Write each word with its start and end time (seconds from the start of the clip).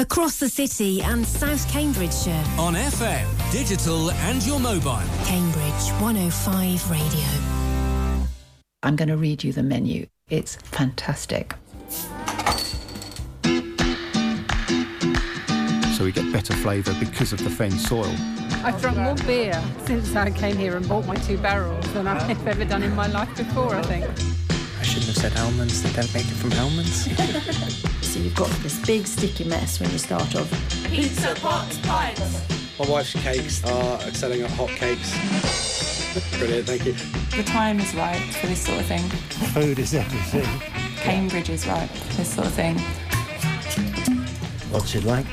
Across 0.00 0.38
the 0.38 0.48
city 0.48 1.02
and 1.02 1.26
South 1.26 1.68
Cambridgeshire. 1.72 2.44
On 2.56 2.74
FM, 2.74 3.26
digital 3.50 4.12
and 4.12 4.40
your 4.46 4.60
mobile. 4.60 5.02
Cambridge 5.24 5.90
105 6.00 6.88
Radio. 6.88 7.26
I'm 8.84 8.94
going 8.94 9.08
to 9.08 9.16
read 9.16 9.42
you 9.42 9.52
the 9.52 9.64
menu. 9.64 10.06
It's 10.30 10.54
fantastic. 10.54 11.56
So 15.96 16.04
we 16.04 16.12
get 16.12 16.32
better 16.32 16.54
flavour 16.54 16.94
because 17.00 17.32
of 17.32 17.42
the 17.42 17.50
fen 17.50 17.72
soil. 17.72 18.14
I've 18.62 18.80
drunk 18.80 18.98
more 18.98 19.16
beer 19.26 19.60
since 19.86 20.14
I 20.14 20.30
came 20.30 20.56
here 20.56 20.76
and 20.76 20.88
bought 20.88 21.06
my 21.06 21.16
two 21.16 21.38
barrels 21.38 21.92
than 21.92 22.06
I've 22.06 22.46
ever 22.46 22.64
done 22.64 22.84
in 22.84 22.94
my 22.94 23.08
life 23.08 23.36
before, 23.36 23.74
I 23.74 23.82
think. 23.82 24.04
I 24.78 24.84
shouldn't 24.84 25.06
have 25.06 25.16
said 25.16 25.36
almonds. 25.38 25.82
They 25.82 25.92
don't 25.92 26.14
make 26.14 26.26
it 26.26 26.36
from 26.36 26.52
almonds. 26.52 27.08
so 28.08 28.20
you've 28.20 28.34
got 28.34 28.48
this 28.62 28.78
big 28.86 29.06
sticky 29.06 29.44
mess 29.44 29.80
when 29.80 29.90
you 29.90 29.98
start 29.98 30.34
off. 30.34 30.50
Pizza, 30.86 31.34
pots, 31.42 31.78
pints. 31.80 32.40
My 32.78 32.88
wife's 32.88 33.12
cakes 33.12 33.62
are 33.66 34.00
selling 34.12 34.40
at 34.40 34.50
hot 34.52 34.70
cakes. 34.70 35.12
Brilliant, 36.38 36.66
thank 36.66 36.86
you. 36.86 36.94
The 37.36 37.42
time 37.42 37.78
is 37.80 37.94
right 37.94 38.18
for 38.34 38.46
this 38.46 38.64
sort 38.64 38.80
of 38.80 38.86
thing. 38.86 39.06
Food 39.52 39.78
is 39.78 39.92
everything. 39.94 40.46
Cambridge 40.96 41.50
is 41.50 41.66
right 41.66 41.90
for 41.90 42.16
this 42.16 42.34
sort 42.34 42.46
of 42.46 42.54
thing. 42.54 42.78
What's 44.70 44.94
it 44.94 45.04
like? 45.04 45.26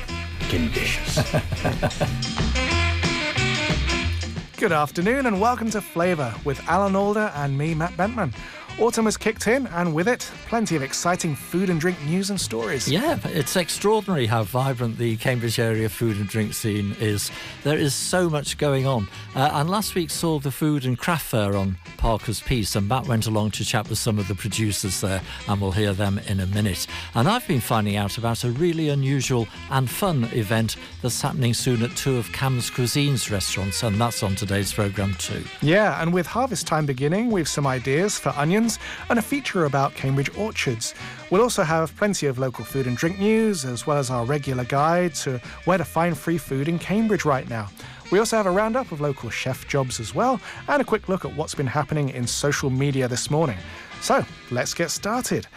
Conditions. 0.50 1.16
Good 4.58 4.74
afternoon 4.74 5.28
and 5.28 5.40
welcome 5.40 5.70
to 5.72 5.80
Flavour 5.80 6.36
with 6.44 6.60
Alan 6.68 6.98
Alder 6.98 7.32
and 7.36 7.58
me, 7.58 7.74
Matt 7.74 7.94
Bentman. 7.94 8.34
Autumn 8.78 9.06
has 9.06 9.16
kicked 9.16 9.48
in, 9.48 9.68
and 9.68 9.94
with 9.94 10.10
it, 10.10 10.30
plenty 10.48 10.76
of 10.76 10.84
exciting 10.84 11.34
food 11.34 11.70
and 11.70 11.80
drink 11.80 11.98
news 12.04 12.30
and 12.30 12.40
stories. 12.40 12.90
Yeah, 12.90 13.18
it's 13.24 13.56
extraordinary 13.56 14.26
how 14.26 14.44
vibrant 14.44 14.98
the 14.98 15.16
Cambridge 15.16 15.60
area 15.60 15.88
food 15.88 16.18
and 16.18 16.28
drink 16.28 16.54
scene 16.54 16.94
is. 17.00 17.32
There 17.64 17.78
is 17.78 17.94
so 17.94 18.30
much 18.30 18.58
going 18.58 18.86
on. 18.86 19.08
Uh, 19.34 19.50
and 19.54 19.70
last 19.70 19.96
week 19.96 20.10
saw 20.10 20.40
the 20.40 20.52
food 20.52 20.86
and 20.86 20.98
craft 20.98 21.28
fair 21.28 21.56
on 21.56 21.78
Parker's 21.96 22.42
Piece, 22.42 22.76
and 22.76 22.90
Matt 22.90 23.08
went 23.08 23.28
along 23.28 23.52
to 23.52 23.64
chat 23.64 23.88
with 23.88 23.98
some 23.98 24.20
of 24.20 24.28
the 24.28 24.36
producers 24.36 25.00
there, 25.00 25.22
and 25.48 25.62
we'll 25.62 25.72
hear 25.72 25.94
them 25.94 26.20
in 26.28 26.42
a 26.42 26.46
minute. 26.48 26.86
And 27.14 27.30
I've 27.30 27.48
been 27.48 27.62
finding 27.62 27.96
out 27.96 28.18
about 28.18 28.44
a 28.44 28.52
really 28.52 28.90
unusual 28.90 29.48
and 29.72 29.90
fun 29.90 30.26
event 30.34 30.76
that's 31.02 31.22
happening 31.22 31.54
soon 31.54 31.82
at 31.82 31.96
two 31.96 32.18
of 32.18 32.28
Cambscuisine's 32.34 33.32
restaurants, 33.32 33.84
and 33.84 34.02
that's 34.02 34.22
on 34.22 34.36
today's 34.36 34.74
programme 34.74 35.14
too. 35.14 35.46
Yeah, 35.62 36.02
and 36.02 36.14
with 36.14 36.28
harvest 36.28 36.68
time 36.68 36.86
beginning, 36.86 37.32
we've 37.32 37.48
some 37.48 37.66
ideas 37.66 38.20
for 38.20 38.34
onions 38.36 38.65
and 39.10 39.20
a 39.20 39.22
feature 39.22 39.66
about 39.66 39.94
Cambridge 39.96 40.36
orchards. 40.38 40.94
We'll 41.30 41.42
also 41.42 41.64
have 41.64 41.96
plenty 41.98 42.28
of 42.28 42.40
local 42.40 42.66
food 42.66 42.88
and 42.88 42.98
drink 42.98 43.20
news, 43.20 43.66
as 43.66 43.88
well 43.88 43.98
as 43.98 44.10
our 44.10 44.26
regular 44.26 44.66
guide 44.66 45.16
to 45.16 45.40
where 45.66 45.78
to 45.78 45.86
find 45.86 46.18
free 46.18 46.38
food 46.38 46.68
in 46.68 46.80
Cambridge 46.80 47.26
right 47.26 47.50
now. 47.50 47.70
We 48.12 48.20
also 48.20 48.38
have 48.38 48.46
a 48.46 48.52
roundup 48.52 48.92
of 48.92 49.02
local 49.02 49.30
chef 49.30 49.68
jobs 49.68 50.00
as 50.00 50.14
well, 50.14 50.40
and 50.68 50.82
a 50.82 50.86
quick 50.86 51.10
look 51.10 51.26
at 51.26 51.36
what's 51.36 51.56
been 51.56 51.68
happening 51.68 52.10
in 52.10 52.28
social 52.28 52.70
media 52.70 53.08
this 53.08 53.32
morning. 53.32 53.58
So, 54.02 54.24
let's 54.52 54.74
get 54.74 54.92
started 54.92 55.48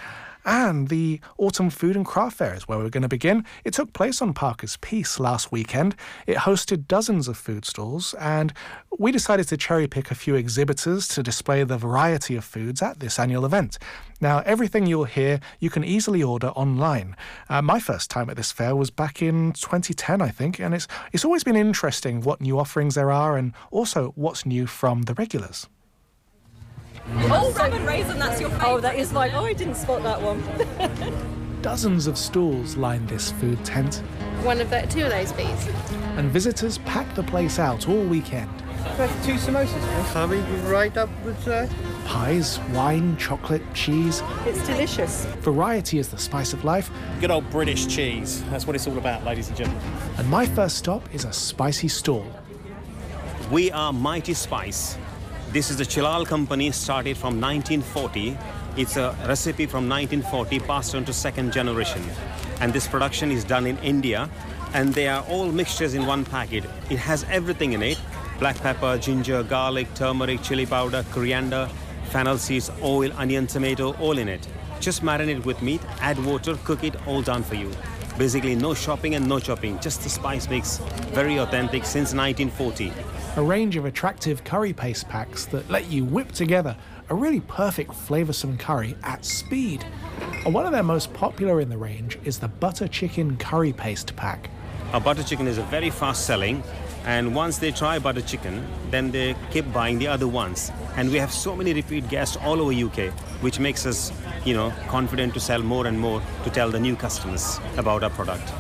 and 0.49 0.89
the 0.89 1.21
Autumn 1.37 1.69
Food 1.69 1.95
and 1.95 2.07
Craft 2.07 2.39
Fair 2.39 2.55
is 2.55 2.67
where 2.67 2.79
we're 2.79 2.89
going 2.89 3.03
to 3.03 3.09
begin. 3.09 3.45
It 3.65 3.75
took 3.75 3.93
place 3.93 4.23
on 4.23 4.33
Parker's 4.33 4.79
Piece 4.79 5.21
last 5.21 5.53
weekend. 5.53 5.95
It 6.27 6.39
hosted 6.39 6.89
dozens 6.89 7.29
of 7.29 7.37
food 7.37 7.67
stalls, 7.67 8.15
and 8.15 8.55
we 8.99 9.13
decided 9.13 9.47
to 9.49 9.59
cherry 9.59 9.87
pick 9.87 10.11
a 10.11 10.15
few 10.15 10.35
exhibitors 10.37 11.07
to 11.09 11.23
display 11.23 11.65
the 11.65 11.77
variety 11.77 12.35
of 12.35 12.47
foods 12.47 12.81
at 12.81 12.99
this 12.99 13.19
annual 13.19 13.45
event. 13.45 13.79
Now, 14.23 14.39
everything 14.47 14.87
you'll 14.87 15.05
hear 15.05 15.39
you 15.61 15.69
can 15.69 15.85
easily 15.85 16.23
order 16.23 16.49
online. 16.49 17.15
Uh, 17.51 17.61
my 17.61 17.79
first 17.79 18.11
time 18.11 18.31
at 18.31 18.37
this 18.37 18.51
fair 18.51 18.75
was 18.75 18.91
back 18.91 19.21
in 19.21 19.53
2010, 19.53 20.23
I 20.23 20.31
think, 20.31 20.59
and 20.59 20.75
it's 20.75 20.89
it's 21.12 21.27
always 21.27 21.45
been 21.45 21.57
interesting 21.57 22.23
what 22.23 22.41
new 22.41 22.59
offerings 22.59 22.95
there 22.95 23.12
are 23.12 23.37
and 23.37 23.53
also 23.71 24.12
what's 24.17 24.47
new 24.47 24.67
from 24.67 25.03
the 25.03 25.15
regulars. 25.15 25.69
Oh, 27.15 27.53
rum 27.57 27.87
raisin, 27.87 28.19
that's 28.19 28.41
your 28.41 28.51
favourite. 28.51 28.71
Oh, 28.71 28.81
that 28.81 28.97
is 28.97 29.13
like, 29.13 29.33
oh, 29.35 29.45
I 29.45 29.53
didn't 29.53 29.77
spot 29.77 30.03
that 30.03 30.21
one. 30.21 30.43
Dozens 31.63 32.07
of 32.07 32.17
stalls 32.17 32.77
line 32.77 33.07
this 33.07 33.33
food 33.33 33.65
tent. 33.65 33.97
One 34.45 34.61
of 34.61 34.71
the, 34.71 34.83
two 34.89 35.05
of 35.05 35.11
those, 35.11 35.33
please. 35.33 35.69
And 36.17 36.31
visitors 36.31 36.79
pack 36.79 37.13
the 37.15 37.23
place 37.25 37.59
out 37.59 37.89
all 37.89 38.05
weekend. 38.05 38.51
two 39.25 39.35
samosas, 39.35 40.13
coming 40.13 40.45
right 40.67 40.97
up 40.97 41.09
with 41.25 41.43
that. 41.45 41.69
Pies, 42.05 42.61
wine, 42.71 43.17
chocolate, 43.17 43.63
cheese. 43.75 44.23
It's 44.47 44.65
delicious. 44.67 45.25
Variety 45.41 45.99
is 45.99 46.09
the 46.09 46.19
spice 46.19 46.53
of 46.53 46.65
life. 46.65 46.91
Good 47.21 47.31
old 47.31 47.51
British 47.51 47.87
cheese. 47.87 48.45
That's 48.45 48.67
what 48.67 48.77
it's 48.77 48.87
all 48.87 48.97
about, 48.97 49.25
ladies 49.25 49.49
and 49.49 49.57
gentlemen. 49.57 49.83
And 50.17 50.29
my 50.29 50.47
first 50.47 50.77
stop 50.77 51.13
is 51.13 51.25
a 51.25 51.33
spicy 51.33 51.89
stall. 51.89 52.27
We 53.51 53.73
are 53.73 53.93
Mighty 53.93 54.35
Spice. 54.35 54.97
This 55.50 55.70
is 55.70 55.78
the 55.78 55.84
Chilal 55.84 56.26
company 56.26 56.70
started 56.72 57.16
from 57.16 57.41
1940. 57.41 58.36
It's 58.76 58.98
a 58.98 59.16
recipe 59.26 59.64
from 59.64 59.88
1940 59.88 60.60
passed 60.60 60.94
on 60.94 61.06
to 61.06 61.12
second 61.14 61.54
generation. 61.54 62.04
And 62.60 62.70
this 62.70 62.86
production 62.86 63.31
is 63.31 63.44
done 63.44 63.66
in 63.66 63.78
India 63.78 64.28
and 64.75 64.92
they 64.92 65.09
are 65.09 65.25
all 65.25 65.50
mixtures 65.50 65.94
in 65.94 66.04
one 66.04 66.26
packet. 66.26 66.64
It 66.91 66.98
has 66.98 67.25
everything 67.31 67.72
in 67.72 67.82
it. 67.82 67.98
Black 68.38 68.59
pepper, 68.59 68.98
ginger, 68.98 69.42
garlic, 69.42 69.92
turmeric, 69.94 70.42
chili 70.42 70.66
powder, 70.66 71.03
coriander, 71.12 71.66
fennel 72.10 72.36
seeds, 72.36 72.70
oil, 72.82 73.10
onion, 73.16 73.47
tomato, 73.47 73.94
all 73.94 74.19
in 74.19 74.28
it. 74.28 74.47
Just 74.80 75.03
marinate 75.03 75.47
with 75.47 75.62
meat, 75.62 75.80
add 76.00 76.22
water, 76.26 76.59
cook 76.65 76.84
it, 76.84 76.94
all 77.06 77.22
done 77.22 77.42
for 77.42 77.54
you. 77.54 77.70
Basically 78.19 78.55
no 78.55 78.75
shopping 78.75 79.15
and 79.15 79.27
no 79.27 79.39
chopping, 79.39 79.79
just 79.79 80.03
the 80.03 80.09
spice 80.11 80.49
mix. 80.51 80.79
Very 81.12 81.39
authentic 81.39 81.84
since 81.84 82.12
1940 82.12 82.93
a 83.39 83.43
range 83.43 83.77
of 83.77 83.84
attractive 83.84 84.43
curry 84.43 84.73
paste 84.73 85.09
packs 85.09 85.45
that 85.47 85.71
let 85.71 85.89
you 85.93 86.05
whip 86.05 86.33
together 86.33 86.77
a 87.09 87.15
really 87.15 87.39
perfect 87.43 87.93
flavoursome 87.93 88.59
curry 88.59 88.97
at 89.05 89.25
speed. 89.25 89.84
And 90.45 90.53
one 90.53 90.67
of 90.67 90.73
their 90.73 90.83
most 90.83 91.15
popular 91.15 91.61
in 91.61 91.69
the 91.69 91.78
range 91.78 92.19
is 92.25 92.41
the 92.41 92.49
butter 92.49 92.89
chicken 92.89 93.37
curry 93.37 93.73
paste 93.73 94.17
pack. 94.17 94.51
Our 94.93 95.01
butter 95.01 95.23
chicken 95.23 95.47
is 95.47 95.59
a 95.59 95.62
very 95.65 95.89
fast 95.89 96.27
selling 96.27 96.65
and 97.17 97.35
once 97.35 97.59
they 97.59 97.71
try 97.71 97.99
butter 97.99 98.21
chicken 98.31 98.57
then 98.91 99.11
they 99.11 99.35
keep 99.51 99.71
buying 99.73 99.99
the 99.99 100.07
other 100.07 100.29
ones 100.29 100.71
and 100.97 101.11
we 101.11 101.17
have 101.17 101.33
so 101.33 101.57
many 101.57 101.73
repeat 101.73 102.09
guests 102.09 102.37
all 102.49 102.61
over 102.61 102.73
UK 102.87 103.11
which 103.47 103.59
makes 103.59 103.87
us 103.87 104.13
you 104.45 104.55
know 104.55 104.73
confident 104.89 105.33
to 105.33 105.41
sell 105.41 105.63
more 105.63 105.87
and 105.87 105.99
more 105.99 106.21
to 106.45 106.51
tell 106.51 106.71
the 106.71 106.81
new 106.87 106.97
customers 106.97 107.61
about 107.77 108.03
our 108.03 108.11
product. 108.11 108.53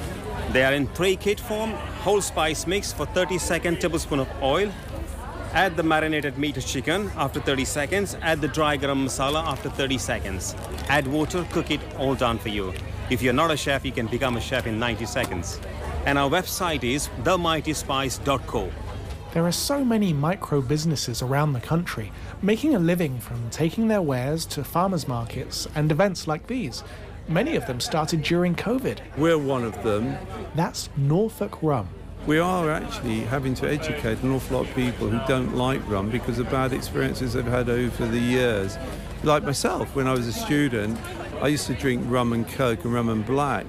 They 0.52 0.64
are 0.64 0.72
in 0.72 0.86
pre-kit 0.86 1.38
form, 1.38 1.72
whole 2.04 2.22
spice 2.22 2.66
mix 2.66 2.90
for 2.90 3.04
30 3.06 3.36
second 3.36 3.80
tablespoon 3.80 4.20
of 4.20 4.28
oil. 4.42 4.72
Add 5.52 5.76
the 5.76 5.82
marinated 5.82 6.38
meat 6.38 6.56
or 6.56 6.62
chicken 6.62 7.10
after 7.16 7.40
30 7.40 7.64
seconds. 7.66 8.16
Add 8.22 8.40
the 8.40 8.48
dry 8.48 8.78
garam 8.78 9.04
masala 9.04 9.44
after 9.44 9.68
30 9.68 9.98
seconds. 9.98 10.54
Add 10.88 11.06
water, 11.06 11.46
cook 11.52 11.70
it, 11.70 11.80
all 11.98 12.14
done 12.14 12.38
for 12.38 12.48
you. 12.48 12.72
If 13.10 13.20
you're 13.22 13.34
not 13.34 13.50
a 13.50 13.56
chef, 13.56 13.84
you 13.84 13.92
can 13.92 14.06
become 14.06 14.36
a 14.36 14.40
chef 14.40 14.66
in 14.66 14.78
90 14.78 15.06
seconds. 15.06 15.60
And 16.08 16.16
our 16.16 16.30
website 16.30 16.84
is 16.84 17.10
themightyspice.co. 17.22 18.72
There 19.34 19.44
are 19.44 19.52
so 19.52 19.84
many 19.84 20.14
micro 20.14 20.62
businesses 20.62 21.20
around 21.20 21.52
the 21.52 21.60
country 21.60 22.12
making 22.40 22.74
a 22.74 22.78
living 22.78 23.20
from 23.20 23.50
taking 23.50 23.88
their 23.88 24.00
wares 24.00 24.46
to 24.46 24.64
farmers 24.64 25.06
markets 25.06 25.68
and 25.74 25.92
events 25.92 26.26
like 26.26 26.46
these. 26.46 26.82
Many 27.28 27.56
of 27.56 27.66
them 27.66 27.78
started 27.78 28.22
during 28.22 28.54
COVID. 28.54 29.00
We're 29.18 29.36
one 29.36 29.64
of 29.64 29.82
them. 29.82 30.16
That's 30.54 30.88
Norfolk 30.96 31.62
Rum. 31.62 31.90
We 32.26 32.38
are 32.38 32.70
actually 32.70 33.20
having 33.20 33.52
to 33.56 33.68
educate 33.68 34.22
an 34.22 34.32
awful 34.32 34.56
lot 34.56 34.66
of 34.66 34.74
people 34.74 35.10
who 35.10 35.20
don't 35.28 35.56
like 35.56 35.86
rum 35.90 36.08
because 36.08 36.38
of 36.38 36.48
bad 36.48 36.72
experiences 36.72 37.34
they've 37.34 37.44
had 37.44 37.68
over 37.68 38.06
the 38.06 38.18
years. 38.18 38.78
Like 39.24 39.42
myself, 39.42 39.94
when 39.94 40.06
I 40.06 40.12
was 40.12 40.26
a 40.26 40.32
student, 40.32 40.98
I 41.42 41.48
used 41.48 41.66
to 41.66 41.74
drink 41.74 42.02
rum 42.06 42.32
and 42.32 42.48
coke 42.48 42.86
and 42.86 42.94
rum 42.94 43.10
and 43.10 43.26
black 43.26 43.66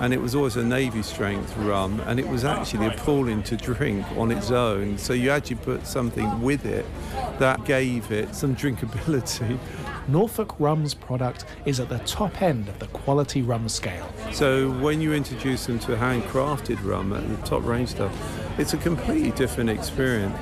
and 0.00 0.12
it 0.12 0.20
was 0.20 0.34
always 0.34 0.56
a 0.56 0.64
navy 0.64 1.02
strength 1.02 1.56
rum 1.58 2.00
and 2.06 2.18
it 2.18 2.26
was 2.26 2.44
actually 2.44 2.86
appalling 2.86 3.42
to 3.42 3.56
drink 3.56 4.04
on 4.16 4.30
its 4.30 4.50
own 4.50 4.98
so 4.98 5.12
you 5.12 5.30
actually 5.30 5.56
put 5.56 5.86
something 5.86 6.40
with 6.42 6.64
it 6.64 6.86
that 7.38 7.64
gave 7.64 8.10
it 8.10 8.34
some 8.34 8.56
drinkability 8.56 9.58
Norfolk 10.08 10.58
Rum's 10.58 10.94
product 10.94 11.44
is 11.66 11.78
at 11.78 11.88
the 11.88 11.98
top 12.00 12.42
end 12.42 12.68
of 12.68 12.78
the 12.80 12.88
quality 12.88 13.42
rum 13.42 13.68
scale. 13.68 14.12
So 14.32 14.70
when 14.80 15.00
you 15.00 15.12
introduce 15.12 15.66
them 15.66 15.78
to 15.80 15.92
handcrafted 15.92 16.84
rum 16.84 17.12
at 17.12 17.28
the 17.28 17.36
top 17.46 17.64
range 17.64 17.90
stuff, 17.90 18.12
it's 18.58 18.74
a 18.74 18.78
completely 18.78 19.30
different 19.32 19.70
experience. 19.70 20.36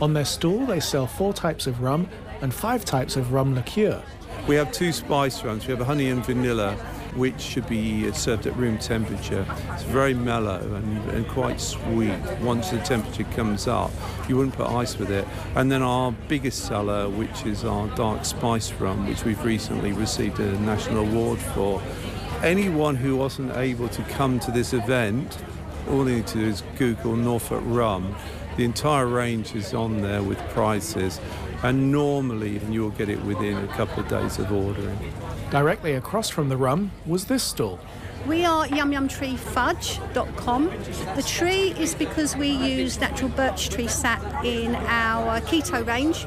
On 0.00 0.14
their 0.14 0.24
stall, 0.24 0.64
they 0.64 0.80
sell 0.80 1.06
four 1.06 1.34
types 1.34 1.66
of 1.66 1.82
rum 1.82 2.08
and 2.40 2.54
five 2.54 2.84
types 2.84 3.16
of 3.16 3.32
rum 3.32 3.54
liqueur. 3.54 4.02
We 4.46 4.54
have 4.54 4.72
two 4.72 4.92
spice 4.92 5.44
rums. 5.44 5.66
We 5.66 5.72
have 5.72 5.80
a 5.82 5.84
honey 5.84 6.08
and 6.08 6.24
vanilla 6.24 6.74
which 7.14 7.40
should 7.40 7.68
be 7.68 8.10
served 8.12 8.46
at 8.46 8.56
room 8.56 8.78
temperature. 8.78 9.46
It's 9.72 9.82
very 9.84 10.14
mellow 10.14 10.60
and, 10.74 11.10
and 11.10 11.28
quite 11.28 11.60
sweet. 11.60 12.18
Once 12.40 12.70
the 12.70 12.78
temperature 12.78 13.24
comes 13.34 13.66
up, 13.66 13.90
you 14.28 14.36
wouldn't 14.36 14.54
put 14.54 14.68
ice 14.68 14.98
with 14.98 15.10
it. 15.10 15.26
And 15.54 15.70
then 15.70 15.82
our 15.82 16.12
biggest 16.28 16.66
seller, 16.66 17.08
which 17.08 17.44
is 17.44 17.64
our 17.64 17.88
dark 17.96 18.24
spice 18.24 18.72
rum, 18.72 19.08
which 19.08 19.24
we've 19.24 19.42
recently 19.44 19.92
received 19.92 20.40
a 20.40 20.60
national 20.60 21.06
award 21.06 21.38
for. 21.38 21.82
anyone 22.42 22.96
who 22.96 23.16
wasn't 23.16 23.54
able 23.56 23.88
to 23.88 24.02
come 24.04 24.40
to 24.40 24.50
this 24.50 24.72
event, 24.72 25.38
all 25.88 26.04
they 26.04 26.16
need 26.16 26.26
to 26.28 26.38
do 26.38 26.46
is 26.46 26.62
Google 26.78 27.16
Norfolk 27.16 27.62
rum. 27.66 28.14
The 28.56 28.64
entire 28.64 29.06
range 29.06 29.54
is 29.54 29.74
on 29.74 30.02
there 30.02 30.22
with 30.22 30.38
prices, 30.50 31.20
and 31.62 31.92
normally 31.92 32.60
you'll 32.70 32.90
get 32.90 33.08
it 33.08 33.22
within 33.24 33.56
a 33.56 33.68
couple 33.68 34.02
of 34.02 34.08
days 34.08 34.38
of 34.38 34.52
ordering. 34.52 34.98
Directly 35.50 35.94
across 35.94 36.28
from 36.28 36.48
the 36.48 36.56
rum 36.56 36.92
was 37.06 37.26
this 37.26 37.42
stall. 37.42 37.78
We 38.26 38.44
are 38.44 38.66
yumyumtreefudge.com. 38.66 40.70
The 41.16 41.22
tree 41.22 41.74
is 41.78 41.94
because 41.94 42.36
we 42.36 42.48
use 42.48 43.00
natural 43.00 43.30
birch 43.30 43.70
tree 43.70 43.88
sap 43.88 44.44
in 44.44 44.74
our 44.74 45.40
keto 45.40 45.86
range. 45.86 46.26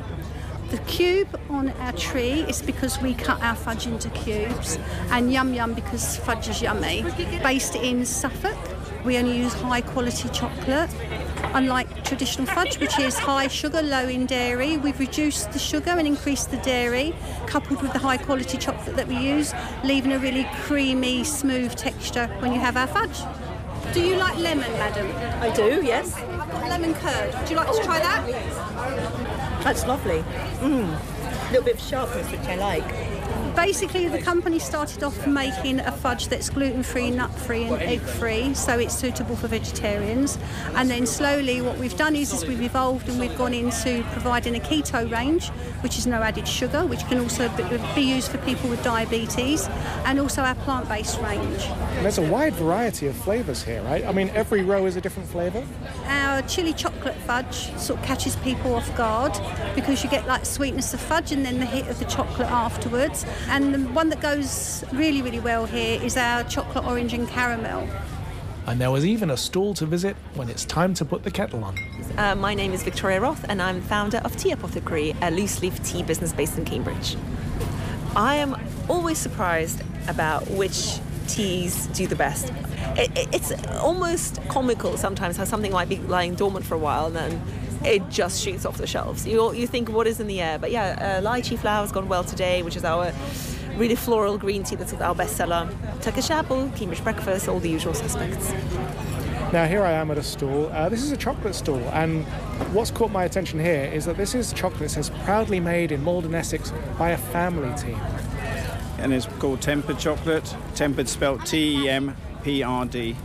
The 0.72 0.80
cube 0.80 1.40
on 1.50 1.70
our 1.70 1.92
tree 1.92 2.46
is 2.50 2.64
because 2.64 3.00
we 3.00 3.14
cut 3.14 3.40
our 3.44 3.54
fudge 3.54 3.86
into 3.86 4.10
cubes, 4.10 4.80
and 5.12 5.32
Yum 5.32 5.54
Yum 5.54 5.76
because 5.76 6.18
fudge 6.18 6.50
is 6.50 6.64
yummy. 6.64 7.04
Based 7.44 7.76
in 7.76 8.04
Suffolk, 8.06 8.58
we 9.06 9.20
only 9.20 9.38
use 9.38 9.54
high 9.54 9.82
quality 9.82 10.30
chocolate. 10.30 10.90
Unlike 11.54 12.04
traditional 12.04 12.48
fudge, 12.48 12.80
which 12.80 12.98
is 13.00 13.18
high 13.18 13.48
sugar, 13.48 13.82
low 13.82 14.08
in 14.08 14.26
dairy, 14.26 14.78
we've 14.78 15.00
reduced 15.00 15.52
the 15.52 15.60
sugar 15.60 15.92
and 15.92 16.08
increased 16.08 16.50
the 16.50 16.58
dairy, 16.58 17.14
coupled 17.46 17.82
with 17.82 17.94
the 17.94 18.00
high 18.00 18.18
quality 18.18 18.58
chocolate 18.58 18.96
that 18.96 19.08
we 19.08 19.18
use, 19.18 19.54
leaving 19.84 20.14
a 20.14 20.20
really 20.20 20.48
creamy, 20.62 21.24
smooth 21.24 21.76
texture 21.76 22.28
when 22.40 22.54
you 22.54 22.60
have 22.60 22.76
our 22.76 22.88
fudge. 22.88 23.20
Do 23.94 24.02
you 24.02 24.16
like 24.16 24.38
lemon, 24.38 24.72
madam? 24.74 25.08
I 25.42 25.54
do, 25.54 25.86
yes. 25.86 26.16
I've 26.16 26.50
got 26.50 26.70
lemon 26.70 26.96
curd. 26.96 27.36
Would 27.36 27.50
you 27.50 27.56
like 27.56 27.72
to 27.72 27.84
try 27.84 28.00
that? 28.00 29.64
That's 29.64 29.86
lovely. 29.86 30.24
Mm. 30.60 30.90
A 30.90 31.52
little 31.52 31.66
bit 31.66 31.76
of 31.76 31.82
sharpness, 31.82 32.32
which 32.32 32.42
I 32.42 32.56
like. 32.56 33.13
Basically, 33.56 34.08
the 34.08 34.20
company 34.20 34.58
started 34.58 35.04
off 35.04 35.28
making 35.28 35.80
a 35.80 35.92
fudge 35.92 36.28
that's 36.28 36.50
gluten 36.50 36.82
free, 36.82 37.12
nut 37.12 37.34
free, 37.34 37.64
and 37.64 37.82
egg 37.82 38.00
free, 38.02 38.54
so 38.54 38.80
it's 38.80 38.98
suitable 38.98 39.36
for 39.36 39.48
vegetarians. 39.48 40.38
And 40.76 40.90
then 40.90 41.06
slowly, 41.06 41.62
what 41.62 41.78
we've 41.78 41.96
done 41.96 42.16
is, 42.16 42.34
is 42.34 42.46
we've 42.46 42.62
evolved 42.62 43.08
and 43.10 43.20
we've 43.20 43.38
gone 43.38 43.54
into 43.54 44.04
providing 44.12 44.56
a 44.56 44.60
keto 44.60 45.10
range, 45.12 45.50
which 45.82 45.98
is 45.98 46.08
no 46.08 46.22
added 46.22 46.48
sugar, 46.48 46.86
which 46.86 47.08
can 47.08 47.20
also 47.20 47.48
be 47.96 48.02
used 48.02 48.32
for 48.32 48.40
people 48.40 48.70
with 48.70 48.84
diabetes, 48.84 49.68
and 50.06 50.20
also 50.20 50.42
our 50.42 50.56
plant 50.56 50.90
based 50.90 51.20
range. 51.22 51.64
And 51.64 52.06
there's 52.06 52.18
a 52.18 52.30
wide 52.30 52.54
variety 52.56 53.08
of 53.08 53.16
flavours 53.16 53.64
here, 53.64 53.82
right? 53.84 54.04
I 54.04 54.12
mean, 54.12 54.30
every 54.32 54.64
row 54.64 54.86
is 54.88 54.96
a 54.96 55.02
different 55.02 55.30
flavour. 55.30 55.64
Our 56.06 56.42
chili 56.44 56.74
chocolate 56.74 57.16
fudge 57.16 57.72
sort 57.78 58.00
of 58.00 58.06
catches 58.06 58.36
people 58.38 58.74
off 58.74 58.96
guard 58.98 59.34
because 59.76 60.04
you 60.04 60.10
get 60.10 60.28
like 60.28 60.46
sweetness 60.46 60.94
of 60.94 61.00
fudge 61.00 61.32
and 61.32 61.46
then 61.46 61.60
the 61.60 61.66
hit 61.66 61.88
of 61.88 62.00
the 62.00 62.06
chocolate 62.06 62.50
afterwards. 62.50 63.26
And 63.48 63.74
the 63.74 63.80
one 63.90 64.10
that 64.10 64.22
goes 64.22 64.84
really, 64.92 65.22
really 65.22 65.40
well 65.40 65.66
here 65.66 66.02
is 66.02 66.18
our 66.18 66.44
chocolate 66.46 66.86
orange 66.86 67.14
and 67.14 67.28
caramel. 67.28 67.88
And 68.66 68.80
there 68.80 68.92
was 68.92 69.06
even 69.06 69.30
a 69.30 69.38
stall 69.38 69.74
to 69.76 69.86
visit 69.86 70.16
when 70.36 70.50
it's 70.50 70.64
time 70.66 70.94
to 70.96 71.06
put 71.06 71.24
the 71.24 71.32
kettle 71.32 71.64
on. 71.64 71.78
Uh, 72.18 72.36
my 72.36 72.54
name 72.54 72.72
is 72.72 72.82
Victoria 72.82 73.20
Roth, 73.20 73.46
and 73.50 73.62
I'm 73.62 73.82
founder 73.82 74.20
of 74.20 74.38
Tea 74.38 74.52
Apothecary, 74.52 75.14
a 75.22 75.32
loose 75.32 75.62
leaf 75.62 75.84
tea 75.84 76.02
business 76.04 76.32
based 76.32 76.58
in 76.58 76.64
Cambridge. 76.64 77.18
I 78.16 78.36
am 78.36 78.56
always 78.88 79.18
surprised 79.18 79.82
about 80.08 80.50
which 80.50 81.00
teas 81.28 81.88
do 81.88 82.08
the 82.08 82.16
best. 82.16 82.54
It, 82.96 83.12
it's 83.34 83.52
almost 83.78 84.40
comical 84.48 84.98
sometimes 84.98 85.36
how 85.38 85.46
something 85.46 85.72
might 85.72 85.90
be 85.90 85.98
lying 85.98 86.36
dormant 86.36 86.66
for 86.66 86.76
a 86.76 86.80
while 86.80 87.08
and 87.08 87.16
then 87.16 87.42
it 87.86 88.08
just 88.10 88.42
shoots 88.42 88.66
off 88.66 88.78
the 88.78 88.88
shelves. 88.88 89.28
You, 89.28 89.54
you 89.54 89.68
think 89.68 89.90
what 89.90 90.08
is 90.08 90.20
in 90.20 90.28
the 90.28 90.42
air, 90.42 90.58
but 90.58 90.72
yeah, 90.72 91.22
uh, 91.22 91.28
lychee 91.28 91.58
flower's 91.58 91.92
gone 91.92 92.08
well 92.08 92.24
today, 92.24 92.64
which 92.64 92.76
is 92.76 92.84
our 92.84 93.12
really 93.76 93.96
floral 93.96 94.38
green 94.38 94.64
tea 94.64 94.76
that's 94.76 94.94
our 94.94 95.16
bestseller. 95.16 95.70
Turkish 96.02 96.30
apple, 96.30 96.70
Cambridge 96.76 97.04
breakfast, 97.04 97.48
all 97.48 97.60
the 97.60 97.70
usual 97.70 97.94
suspects. 97.94 98.52
Now 99.52 99.68
here 99.68 99.84
I 99.84 99.92
am 99.92 100.10
at 100.10 100.18
a 100.18 100.24
stall. 100.24 100.68
Uh, 100.72 100.90
this 100.90 101.04
is 101.04 101.12
a 101.12 101.18
chocolate 101.18 101.54
stall, 101.56 101.82
and 101.90 102.26
what's 102.74 102.90
caught 102.90 103.12
my 103.12 103.24
attention 103.26 103.60
here 103.60 103.86
is 103.94 104.06
that 104.06 104.18
this 104.18 104.34
is 104.34 104.52
chocolate 104.54 104.82
that 104.82 104.90
says 104.90 105.12
proudly 105.26 105.60
made 105.60 105.92
in 105.92 106.04
Maldon, 106.04 106.34
Essex 106.34 106.74
by 106.98 107.12
a 107.12 107.18
family 107.18 107.74
team. 107.78 108.00
And 108.98 109.14
it's 109.14 109.26
called 109.26 109.60
Temprd 109.60 110.00
Chocolate. 110.00 110.46
Temprd 110.76 111.08
spelt 111.08 111.46
T 111.46 111.84
E 111.84 111.90
M 111.90 112.16
P 112.44 112.64
R 112.64 112.86
D. 112.86 113.16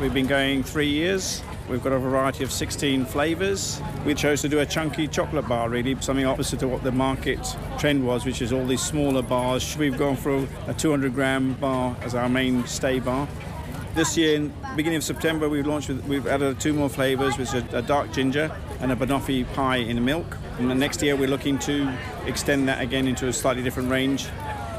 We've 0.00 0.14
been 0.14 0.26
going 0.26 0.62
three 0.62 0.88
years. 0.88 1.42
We've 1.68 1.82
got 1.82 1.92
a 1.92 1.98
variety 1.98 2.44
of 2.44 2.52
16 2.52 3.06
flavours. 3.06 3.80
We 4.04 4.14
chose 4.14 4.40
to 4.42 4.48
do 4.48 4.60
a 4.60 4.66
chunky 4.66 5.08
chocolate 5.08 5.48
bar, 5.48 5.68
really, 5.68 6.00
something 6.00 6.24
opposite 6.24 6.60
to 6.60 6.68
what 6.68 6.84
the 6.84 6.92
market 6.92 7.40
trend 7.76 8.06
was, 8.06 8.24
which 8.24 8.40
is 8.40 8.52
all 8.52 8.64
these 8.64 8.82
smaller 8.82 9.20
bars. 9.20 9.76
We've 9.76 9.98
gone 9.98 10.14
for 10.14 10.46
a 10.68 10.74
200 10.74 11.12
gram 11.12 11.54
bar 11.54 11.96
as 12.02 12.14
our 12.14 12.28
main 12.28 12.64
stay 12.66 13.00
bar. 13.00 13.26
This 13.94 14.16
year, 14.16 14.36
in 14.36 14.52
beginning 14.76 14.98
of 14.98 15.04
September, 15.04 15.48
we've 15.48 15.66
launched. 15.66 15.88
With, 15.88 16.04
we've 16.04 16.26
added 16.28 16.60
two 16.60 16.72
more 16.72 16.88
flavours, 16.88 17.36
which 17.36 17.52
are 17.52 17.64
a 17.72 17.82
dark 17.82 18.12
ginger 18.12 18.54
and 18.80 18.92
a 18.92 18.96
banoffee 18.96 19.50
pie 19.54 19.78
in 19.78 20.04
milk. 20.04 20.36
And 20.58 20.68
next 20.78 21.02
year, 21.02 21.16
we're 21.16 21.28
looking 21.28 21.58
to 21.60 21.92
extend 22.26 22.68
that 22.68 22.80
again 22.80 23.08
into 23.08 23.26
a 23.26 23.32
slightly 23.32 23.64
different 23.64 23.90
range. 23.90 24.28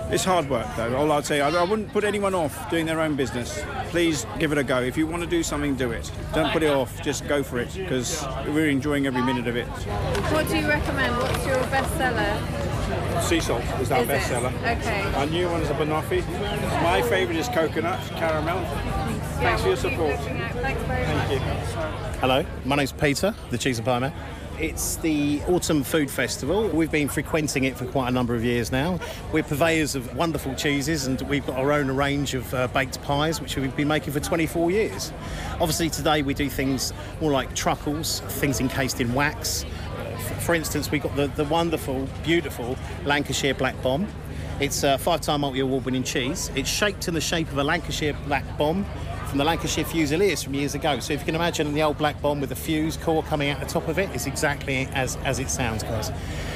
It's 0.09 0.24
hard 0.24 0.50
work, 0.50 0.65
though. 0.77 0.95
All 0.95 1.12
I'd 1.12 1.25
say, 1.25 1.42
I, 1.42 1.50
I 1.50 1.63
wouldn't 1.63 1.92
put 1.92 2.06
anyone 2.06 2.33
off 2.33 2.69
doing 2.69 2.86
their 2.86 3.01
own 3.01 3.18
business. 3.18 3.62
Please 3.89 4.25
give 4.39 4.54
it 4.54 4.57
a 4.57 4.63
go. 4.63 4.81
If 4.81 4.95
you 4.95 5.06
want 5.06 5.21
to 5.24 5.30
do 5.30 5.44
something, 5.44 5.75
do 5.75 5.92
it. 5.92 6.09
Don't 6.33 6.51
put 6.54 6.63
it 6.63 6.69
off. 6.69 7.01
Just 7.04 7.27
go 7.27 7.44
for 7.44 7.59
it 7.59 7.74
because 7.74 8.25
we're 8.48 8.69
enjoying 8.69 9.06
every 9.06 9.21
minute 9.21 9.48
of 9.50 9.57
it. 9.57 9.65
What 9.68 10.48
do 10.48 10.57
you 10.57 10.68
recommend? 10.68 11.18
What's 11.18 11.45
your 11.45 11.57
bestseller? 11.65 13.21
Sea 13.21 13.42
salt 13.42 13.63
is 13.81 13.92
our 13.92 14.04
Is 14.04 14.09
it? 14.09 14.12
bestseller. 14.13 14.77
Okay. 14.77 15.01
Our 15.15 15.25
new 15.25 15.50
one 15.50 15.62
is 15.62 15.69
a 15.69 15.74
banoffee. 15.74 16.25
My 16.83 17.01
favourite 17.01 17.38
is 17.38 17.50
coconut 17.50 18.00
caramel. 18.15 18.63
Thanks 19.39 19.62
for 19.62 19.68
your 19.68 19.77
support. 19.77 20.15
Thanks 20.19 20.81
very 20.83 21.06
much. 21.06 21.27
Thank 21.27 21.31
you. 21.31 22.19
Hello, 22.21 22.45
my 22.63 22.77
name's 22.77 22.94
Peter, 22.94 23.36
the 23.50 23.57
Cheese 23.57 23.77
and 23.77 23.86
Pie 23.86 24.00
Man. 24.00 24.13
It's 24.59 24.95
the 24.95 25.39
Autumn 25.48 25.83
Food 25.83 26.09
Festival. 26.09 26.68
We've 26.69 26.89
been 26.89 27.09
frequenting 27.09 27.65
it 27.65 27.77
for 27.77 27.86
quite 27.86 28.07
a 28.07 28.12
number 28.12 28.33
of 28.33 28.44
years 28.44 28.71
now. 28.71 29.00
We're 29.31 29.44
purveyors 29.44 29.94
of 29.94 30.15
wonderful 30.15 30.56
cheeses 30.56 31.06
and 31.06 31.21
we've 31.21 31.45
got 31.45 31.57
our 31.57 31.71
own 31.71 31.92
range 31.92 32.33
of 32.33 32.51
uh, 32.56 32.68
baked 32.69 33.00
pies, 33.04 33.39
which 33.39 33.56
we've 33.56 33.75
been 33.75 33.88
making 33.88 34.13
for 34.13 34.19
24 34.19 34.71
years. 34.71 35.13
Obviously, 35.62 35.92
today 35.92 36.24
we 36.24 36.33
do 36.33 36.50
things 36.50 36.92
more 37.21 37.31
like 37.31 37.54
truckles, 37.54 38.21
things 38.21 38.59
encased 38.59 39.00
in 39.00 39.13
wax. 39.13 39.63
For 40.39 40.56
instance, 40.56 40.89
we've 40.89 41.03
got 41.03 41.15
the, 41.15 41.27
the 41.27 41.45
wonderful, 41.45 42.07
beautiful 42.24 42.80
Lancashire 43.06 43.53
Black 43.53 43.80
Bomb. 43.83 44.07
It's 44.60 44.81
a 44.81 44.98
five-time 44.98 45.42
multi-award 45.42 45.86
winning 45.86 46.01
cheese. 46.01 46.50
It's 46.56 46.69
shaped 46.69 47.07
in 47.07 47.13
the 47.13 47.21
shape 47.21 47.51
of 47.51 47.60
a 47.60 47.63
Lancashire 47.63 48.13
Black 48.25 48.57
Bomb 48.57 48.88
from 49.27 49.38
the 49.38 49.44
Lancashire 49.44 49.83
Fusiliers 49.83 50.41
from 50.41 50.53
years 50.53 50.74
ago. 50.74 51.00
So 51.00 51.13
if 51.13 51.19
you 51.19 51.25
can 51.25 51.35
imagine 51.35 51.74
the 51.74 51.83
old 51.83 51.97
black 51.97 52.21
bomb 52.21 52.39
with 52.39 52.50
the 52.50 52.55
fuse 52.55 52.96
core 52.98 53.22
coming 53.24 53.50
out 53.50 53.60
the 53.60 53.65
top 53.65 53.88
of 53.88 54.00
it, 54.00 54.10
it's 54.13 54.25
exactly 54.25 54.88
as, 54.93 55.17
as 55.17 55.39
it 55.39 55.50
sounds, 55.50 55.84
guys. 55.84 56.12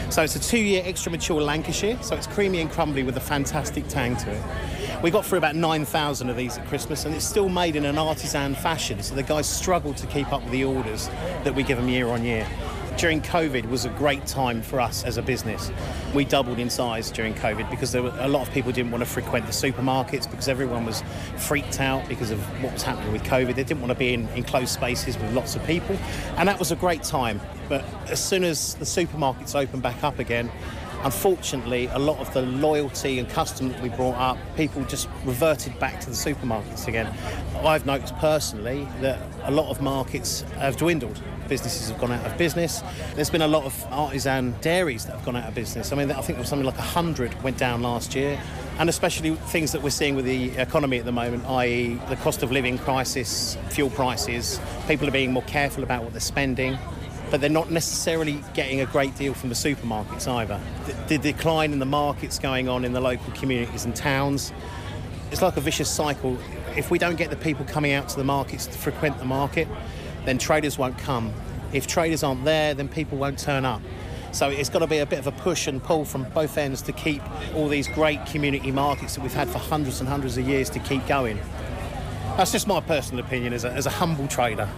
So 0.09 0.23
it's 0.23 0.35
a 0.35 0.39
two-year 0.39 0.83
extra 0.85 1.11
mature 1.11 1.41
Lancashire, 1.41 2.01
so 2.01 2.15
it's 2.15 2.27
creamy 2.27 2.61
and 2.61 2.71
crumbly 2.71 3.03
with 3.03 3.17
a 3.17 3.21
fantastic 3.21 3.87
tang 3.87 4.15
to 4.17 4.31
it. 4.31 5.03
We 5.03 5.11
got 5.11 5.25
through 5.25 5.39
about 5.39 5.55
9,000 5.55 6.29
of 6.29 6.37
these 6.37 6.57
at 6.57 6.67
Christmas, 6.67 7.05
and 7.05 7.13
it's 7.13 7.25
still 7.25 7.49
made 7.49 7.75
in 7.75 7.85
an 7.85 7.97
artisan 7.97 8.55
fashion, 8.55 9.01
so 9.03 9.15
the 9.15 9.23
guys 9.23 9.47
struggle 9.47 9.93
to 9.93 10.07
keep 10.07 10.31
up 10.31 10.41
with 10.43 10.51
the 10.51 10.63
orders 10.63 11.09
that 11.43 11.53
we 11.53 11.63
give 11.63 11.77
them 11.77 11.89
year 11.89 12.07
on 12.07 12.23
year 12.23 12.47
during 12.97 13.21
COVID 13.21 13.69
was 13.69 13.85
a 13.85 13.89
great 13.89 14.25
time 14.25 14.61
for 14.61 14.79
us 14.79 15.03
as 15.03 15.17
a 15.17 15.21
business. 15.21 15.71
We 16.13 16.25
doubled 16.25 16.59
in 16.59 16.69
size 16.69 17.11
during 17.11 17.33
COVID 17.33 17.69
because 17.69 17.91
there 17.91 18.03
were 18.03 18.13
a 18.19 18.27
lot 18.27 18.47
of 18.47 18.53
people 18.53 18.71
didn't 18.71 18.91
want 18.91 19.03
to 19.03 19.09
frequent 19.09 19.45
the 19.45 19.51
supermarkets 19.51 20.29
because 20.29 20.47
everyone 20.47 20.85
was 20.85 21.03
freaked 21.37 21.79
out 21.79 22.07
because 22.07 22.31
of 22.31 22.39
what 22.63 22.73
was 22.73 22.83
happening 22.83 23.11
with 23.11 23.23
COVID. 23.23 23.55
They 23.55 23.63
didn't 23.63 23.81
want 23.81 23.91
to 23.91 23.97
be 23.97 24.13
in 24.13 24.27
enclosed 24.29 24.69
spaces 24.69 25.17
with 25.17 25.33
lots 25.33 25.55
of 25.55 25.65
people, 25.65 25.97
and 26.37 26.47
that 26.47 26.59
was 26.59 26.71
a 26.71 26.75
great 26.75 27.03
time. 27.03 27.41
But 27.69 27.83
as 28.07 28.23
soon 28.23 28.43
as 28.43 28.75
the 28.75 28.85
supermarkets 28.85 29.55
opened 29.55 29.81
back 29.81 30.03
up 30.03 30.19
again, 30.19 30.51
unfortunately, 31.03 31.87
a 31.87 31.99
lot 31.99 32.19
of 32.19 32.33
the 32.33 32.41
loyalty 32.41 33.19
and 33.19 33.29
custom 33.29 33.69
that 33.69 33.81
we 33.81 33.89
brought 33.89 34.17
up, 34.17 34.37
people 34.55 34.83
just 34.85 35.09
reverted 35.23 35.77
back 35.79 35.99
to 36.01 36.09
the 36.09 36.15
supermarkets 36.15 36.87
again. 36.87 37.11
I've 37.63 37.85
noticed 37.85 38.15
personally 38.17 38.87
that 39.01 39.19
a 39.43 39.51
lot 39.51 39.69
of 39.69 39.81
markets 39.81 40.41
have 40.57 40.77
dwindled. 40.77 41.21
Businesses 41.51 41.89
have 41.89 41.99
gone 41.99 42.13
out 42.13 42.25
of 42.25 42.37
business. 42.37 42.81
There's 43.13 43.29
been 43.29 43.41
a 43.41 43.47
lot 43.47 43.65
of 43.65 43.85
artisan 43.91 44.55
dairies 44.61 45.05
that 45.05 45.17
have 45.17 45.25
gone 45.25 45.35
out 45.35 45.49
of 45.49 45.53
business. 45.53 45.91
I 45.91 45.97
mean, 45.97 46.09
I 46.09 46.21
think 46.21 46.37
there 46.37 46.39
was 46.39 46.47
something 46.47 46.65
like 46.65 46.77
100 46.77 47.43
went 47.43 47.57
down 47.57 47.81
last 47.81 48.15
year. 48.15 48.41
And 48.79 48.87
especially 48.87 49.35
things 49.35 49.73
that 49.73 49.81
we're 49.81 49.89
seeing 49.89 50.15
with 50.15 50.23
the 50.23 50.51
economy 50.51 50.97
at 50.97 51.03
the 51.03 51.11
moment, 51.11 51.45
i.e., 51.45 51.99
the 52.07 52.15
cost 52.15 52.41
of 52.41 52.53
living 52.53 52.77
crisis, 52.77 53.57
fuel 53.67 53.89
prices, 53.89 54.61
people 54.87 55.05
are 55.09 55.11
being 55.11 55.33
more 55.33 55.43
careful 55.43 55.83
about 55.83 56.05
what 56.05 56.13
they're 56.13 56.21
spending 56.21 56.77
but 57.29 57.39
they're 57.39 57.49
not 57.49 57.71
necessarily 57.71 58.43
getting 58.53 58.81
a 58.81 58.85
great 58.85 59.15
deal 59.17 59.33
from 59.33 59.47
the 59.47 59.55
supermarkets 59.55 60.27
either. 60.27 60.59
The, 60.85 61.17
the 61.17 61.31
decline 61.31 61.71
in 61.71 61.79
the 61.79 61.85
markets 61.85 62.37
going 62.37 62.67
on 62.67 62.83
in 62.83 62.91
the 62.91 62.99
local 62.99 63.31
communities 63.33 63.85
and 63.85 63.95
towns, 63.95 64.51
it's 65.31 65.41
like 65.41 65.55
a 65.55 65.61
vicious 65.61 65.89
cycle. 65.89 66.37
If 66.75 66.91
we 66.91 66.99
don't 66.99 67.15
get 67.15 67.29
the 67.29 67.37
people 67.37 67.65
coming 67.65 67.93
out 67.93 68.09
to 68.09 68.17
the 68.17 68.25
markets 68.25 68.67
to 68.67 68.73
frequent 68.73 69.17
the 69.17 69.25
market, 69.25 69.69
then 70.25 70.37
traders 70.37 70.77
won't 70.77 70.97
come. 70.97 71.33
If 71.73 71.87
traders 71.87 72.23
aren't 72.23 72.43
there, 72.45 72.73
then 72.73 72.87
people 72.87 73.17
won't 73.17 73.39
turn 73.39 73.65
up. 73.65 73.81
So 74.31 74.49
it's 74.49 74.69
got 74.69 74.79
to 74.79 74.87
be 74.87 74.99
a 74.99 75.05
bit 75.05 75.19
of 75.19 75.27
a 75.27 75.31
push 75.31 75.67
and 75.67 75.83
pull 75.83 76.05
from 76.05 76.23
both 76.33 76.57
ends 76.57 76.81
to 76.83 76.93
keep 76.93 77.21
all 77.53 77.67
these 77.67 77.87
great 77.89 78.25
community 78.25 78.71
markets 78.71 79.15
that 79.15 79.21
we've 79.21 79.33
had 79.33 79.49
for 79.49 79.57
hundreds 79.57 79.99
and 79.99 80.07
hundreds 80.07 80.37
of 80.37 80.47
years 80.47 80.69
to 80.69 80.79
keep 80.79 81.05
going. 81.05 81.37
That's 82.37 82.51
just 82.51 82.65
my 82.65 82.79
personal 82.79 83.25
opinion 83.25 83.51
as 83.51 83.65
a, 83.65 83.71
as 83.71 83.85
a 83.85 83.89
humble 83.89 84.27
trader. 84.27 84.69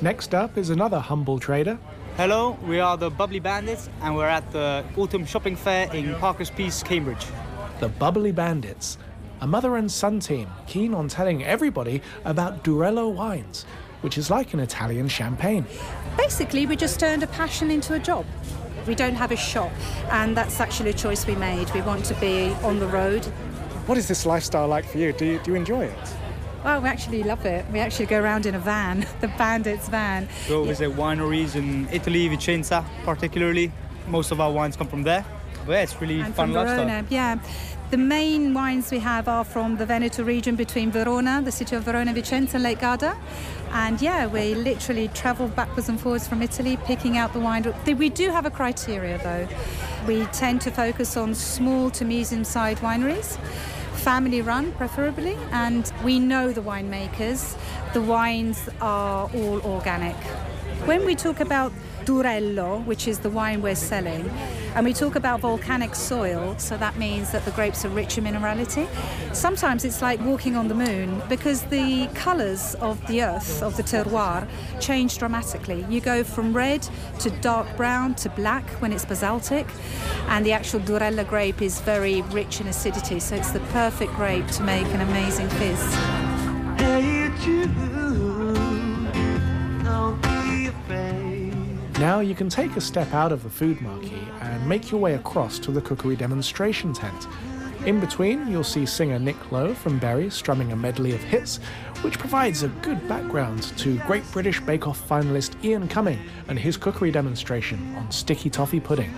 Next 0.00 0.34
up 0.34 0.56
is 0.56 0.70
another 0.70 0.98
humble 0.98 1.38
trader. 1.38 1.78
Hello, 2.16 2.56
we 2.64 2.80
are 2.80 2.96
the 2.96 3.10
Bubbly 3.10 3.40
Bandits 3.40 3.90
and 4.00 4.16
we're 4.16 4.28
at 4.28 4.50
the 4.52 4.84
Autumn 4.96 5.26
Shopping 5.26 5.54
Fair 5.54 5.92
in 5.92 6.14
Parker's 6.14 6.50
Piece, 6.50 6.82
Cambridge. 6.82 7.26
The 7.80 7.88
Bubbly 7.88 8.32
Bandits, 8.32 8.96
a 9.40 9.46
mother 9.46 9.76
and 9.76 9.90
son 9.90 10.20
team 10.20 10.48
keen 10.66 10.94
on 10.94 11.08
telling 11.08 11.44
everybody 11.44 12.00
about 12.24 12.64
Durello 12.64 13.12
wines, 13.12 13.66
which 14.04 14.18
is 14.18 14.30
like 14.30 14.52
an 14.52 14.60
Italian 14.60 15.08
champagne. 15.08 15.64
Basically, 16.16 16.66
we 16.66 16.76
just 16.76 17.00
turned 17.00 17.22
a 17.22 17.26
passion 17.26 17.70
into 17.70 17.94
a 17.94 17.98
job. 17.98 18.26
We 18.86 18.94
don't 18.94 19.14
have 19.14 19.32
a 19.32 19.36
shop, 19.36 19.72
and 20.10 20.36
that's 20.36 20.60
actually 20.60 20.90
a 20.90 20.92
choice 20.92 21.26
we 21.26 21.34
made. 21.36 21.72
We 21.72 21.80
want 21.80 22.04
to 22.04 22.14
be 22.16 22.50
on 22.62 22.78
the 22.78 22.86
road. 22.86 23.24
What 23.86 23.96
is 23.96 24.06
this 24.06 24.26
lifestyle 24.26 24.68
like 24.68 24.84
for 24.84 24.98
you? 24.98 25.14
Do 25.14 25.24
you, 25.24 25.38
do 25.38 25.52
you 25.52 25.56
enjoy 25.56 25.86
it? 25.86 25.98
Well, 26.62 26.82
we 26.82 26.88
actually 26.88 27.22
love 27.22 27.46
it. 27.46 27.64
We 27.72 27.78
actually 27.78 28.06
go 28.06 28.20
around 28.20 28.44
in 28.44 28.54
a 28.54 28.58
van, 28.58 29.06
the 29.22 29.28
Bandits 29.28 29.88
van. 29.88 30.28
Go 30.48 30.64
visit 30.64 30.90
wineries 30.90 31.56
in 31.56 31.88
Italy, 31.90 32.28
Vicenza 32.28 32.84
particularly. 33.04 33.72
Most 34.08 34.32
of 34.32 34.40
our 34.40 34.52
wines 34.52 34.76
come 34.76 34.86
from 34.86 35.02
there. 35.02 35.24
But 35.64 35.72
yeah, 35.72 35.82
it's 35.82 35.98
really 35.98 36.20
and 36.20 36.34
fun 36.34 36.48
from 36.48 36.52
lifestyle. 36.52 36.84
Verona, 36.84 37.06
yeah. 37.08 37.38
The 37.94 37.98
main 37.98 38.54
wines 38.54 38.90
we 38.90 38.98
have 38.98 39.28
are 39.28 39.44
from 39.44 39.76
the 39.76 39.86
Veneto 39.86 40.24
region 40.24 40.56
between 40.56 40.90
Verona, 40.90 41.40
the 41.44 41.52
city 41.52 41.76
of 41.76 41.84
Verona, 41.84 42.12
Vicenza, 42.12 42.54
and 42.54 42.64
Lake 42.64 42.80
Garda. 42.80 43.16
And 43.70 44.02
yeah, 44.02 44.26
we 44.26 44.56
literally 44.56 45.06
travel 45.14 45.46
backwards 45.46 45.88
and 45.88 46.00
forwards 46.00 46.26
from 46.26 46.42
Italy, 46.42 46.76
picking 46.86 47.16
out 47.16 47.32
the 47.32 47.38
wine. 47.38 47.72
We 47.86 48.08
do 48.08 48.30
have 48.30 48.46
a 48.46 48.50
criteria 48.50 49.18
though. 49.18 49.46
We 50.08 50.24
tend 50.32 50.60
to 50.62 50.72
focus 50.72 51.16
on 51.16 51.36
small 51.36 51.88
to 51.90 52.04
medium 52.04 52.42
sized 52.42 52.80
wineries, 52.80 53.38
family 53.92 54.42
run 54.42 54.72
preferably, 54.72 55.36
and 55.52 55.92
we 56.02 56.18
know 56.18 56.52
the 56.52 56.62
winemakers. 56.62 57.56
The 57.92 58.02
wines 58.02 58.68
are 58.80 59.30
all 59.32 59.60
organic. 59.62 60.16
When 60.84 61.04
we 61.06 61.14
talk 61.14 61.38
about 61.38 61.72
Durello, 62.04 62.84
which 62.84 63.08
is 63.08 63.18
the 63.20 63.30
wine 63.30 63.62
we're 63.62 63.74
selling, 63.74 64.28
and 64.74 64.84
we 64.84 64.92
talk 64.92 65.14
about 65.14 65.40
volcanic 65.40 65.94
soil, 65.94 66.54
so 66.58 66.76
that 66.76 66.96
means 66.96 67.30
that 67.32 67.44
the 67.44 67.50
grapes 67.52 67.84
are 67.84 67.88
rich 67.88 68.18
in 68.18 68.24
minerality. 68.24 68.86
Sometimes 69.34 69.84
it's 69.84 70.02
like 70.02 70.20
walking 70.20 70.56
on 70.56 70.68
the 70.68 70.74
moon 70.74 71.22
because 71.28 71.62
the 71.64 72.08
colours 72.14 72.74
of 72.76 73.04
the 73.06 73.22
earth, 73.22 73.62
of 73.62 73.76
the 73.76 73.82
terroir, 73.82 74.46
change 74.80 75.18
dramatically. 75.18 75.84
You 75.88 76.00
go 76.00 76.24
from 76.24 76.52
red 76.52 76.86
to 77.20 77.30
dark 77.40 77.76
brown 77.76 78.14
to 78.16 78.28
black 78.30 78.68
when 78.80 78.92
it's 78.92 79.04
basaltic, 79.04 79.66
and 80.28 80.44
the 80.44 80.52
actual 80.52 80.80
Durello 80.80 81.26
grape 81.28 81.62
is 81.62 81.80
very 81.80 82.22
rich 82.22 82.60
in 82.60 82.66
acidity, 82.66 83.20
so 83.20 83.36
it's 83.36 83.52
the 83.52 83.60
perfect 83.72 84.12
grape 84.14 84.46
to 84.48 84.62
make 84.62 84.86
an 84.88 85.00
amazing 85.00 85.48
fizz. 85.50 85.94
Hey, 86.80 87.30
Now 92.00 92.18
you 92.18 92.34
can 92.34 92.48
take 92.48 92.76
a 92.76 92.80
step 92.80 93.14
out 93.14 93.30
of 93.30 93.44
the 93.44 93.48
food 93.48 93.80
marquee 93.80 94.26
and 94.40 94.68
make 94.68 94.90
your 94.90 95.00
way 95.00 95.14
across 95.14 95.60
to 95.60 95.70
the 95.70 95.80
cookery 95.80 96.16
demonstration 96.16 96.92
tent. 96.92 97.28
In 97.86 98.00
between, 98.00 98.48
you'll 98.50 98.64
see 98.64 98.84
singer 98.84 99.18
Nick 99.20 99.52
Lowe 99.52 99.74
from 99.74 100.00
Berry 100.00 100.28
strumming 100.28 100.72
a 100.72 100.76
medley 100.76 101.14
of 101.14 101.22
hits, 101.22 101.58
which 102.00 102.18
provides 102.18 102.64
a 102.64 102.68
good 102.82 103.06
background 103.08 103.62
to 103.78 103.98
Great 104.00 104.28
British 104.32 104.60
Bake 104.60 104.88
Off 104.88 105.08
finalist 105.08 105.62
Ian 105.62 105.86
Cumming 105.86 106.18
and 106.48 106.58
his 106.58 106.76
cookery 106.76 107.12
demonstration 107.12 107.94
on 107.94 108.10
sticky 108.10 108.50
toffee 108.50 108.80
pudding. 108.80 109.14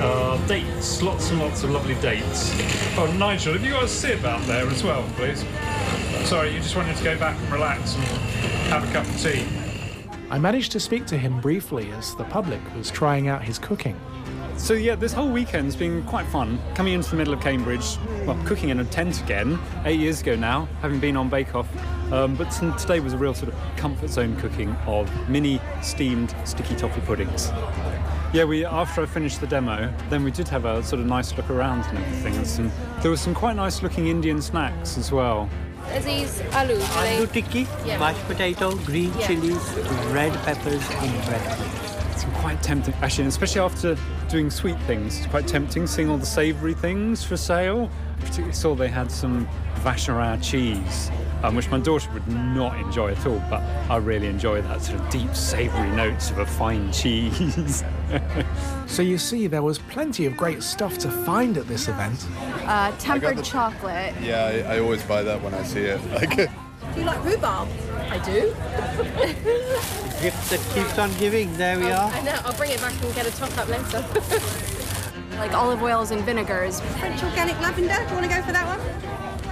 Uh, 0.00 0.44
dates, 0.48 1.00
lots 1.00 1.30
and 1.30 1.38
lots 1.38 1.62
of 1.62 1.70
lovely 1.70 1.94
dates. 1.96 2.50
Oh, 2.98 3.12
Nigel, 3.18 3.52
have 3.52 3.64
you 3.64 3.70
got 3.70 3.84
a 3.84 3.88
sip 3.88 4.24
out 4.24 4.42
there 4.46 4.66
as 4.66 4.82
well, 4.82 5.08
please? 5.14 5.44
Sorry, 6.28 6.52
you 6.54 6.58
just 6.58 6.74
wanted 6.74 6.96
to 6.96 7.04
go 7.04 7.16
back 7.18 7.38
and 7.38 7.52
relax 7.52 7.94
and 7.94 8.04
have 8.72 8.88
a 8.88 8.92
cup 8.92 9.06
of 9.06 9.20
tea. 9.20 9.46
I 10.34 10.38
managed 10.38 10.72
to 10.72 10.80
speak 10.80 11.06
to 11.06 11.16
him 11.16 11.40
briefly 11.40 11.92
as 11.92 12.16
the 12.16 12.24
public 12.24 12.60
was 12.74 12.90
trying 12.90 13.28
out 13.28 13.44
his 13.44 13.56
cooking. 13.56 13.96
So 14.56 14.74
yeah, 14.74 14.96
this 14.96 15.12
whole 15.12 15.30
weekend's 15.30 15.76
been 15.76 16.02
quite 16.02 16.26
fun. 16.26 16.58
Coming 16.74 16.94
into 16.94 17.08
the 17.08 17.14
middle 17.14 17.34
of 17.34 17.40
Cambridge, 17.40 17.96
well, 18.26 18.36
cooking 18.44 18.70
in 18.70 18.80
a 18.80 18.84
tent 18.84 19.22
again, 19.22 19.60
eight 19.84 20.00
years 20.00 20.22
ago 20.22 20.34
now, 20.34 20.66
having 20.82 20.98
been 20.98 21.16
on 21.16 21.28
Bake 21.28 21.54
Off. 21.54 21.68
Um, 22.12 22.34
but 22.34 22.50
today 22.80 22.98
was 22.98 23.12
a 23.12 23.16
real 23.16 23.32
sort 23.32 23.52
of 23.52 23.76
comfort 23.76 24.10
zone 24.10 24.34
cooking 24.40 24.70
of 24.88 25.08
mini 25.28 25.60
steamed 25.82 26.34
sticky 26.42 26.74
toffee 26.74 27.02
puddings. 27.02 27.52
Yeah, 28.32 28.42
we 28.42 28.64
after 28.64 29.02
I 29.02 29.06
finished 29.06 29.40
the 29.40 29.46
demo, 29.46 29.94
then 30.10 30.24
we 30.24 30.32
did 30.32 30.48
have 30.48 30.64
a 30.64 30.82
sort 30.82 30.98
of 30.98 31.06
nice 31.06 31.32
look 31.36 31.48
around 31.48 31.84
and 31.84 31.98
everything. 31.98 32.34
And 32.34 32.44
some, 32.44 32.72
there 33.02 33.10
were 33.12 33.16
some 33.16 33.34
quite 33.34 33.54
nice 33.54 33.84
looking 33.84 34.08
Indian 34.08 34.42
snacks 34.42 34.98
as 34.98 35.12
well. 35.12 35.48
Are 35.92 36.00
these 36.00 36.40
aloo? 36.52 36.78
Aloo 36.78 37.26
tikki, 37.32 37.66
Yeah. 37.86 37.98
mashed 37.98 38.24
potato, 38.26 38.74
green 38.76 39.12
Yeah. 39.18 39.26
chilies, 39.26 39.62
red 40.12 40.32
peppers 40.44 40.82
in 41.02 41.12
bread. 41.26 41.58
It's 42.12 42.24
quite 42.40 42.62
tempting, 42.62 42.94
actually, 43.02 43.26
especially 43.28 43.60
after 43.60 43.96
doing 44.28 44.50
sweet 44.50 44.78
things. 44.86 45.18
It's 45.18 45.26
quite 45.26 45.46
tempting 45.46 45.86
seeing 45.86 46.08
all 46.10 46.16
the 46.18 46.26
savoury 46.26 46.74
things 46.74 47.22
for 47.24 47.36
sale. 47.36 47.90
Particularly 48.20 48.54
saw 48.54 48.74
they 48.74 48.88
had 48.88 49.10
some 49.10 49.46
Vacherin 49.84 50.42
cheese, 50.42 51.10
um, 51.42 51.54
which 51.56 51.68
my 51.70 51.78
daughter 51.78 52.08
would 52.14 52.26
not 52.28 52.78
enjoy 52.78 53.10
at 53.12 53.26
all, 53.26 53.42
but 53.50 53.62
I 53.90 53.96
really 53.96 54.28
enjoy 54.28 54.62
that 54.62 54.82
sort 54.82 54.98
of 55.00 55.10
deep 55.10 55.34
savoury 55.36 55.90
notes 55.90 56.30
of 56.30 56.38
a 56.38 56.46
fine 56.46 56.90
cheese. 57.00 57.84
So 58.86 59.02
you 59.02 59.18
see, 59.18 59.46
there 59.48 59.62
was 59.62 59.78
plenty 59.78 60.26
of 60.26 60.36
great 60.36 60.62
stuff 60.62 60.98
to 60.98 61.10
find 61.10 61.56
at 61.58 61.66
this 61.66 61.88
event. 61.88 62.26
Uh, 62.66 62.92
tempered 62.98 63.38
the- 63.38 63.42
chocolate. 63.42 64.14
Yeah, 64.22 64.64
I, 64.68 64.76
I 64.76 64.78
always 64.80 65.02
buy 65.02 65.22
that 65.22 65.42
when 65.42 65.54
I 65.54 65.62
see 65.62 65.80
it. 65.80 66.00
Like, 66.14 66.36
Do 66.94 67.00
you 67.00 67.06
like 67.06 67.24
rhubarb? 67.24 67.68
I 68.10 68.18
do. 68.18 68.54
Gift 70.22 70.50
that 70.50 70.60
keeps 70.74 70.98
on 70.98 71.12
giving. 71.18 71.52
There 71.56 71.78
we 71.78 71.90
are. 71.90 72.10
I 72.10 72.20
know. 72.22 72.38
I'll 72.44 72.56
bring 72.56 72.70
it 72.70 72.80
back 72.80 72.92
and 73.02 73.14
get 73.14 73.26
a 73.26 73.32
top 73.36 73.56
up 73.58 73.68
later. 73.68 74.04
like 75.38 75.52
olive 75.54 75.82
oils 75.82 76.10
and 76.12 76.22
vinegars. 76.22 76.80
French 77.00 77.22
organic 77.22 77.58
lavender. 77.60 77.94
Do 77.94 78.00
you 78.02 78.20
want 78.20 78.30
to 78.30 78.36
go 78.36 78.42
for 78.42 78.52
that 78.52 78.66
one? 78.66 78.80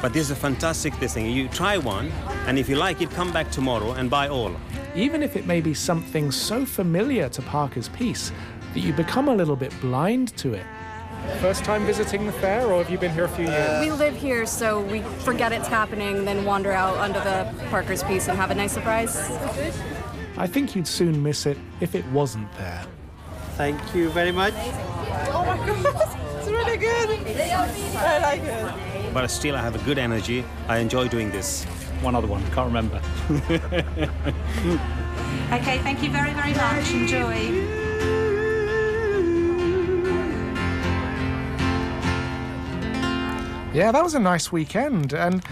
But 0.03 0.13
this 0.13 0.23
is 0.25 0.31
a 0.31 0.37
fantastic 0.37 0.97
this 1.01 1.15
thing. 1.15 1.27
You 1.27 1.49
try 1.49 1.79
one, 1.79 2.13
and 2.47 2.59
if 2.59 2.69
you 2.69 2.77
like 2.77 3.01
it, 3.01 3.11
come 3.11 3.33
back 3.33 3.51
tomorrow 3.51 3.93
and 3.93 4.09
buy 4.11 4.29
all. 4.29 4.53
Even 4.95 5.23
if 5.23 5.37
it 5.37 5.47
may 5.47 5.61
be 5.61 5.73
something 5.73 6.31
so 6.31 6.67
familiar 6.67 7.29
to 7.31 7.43
Parker's 7.43 7.89
Piece 7.89 8.31
that 8.75 8.81
you 8.81 8.93
become 8.93 9.29
a 9.29 9.35
little 9.35 9.57
bit 9.57 9.73
blind 9.81 10.37
to 10.37 10.53
it. 10.53 10.67
First 11.41 11.65
time 11.65 11.87
visiting 11.87 12.27
the 12.27 12.33
fair, 12.33 12.67
or 12.67 12.83
have 12.83 12.91
you 12.91 12.99
been 12.99 13.13
here 13.13 13.25
a 13.25 13.29
few 13.29 13.47
years? 13.47 13.81
We 13.81 13.93
live 13.93 14.15
here, 14.17 14.45
so 14.45 14.81
we 14.81 15.01
forget 15.21 15.53
it's 15.53 15.69
happening, 15.69 16.25
then 16.25 16.45
wander 16.45 16.73
out 16.73 16.97
under 16.99 17.21
the 17.21 17.51
Parker's 17.71 18.03
piece 18.03 18.29
and 18.29 18.37
have 18.37 18.51
a 18.51 18.55
nice 18.55 18.73
surprise. 18.73 19.17
I 20.37 20.47
think 20.47 20.75
you'd 20.75 20.87
soon 20.87 21.23
miss 21.23 21.47
it 21.47 21.59
if 21.81 21.95
it 21.95 22.05
wasn't 22.09 22.53
there. 22.55 22.85
Thank 23.57 23.95
you 23.95 24.11
very 24.11 24.33
much. 24.33 24.55
Oh 24.57 25.45
my 25.47 25.57
god, 25.67 26.19
it's 26.39 26.49
really 26.49 26.77
good. 26.77 27.11
I 27.97 28.19
like 28.19 28.43
it. 28.43 29.15
But 29.15 29.27
still, 29.29 29.55
I 29.55 29.61
have 29.61 29.75
a 29.75 29.85
good 29.85 29.99
energy. 29.99 30.45
I 30.69 30.79
enjoy 30.79 31.09
doing 31.09 31.31
this. 31.31 31.67
One 32.03 32.15
other 32.15 32.27
one, 32.27 32.43
can't 32.51 32.67
remember. 32.67 33.01
Okay, 35.53 35.79
thank 35.81 36.03
you 36.03 36.11
very, 36.11 36.33
very 36.33 36.55
much. 36.55 36.91
Enjoy. 36.93 37.35
Yeah, 43.75 43.93
that 43.93 44.03
was 44.03 44.15
a 44.15 44.19
nice 44.19 44.51
weekend. 44.51 45.13
And, 45.13 45.45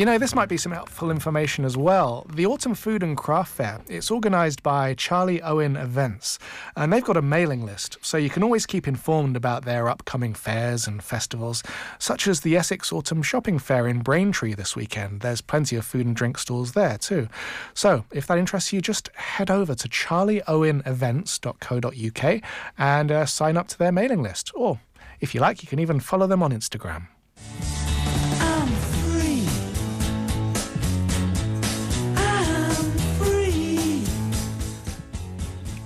you 0.00 0.06
know, 0.06 0.16
this 0.16 0.34
might 0.34 0.48
be 0.48 0.56
some 0.56 0.72
helpful 0.72 1.10
information 1.10 1.62
as 1.62 1.76
well. 1.76 2.26
The 2.32 2.46
Autumn 2.46 2.74
Food 2.74 3.02
and 3.02 3.14
Craft 3.14 3.52
Fair, 3.52 3.82
it's 3.86 4.10
organised 4.10 4.62
by 4.62 4.94
Charlie 4.94 5.42
Owen 5.42 5.76
Events, 5.76 6.38
and 6.74 6.90
they've 6.90 7.04
got 7.04 7.18
a 7.18 7.22
mailing 7.22 7.66
list, 7.66 7.98
so 8.00 8.16
you 8.16 8.30
can 8.30 8.42
always 8.42 8.64
keep 8.64 8.88
informed 8.88 9.36
about 9.36 9.66
their 9.66 9.90
upcoming 9.90 10.32
fairs 10.32 10.86
and 10.86 11.02
festivals, 11.02 11.62
such 11.98 12.26
as 12.26 12.40
the 12.40 12.56
Essex 12.56 12.94
Autumn 12.94 13.22
Shopping 13.22 13.58
Fair 13.58 13.86
in 13.86 13.98
Braintree 13.98 14.54
this 14.54 14.74
weekend. 14.74 15.20
There's 15.20 15.42
plenty 15.42 15.76
of 15.76 15.84
food 15.84 16.06
and 16.06 16.16
drink 16.16 16.38
stalls 16.38 16.72
there 16.72 16.96
too. 16.96 17.28
So, 17.74 18.06
if 18.10 18.26
that 18.26 18.38
interests 18.38 18.72
you, 18.72 18.80
just 18.80 19.10
head 19.16 19.50
over 19.50 19.74
to 19.74 19.86
charlieowenevents.co.uk 19.86 22.42
and 22.78 23.12
uh, 23.12 23.26
sign 23.26 23.58
up 23.58 23.68
to 23.68 23.76
their 23.76 23.92
mailing 23.92 24.22
list. 24.22 24.50
Or, 24.54 24.80
if 25.20 25.34
you 25.34 25.42
like, 25.42 25.62
you 25.62 25.68
can 25.68 25.78
even 25.78 26.00
follow 26.00 26.26
them 26.26 26.42
on 26.42 26.52
Instagram. 26.52 27.08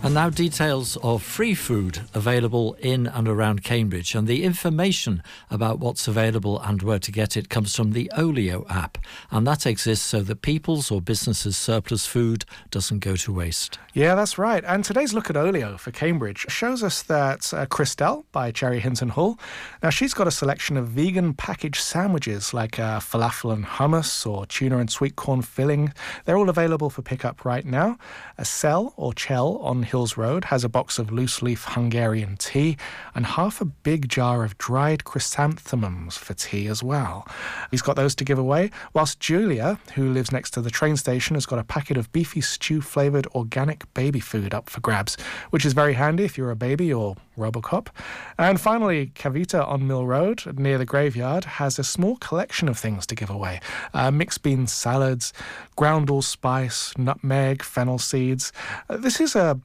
And 0.04 0.12
now 0.12 0.28
details 0.28 0.98
of 0.98 1.22
free 1.22 1.54
food 1.54 2.02
available 2.12 2.74
in 2.78 3.06
and 3.06 3.26
around 3.26 3.64
Cambridge. 3.64 4.14
And 4.14 4.28
the 4.28 4.44
information 4.44 5.22
about 5.50 5.78
what's 5.78 6.06
available 6.06 6.60
and 6.60 6.82
where 6.82 6.98
to 6.98 7.10
get 7.10 7.38
it 7.38 7.48
comes 7.48 7.74
from 7.74 7.92
the 7.92 8.12
Olio 8.14 8.66
app. 8.68 8.98
And 9.30 9.46
that 9.46 9.64
exists 9.64 10.04
so 10.04 10.20
that 10.20 10.42
people's 10.42 10.90
or 10.90 11.00
businesses' 11.00 11.56
surplus 11.56 12.04
food 12.04 12.44
doesn't 12.70 12.98
go 12.98 13.16
to 13.16 13.32
waste. 13.32 13.78
Yeah, 13.94 14.14
that's 14.14 14.36
right. 14.36 14.62
And 14.66 14.84
today's 14.84 15.14
look 15.14 15.30
at 15.30 15.38
Olio 15.38 15.78
for 15.78 15.90
Cambridge 15.90 16.44
shows 16.50 16.82
us 16.82 17.00
that 17.04 17.54
uh, 17.54 17.64
Christelle 17.64 18.24
by 18.30 18.50
Cherry 18.50 18.80
Hinton 18.80 19.08
Hall. 19.08 19.38
Now, 19.82 19.88
she's 19.88 20.12
got 20.12 20.26
a 20.26 20.30
selection 20.30 20.76
of 20.76 20.88
vegan 20.88 21.32
packaged 21.32 21.80
sandwiches 21.80 22.52
like 22.52 22.78
uh, 22.78 23.00
falafel 23.00 23.54
and 23.54 23.64
hummus 23.64 24.26
or 24.26 24.44
tuna 24.44 24.76
and 24.76 24.90
sweet 24.90 25.16
corn 25.16 25.40
filling. 25.40 25.94
They're 26.26 26.36
all 26.36 26.50
available 26.50 26.90
for 26.90 27.00
pickup 27.00 27.46
right 27.46 27.64
now. 27.64 27.96
A 28.36 28.44
Cell 28.44 28.92
or 28.98 29.14
Chell 29.14 29.56
on 29.58 29.82
Hills 29.94 30.16
Road 30.16 30.46
has 30.46 30.64
a 30.64 30.68
box 30.68 30.98
of 30.98 31.12
loose 31.12 31.40
leaf 31.40 31.66
Hungarian 31.68 32.36
tea 32.36 32.76
and 33.14 33.24
half 33.24 33.60
a 33.60 33.64
big 33.64 34.08
jar 34.08 34.42
of 34.42 34.58
dried 34.58 35.04
chrysanthemums 35.04 36.16
for 36.16 36.34
tea 36.34 36.66
as 36.66 36.82
well. 36.82 37.28
He's 37.70 37.80
got 37.80 37.94
those 37.94 38.16
to 38.16 38.24
give 38.24 38.36
away, 38.36 38.72
whilst 38.92 39.20
Julia, 39.20 39.78
who 39.94 40.10
lives 40.10 40.32
next 40.32 40.50
to 40.54 40.60
the 40.60 40.68
train 40.68 40.96
station, 40.96 41.36
has 41.36 41.46
got 41.46 41.60
a 41.60 41.62
packet 41.64 41.96
of 41.96 42.10
beefy 42.10 42.40
stew 42.40 42.80
flavoured 42.80 43.28
organic 43.36 43.84
baby 43.94 44.18
food 44.18 44.52
up 44.52 44.68
for 44.68 44.80
grabs, 44.80 45.16
which 45.50 45.64
is 45.64 45.74
very 45.74 45.92
handy 45.92 46.24
if 46.24 46.36
you're 46.36 46.50
a 46.50 46.56
baby 46.56 46.92
or 46.92 47.14
Robocop. 47.36 47.88
And 48.38 48.60
finally, 48.60 49.12
Cavita 49.14 49.66
on 49.66 49.86
Mill 49.86 50.06
Road 50.06 50.58
near 50.58 50.78
the 50.78 50.84
graveyard 50.84 51.44
has 51.44 51.78
a 51.78 51.84
small 51.84 52.16
collection 52.16 52.68
of 52.68 52.78
things 52.78 53.06
to 53.06 53.14
give 53.14 53.30
away 53.30 53.60
uh, 53.92 54.10
mixed 54.10 54.42
bean 54.42 54.66
salads, 54.66 55.32
ground 55.76 56.10
allspice, 56.10 56.96
nutmeg, 56.96 57.62
fennel 57.62 57.98
seeds. 57.98 58.52
Uh, 58.88 58.96
this 58.96 59.20
is 59.20 59.34
a 59.34 59.60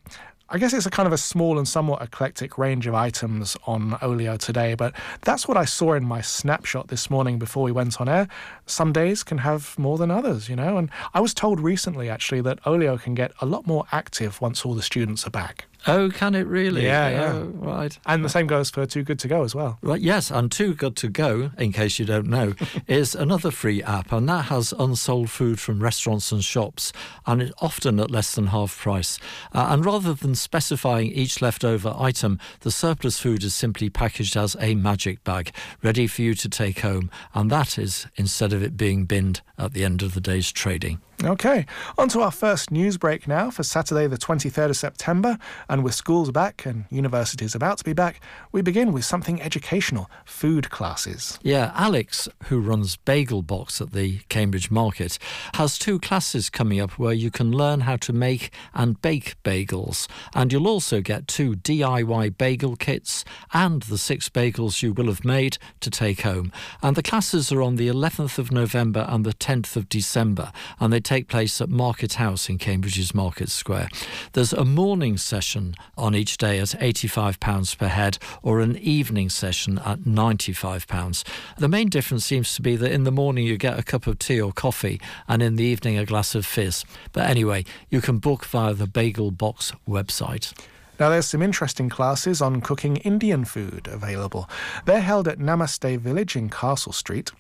I 0.51 0.57
guess 0.57 0.73
it's 0.73 0.88
a 0.88 0.89
kind 0.89 1.05
of 1.05 1.13
a 1.13 1.17
small 1.17 1.59
and 1.59 1.67
somewhat 1.67 2.01
eclectic 2.01 2.57
range 2.57 2.88
of 2.88 2.95
items 2.95 3.55
on 3.67 3.99
Olio 4.01 4.35
today, 4.35 4.73
but 4.73 4.95
that's 5.21 5.47
what 5.47 5.57
I 5.57 5.65
saw 5.65 5.93
in 5.93 6.03
my 6.03 6.21
snapshot 6.21 6.88
this 6.88 7.07
morning 7.07 7.38
before 7.38 7.61
we 7.61 7.71
went 7.71 8.01
on 8.01 8.09
air. 8.09 8.27
Some 8.65 8.91
days 8.91 9.21
can 9.21 9.38
have 9.38 9.77
more 9.77 9.99
than 9.99 10.09
others, 10.09 10.49
you 10.49 10.55
know, 10.55 10.79
and 10.79 10.89
I 11.13 11.19
was 11.19 11.35
told 11.35 11.59
recently 11.59 12.09
actually 12.09 12.41
that 12.41 12.65
Olio 12.65 12.97
can 12.97 13.13
get 13.13 13.31
a 13.41 13.45
lot 13.45 13.67
more 13.67 13.85
active 13.91 14.41
once 14.41 14.65
all 14.65 14.73
the 14.73 14.81
students 14.81 15.27
are 15.27 15.29
back. 15.29 15.68
Oh, 15.88 16.09
can 16.09 16.36
it 16.36 16.45
really? 16.45 16.83
Yeah, 16.83 17.09
yeah. 17.09 17.31
Oh, 17.33 17.43
right. 17.55 17.98
And 18.05 18.24
the 18.24 18.29
same 18.29 18.48
goes 18.48 18.69
for 18.69 18.86
Too 18.86 19.03
Good 19.03 19.19
to 19.19 19.27
Go 19.27 19.43
as 19.43 19.55
well. 19.55 19.77
Right, 19.81 20.01
yes, 20.01 20.29
and 20.29 20.51
Too 20.51 20.74
Good 20.74 20.95
to 20.98 21.07
Go, 21.07 21.51
in 21.57 21.71
case 21.71 22.00
you 22.00 22.05
don't 22.05 22.27
know, 22.27 22.53
is 22.88 23.15
another 23.15 23.50
free 23.50 23.81
app, 23.83 24.12
and 24.12 24.27
that 24.27 24.45
has 24.45 24.74
unsold 24.77 25.29
food 25.29 25.59
from 25.59 25.81
restaurants 25.81 26.31
and 26.31 26.43
shops, 26.43 26.91
and 27.25 27.41
it's 27.41 27.53
often 27.62 28.00
at 28.00 28.12
less 28.12 28.36
than 28.36 28.48
half 28.48 28.77
price. 28.77 29.19
Uh, 29.53 29.67
and 29.69 29.86
rather 29.86 30.13
than 30.13 30.36
specifying 30.36 31.12
each 31.12 31.41
leftover 31.41 31.95
item, 31.98 32.39
the 32.62 32.71
surplus 32.71 33.19
food 33.19 33.43
is 33.43 33.53
simply 33.53 33.89
packaged 33.89 34.36
as 34.36 34.55
a 34.59 34.75
magic 34.75 35.24
bag, 35.24 35.53
ready 35.81 36.07
for 36.07 36.21
you 36.21 36.33
to 36.36 36.50
take 36.50 36.79
home, 36.79 37.09
and 37.33 37.50
that 37.50 37.77
is 37.77 38.05
instead 38.15 38.51
of 38.53 38.62
it 38.62 38.75
being 38.75 39.05
binned 39.05 39.41
at 39.57 39.74
the 39.74 39.86
end 39.86 40.01
of 40.01 40.13
the 40.13 40.21
day's 40.21 40.51
trading. 40.51 41.00
Okay, 41.21 41.65
on 41.97 42.07
to 42.09 42.21
our 42.21 42.31
first 42.31 42.71
news 42.71 42.97
break 42.97 43.27
now 43.27 43.51
for 43.51 43.61
Saturday, 43.61 44.07
the 44.07 44.17
23rd 44.17 44.69
of 44.69 44.77
September. 44.77 45.38
And 45.67 45.83
with 45.83 45.93
schools 45.93 46.31
back 46.31 46.65
and 46.65 46.85
universities 46.89 47.53
about 47.53 47.77
to 47.79 47.83
be 47.83 47.91
back, 47.91 48.21
we 48.53 48.61
begin 48.61 48.93
with 48.93 49.03
something 49.03 49.41
educational 49.41 50.09
food 50.23 50.69
classes. 50.69 51.38
Yeah, 51.43 51.73
Alex, 51.75 52.29
who 52.45 52.61
runs 52.61 52.95
Bagel 52.95 53.41
Box 53.41 53.81
at 53.81 53.91
the 53.91 54.19
Cambridge 54.29 54.71
Market, 54.71 55.19
has 55.55 55.77
two 55.77 55.99
classes 55.99 56.49
coming 56.49 56.79
up 56.79 56.91
where 56.91 57.11
you 57.11 57.29
can 57.29 57.51
learn 57.51 57.81
how 57.81 57.97
to 57.97 58.13
make 58.13 58.53
and 58.73 59.01
bake 59.01 59.35
bagels. 59.43 60.07
And 60.33 60.53
you'll 60.53 60.69
also 60.69 61.01
get 61.01 61.27
two 61.27 61.57
DIY 61.57 62.38
bagel 62.38 62.77
kits 62.77 63.25
and 63.53 63.81
the 63.83 63.97
six 63.97 64.29
bagels 64.29 64.81
you 64.81 64.93
will 64.93 65.07
have 65.07 65.25
made 65.25 65.57
to 65.81 65.89
take 65.89 66.21
home. 66.21 66.53
And 66.81 66.95
the 66.95 67.03
classes 67.03 67.51
are 67.51 67.61
on 67.61 67.75
the 67.75 67.89
11th 67.89 68.38
of 68.38 68.53
November 68.53 69.05
and 69.09 69.25
the 69.25 69.33
10th 69.33 69.75
of 69.75 69.89
December, 69.89 70.53
and 70.79 70.93
they 70.93 71.08
take 71.09 71.27
place 71.27 71.59
at 71.59 71.69
Market 71.69 72.13
House 72.13 72.49
in 72.49 72.59
Cambridge's 72.59 73.15
Market 73.15 73.49
Square. 73.49 73.89
There's 74.33 74.53
a 74.53 74.63
morning 74.63 75.17
session 75.17 75.73
on 75.97 76.13
each 76.13 76.37
day 76.37 76.59
at 76.59 76.67
£85 76.67 77.79
per 77.79 77.87
head 77.87 78.19
or 78.43 78.59
an 78.59 78.77
evening 78.77 79.29
session 79.31 79.79
at 79.79 80.01
£95. 80.01 81.23
The 81.57 81.67
main 81.67 81.89
difference 81.89 82.25
seems 82.25 82.53
to 82.53 82.61
be 82.61 82.75
that 82.75 82.91
in 82.91 83.05
the 83.05 83.11
morning 83.11 83.47
you 83.47 83.57
get 83.57 83.79
a 83.79 83.81
cup 83.81 84.05
of 84.05 84.19
tea 84.19 84.39
or 84.39 84.53
coffee 84.53 85.01
and 85.27 85.41
in 85.41 85.55
the 85.55 85.63
evening 85.63 85.97
a 85.97 86.05
glass 86.05 86.35
of 86.35 86.45
fizz. 86.45 86.85
But 87.11 87.27
anyway, 87.27 87.65
you 87.89 88.01
can 88.01 88.19
book 88.19 88.45
via 88.45 88.75
the 88.75 88.85
Bagel 88.85 89.31
Box 89.31 89.73
website. 89.87 90.53
Now, 90.99 91.09
there's 91.09 91.25
some 91.25 91.41
interesting 91.41 91.89
classes 91.89 92.39
on 92.39 92.61
cooking 92.61 92.98
Indian 92.98 93.45
food 93.45 93.87
available. 93.87 94.48
They're 94.85 95.01
held 95.01 95.27
at 95.27 95.39
Namaste 95.39 95.98
Village 95.98 96.35
in 96.35 96.50
Castle 96.51 96.93
Street. 96.93 97.31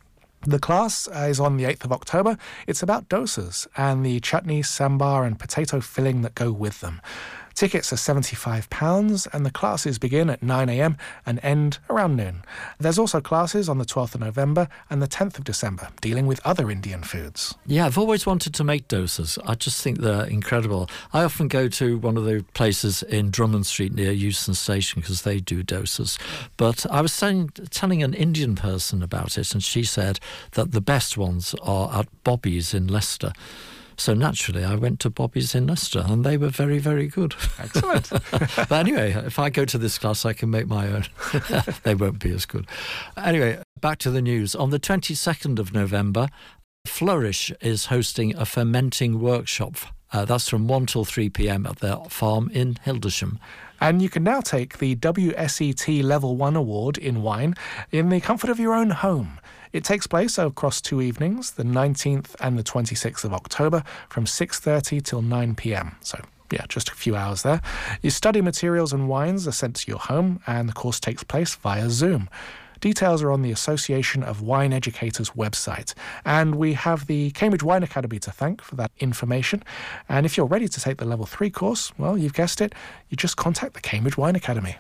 The 0.41 0.59
class 0.59 1.07
is 1.07 1.39
on 1.39 1.57
the 1.57 1.65
8th 1.65 1.83
of 1.83 1.91
October. 1.91 2.37
It's 2.65 2.81
about 2.81 3.09
dosas 3.09 3.67
and 3.75 4.05
the 4.05 4.21
chutney, 4.21 4.61
sambar, 4.61 5.27
and 5.27 5.37
potato 5.37 5.81
filling 5.81 6.21
that 6.21 6.33
go 6.33 6.51
with 6.51 6.79
them. 6.79 7.01
Tickets 7.59 7.91
are 7.91 7.97
£75 7.97 9.27
and 9.33 9.45
the 9.45 9.51
classes 9.51 9.99
begin 9.99 10.29
at 10.29 10.39
9am 10.39 10.97
and 11.25 11.41
end 11.43 11.79
around 11.89 12.15
noon. 12.15 12.41
There's 12.79 12.97
also 12.97 13.19
classes 13.19 13.67
on 13.67 13.79
the 13.79 13.85
12th 13.85 14.15
of 14.15 14.21
November 14.21 14.69
and 14.89 15.01
the 15.01 15.09
10th 15.09 15.37
of 15.37 15.43
December 15.43 15.89
dealing 15.99 16.25
with 16.25 16.39
other 16.45 16.71
Indian 16.71 17.03
foods. 17.03 17.53
Yeah, 17.65 17.85
I've 17.85 17.97
always 17.97 18.25
wanted 18.25 18.53
to 18.53 18.63
make 18.63 18.87
dosas. 18.87 19.37
I 19.45 19.55
just 19.55 19.83
think 19.83 19.99
they're 19.99 20.23
incredible. 20.23 20.89
I 21.11 21.25
often 21.25 21.49
go 21.49 21.67
to 21.67 21.97
one 21.97 22.15
of 22.15 22.23
the 22.23 22.45
places 22.53 23.03
in 23.03 23.29
Drummond 23.29 23.65
Street 23.65 23.93
near 23.93 24.13
Euston 24.13 24.53
Station 24.53 25.01
because 25.01 25.23
they 25.23 25.41
do 25.41 25.61
dosas. 25.61 26.17
But 26.55 26.85
I 26.89 27.01
was 27.01 27.11
saying, 27.11 27.49
telling 27.71 28.01
an 28.01 28.13
Indian 28.13 28.55
person 28.55 29.03
about 29.03 29.37
it, 29.37 29.53
and 29.53 29.61
she 29.61 29.83
said 29.83 30.21
that 30.51 30.71
the 30.71 30.79
best 30.79 31.17
ones 31.17 31.53
are 31.61 31.99
at 31.99 32.07
Bobby's 32.23 32.73
in 32.73 32.87
Leicester. 32.87 33.33
So 33.99 34.13
naturally, 34.13 34.63
I 34.63 34.75
went 34.75 35.01
to 35.01 35.09
Bobby's 35.09 35.53
in 35.53 35.67
Leicester, 35.67 36.05
and 36.07 36.23
they 36.23 36.37
were 36.37 36.47
very, 36.47 36.79
very 36.79 37.07
good. 37.07 37.35
Excellent. 37.59 38.09
but 38.31 38.71
anyway, 38.71 39.11
if 39.11 39.37
I 39.37 39.49
go 39.49 39.65
to 39.65 39.77
this 39.77 39.97
class, 39.97 40.25
I 40.25 40.31
can 40.31 40.49
make 40.49 40.67
my 40.67 40.87
own. 40.87 41.05
they 41.83 41.95
won't 41.95 42.19
be 42.19 42.31
as 42.31 42.45
good. 42.45 42.65
Anyway, 43.17 43.61
back 43.81 43.97
to 43.99 44.09
the 44.09 44.21
news. 44.21 44.55
On 44.55 44.69
the 44.69 44.79
22nd 44.79 45.59
of 45.59 45.73
November, 45.73 46.29
Flourish 46.87 47.51
is 47.59 47.87
hosting 47.87 48.33
a 48.37 48.45
fermenting 48.45 49.19
workshop. 49.19 49.75
Uh, 50.13 50.23
that's 50.23 50.47
from 50.47 50.69
1 50.69 50.85
till 50.85 51.03
3 51.03 51.27
pm 51.29 51.65
at 51.65 51.79
their 51.79 51.97
farm 52.07 52.49
in 52.53 52.75
Hildersham. 52.85 53.37
And 53.81 54.01
you 54.01 54.09
can 54.09 54.23
now 54.23 54.39
take 54.39 54.77
the 54.77 54.95
WSET 54.95 56.03
Level 56.03 56.37
1 56.37 56.55
award 56.55 56.97
in 56.97 57.21
wine 57.21 57.53
in 57.91 58.07
the 58.07 58.21
comfort 58.21 58.49
of 58.49 58.61
your 58.61 58.73
own 58.73 58.91
home. 58.91 59.39
It 59.71 59.83
takes 59.83 60.07
place 60.07 60.37
across 60.37 60.81
two 60.81 61.01
evenings, 61.01 61.51
the 61.51 61.63
19th 61.63 62.35
and 62.39 62.57
the 62.57 62.63
26th 62.63 63.23
of 63.23 63.33
October, 63.33 63.83
from 64.09 64.25
6:30 64.25 65.03
till 65.03 65.21
9 65.21 65.55
p.m. 65.55 65.95
So 66.01 66.19
yeah, 66.51 66.65
just 66.67 66.89
a 66.89 66.95
few 66.95 67.15
hours 67.15 67.43
there. 67.43 67.61
Your 68.01 68.11
study 68.11 68.41
materials 68.41 68.93
and 68.93 69.07
wines 69.07 69.47
are 69.47 69.51
sent 69.51 69.75
to 69.77 69.87
your 69.91 69.99
home, 69.99 70.41
and 70.47 70.67
the 70.67 70.73
course 70.73 70.99
takes 70.99 71.23
place 71.23 71.53
via 71.55 71.89
Zoom. 71.89 72.29
Details 72.79 73.21
are 73.21 73.31
on 73.31 73.41
the 73.41 73.51
Association 73.51 74.23
of 74.23 74.41
Wine 74.41 74.71
Educators 74.71 75.31
website. 75.31 75.93
And 76.23 76.55
we 76.55 76.73
have 76.73 77.07
the 77.07 77.31
Cambridge 77.31 77.61
Wine 77.61 77.83
Academy 77.83 78.19
to 78.19 78.31
thank 78.31 78.61
for 78.61 78.75
that 78.77 78.91
information. 78.99 79.63
And 80.07 80.25
if 80.25 80.37
you're 80.37 80.45
ready 80.45 80.69
to 80.69 80.79
take 80.79 80.97
the 80.97 81.05
level 81.05 81.25
three 81.25 81.49
course, 81.49 81.91
well, 81.97 82.17
you've 82.17 82.33
guessed 82.33 82.61
it, 82.61 82.73
you 83.09 83.17
just 83.17 83.35
contact 83.35 83.73
the 83.73 83.81
Cambridge 83.81 84.17
Wine 84.17 84.35
Academy. 84.35 84.77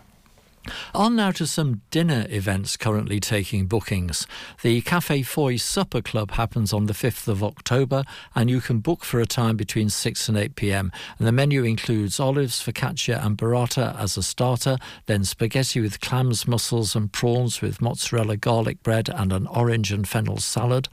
On 0.93 1.15
now 1.15 1.31
to 1.31 1.47
some 1.47 1.81
dinner 1.91 2.25
events 2.29 2.77
currently 2.77 3.19
taking 3.19 3.67
bookings. 3.67 4.27
The 4.61 4.81
Cafe 4.81 5.23
Foy 5.23 5.57
Supper 5.57 6.01
Club 6.01 6.31
happens 6.31 6.73
on 6.73 6.85
the 6.85 6.93
5th 6.93 7.27
of 7.27 7.43
October, 7.43 8.03
and 8.35 8.49
you 8.49 8.61
can 8.61 8.79
book 8.79 9.03
for 9.03 9.19
a 9.19 9.25
time 9.25 9.57
between 9.57 9.89
6 9.89 10.29
and 10.29 10.37
8 10.37 10.55
pm. 10.55 10.91
And 11.17 11.27
the 11.27 11.31
menu 11.31 11.63
includes 11.63 12.19
olives, 12.19 12.61
focaccia, 12.61 13.23
and 13.23 13.37
burrata 13.37 13.97
as 13.99 14.17
a 14.17 14.23
starter, 14.23 14.77
then 15.05 15.23
spaghetti 15.23 15.81
with 15.81 16.01
clams, 16.01 16.47
mussels, 16.47 16.95
and 16.95 17.11
prawns 17.11 17.61
with 17.61 17.81
mozzarella 17.81 18.37
garlic 18.37 18.81
bread 18.83 19.09
and 19.09 19.31
an 19.33 19.47
orange 19.47 19.91
and 19.91 20.07
fennel 20.07 20.37
salad, 20.37 20.87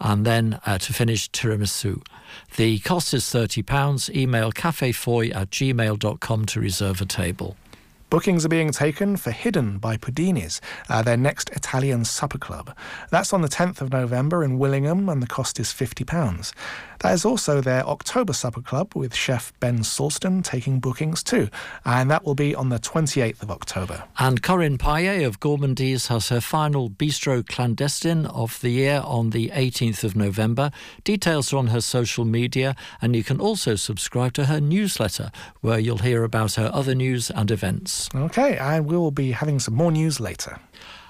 and 0.00 0.24
then 0.24 0.60
uh, 0.66 0.78
to 0.78 0.92
finish, 0.92 1.30
tiramisu. 1.30 2.02
The 2.56 2.78
cost 2.80 3.14
is 3.14 3.24
£30. 3.24 4.14
Email 4.14 4.52
cafefoy 4.52 5.34
at 5.34 5.50
gmail.com 5.50 6.46
to 6.46 6.60
reserve 6.60 7.00
a 7.00 7.06
table. 7.06 7.56
Bookings 8.12 8.44
are 8.44 8.50
being 8.50 8.72
taken 8.72 9.16
for 9.16 9.30
Hidden 9.30 9.78
by 9.78 9.96
Pudini's, 9.96 10.60
uh, 10.90 11.00
their 11.00 11.16
next 11.16 11.48
Italian 11.54 12.04
supper 12.04 12.36
club. 12.36 12.76
That's 13.08 13.32
on 13.32 13.40
the 13.40 13.48
10th 13.48 13.80
of 13.80 13.90
November 13.90 14.44
in 14.44 14.58
Willingham, 14.58 15.08
and 15.08 15.22
the 15.22 15.26
cost 15.26 15.58
is 15.58 15.68
£50. 15.68 16.52
That 17.02 17.14
is 17.14 17.24
also 17.24 17.60
their 17.60 17.84
October 17.84 18.32
Supper 18.32 18.62
Club 18.62 18.92
with 18.94 19.12
chef 19.12 19.52
Ben 19.58 19.80
Salston 19.80 20.44
taking 20.44 20.78
bookings 20.78 21.24
too, 21.24 21.48
and 21.84 22.08
that 22.12 22.24
will 22.24 22.36
be 22.36 22.54
on 22.54 22.68
the 22.68 22.78
28th 22.78 23.42
of 23.42 23.50
October. 23.50 24.04
And 24.20 24.40
Corinne 24.40 24.78
Paillet 24.78 25.24
of 25.24 25.40
Gourmandise 25.40 26.06
has 26.06 26.28
her 26.28 26.40
final 26.40 26.88
Bistro 26.88 27.44
Clandestine 27.44 28.26
of 28.26 28.60
the 28.60 28.70
year 28.70 29.02
on 29.04 29.30
the 29.30 29.48
18th 29.48 30.04
of 30.04 30.14
November. 30.14 30.70
Details 31.02 31.52
are 31.52 31.56
on 31.56 31.66
her 31.68 31.80
social 31.80 32.24
media, 32.24 32.76
and 33.00 33.16
you 33.16 33.24
can 33.24 33.40
also 33.40 33.74
subscribe 33.74 34.32
to 34.34 34.44
her 34.44 34.60
newsletter, 34.60 35.32
where 35.60 35.80
you'll 35.80 35.98
hear 35.98 36.22
about 36.22 36.54
her 36.54 36.70
other 36.72 36.94
news 36.94 37.30
and 37.30 37.50
events. 37.50 38.08
Okay, 38.14 38.56
and 38.58 38.86
we 38.86 38.96
will 38.96 39.10
be 39.10 39.32
having 39.32 39.58
some 39.58 39.74
more 39.74 39.90
news 39.90 40.20
later. 40.20 40.60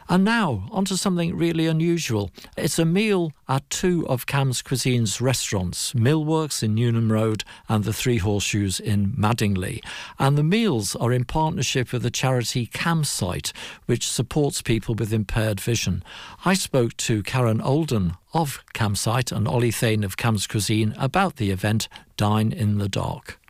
And 0.08 0.24
now, 0.24 0.68
onto 0.70 0.96
something 0.96 1.36
really 1.36 1.66
unusual. 1.66 2.30
It's 2.56 2.78
a 2.78 2.84
meal 2.84 3.32
at 3.48 3.68
two 3.70 4.06
of 4.08 4.26
Cambscuisine's 4.26 5.20
restaurants, 5.20 5.92
Millworks 5.92 6.62
in 6.62 6.74
Newnham 6.74 7.10
Road 7.10 7.44
and 7.68 7.84
the 7.84 7.92
Three 7.92 8.18
Horseshoes 8.18 8.80
in 8.80 9.12
Madingley. 9.12 9.80
And 10.18 10.36
the 10.36 10.42
meals 10.42 10.96
are 10.96 11.12
in 11.12 11.24
partnership 11.24 11.92
with 11.92 12.02
the 12.02 12.10
charity 12.10 12.66
CamSight, 12.66 13.52
which 13.86 14.08
supports 14.08 14.62
people 14.62 14.94
with 14.94 15.12
impaired 15.12 15.60
vision. 15.60 16.02
I 16.44 16.54
spoke 16.54 16.96
to 16.98 17.22
Karen 17.22 17.60
Olden 17.60 18.14
of 18.32 18.62
CamSight 18.74 19.32
and 19.32 19.46
Ollie 19.46 19.70
Thain 19.70 20.04
of 20.04 20.16
Cambscuisine 20.16 20.94
about 20.98 21.36
the 21.36 21.50
event 21.50 21.88
Dine 22.16 22.52
in 22.52 22.78
the 22.78 22.88
Dark. 22.88 23.41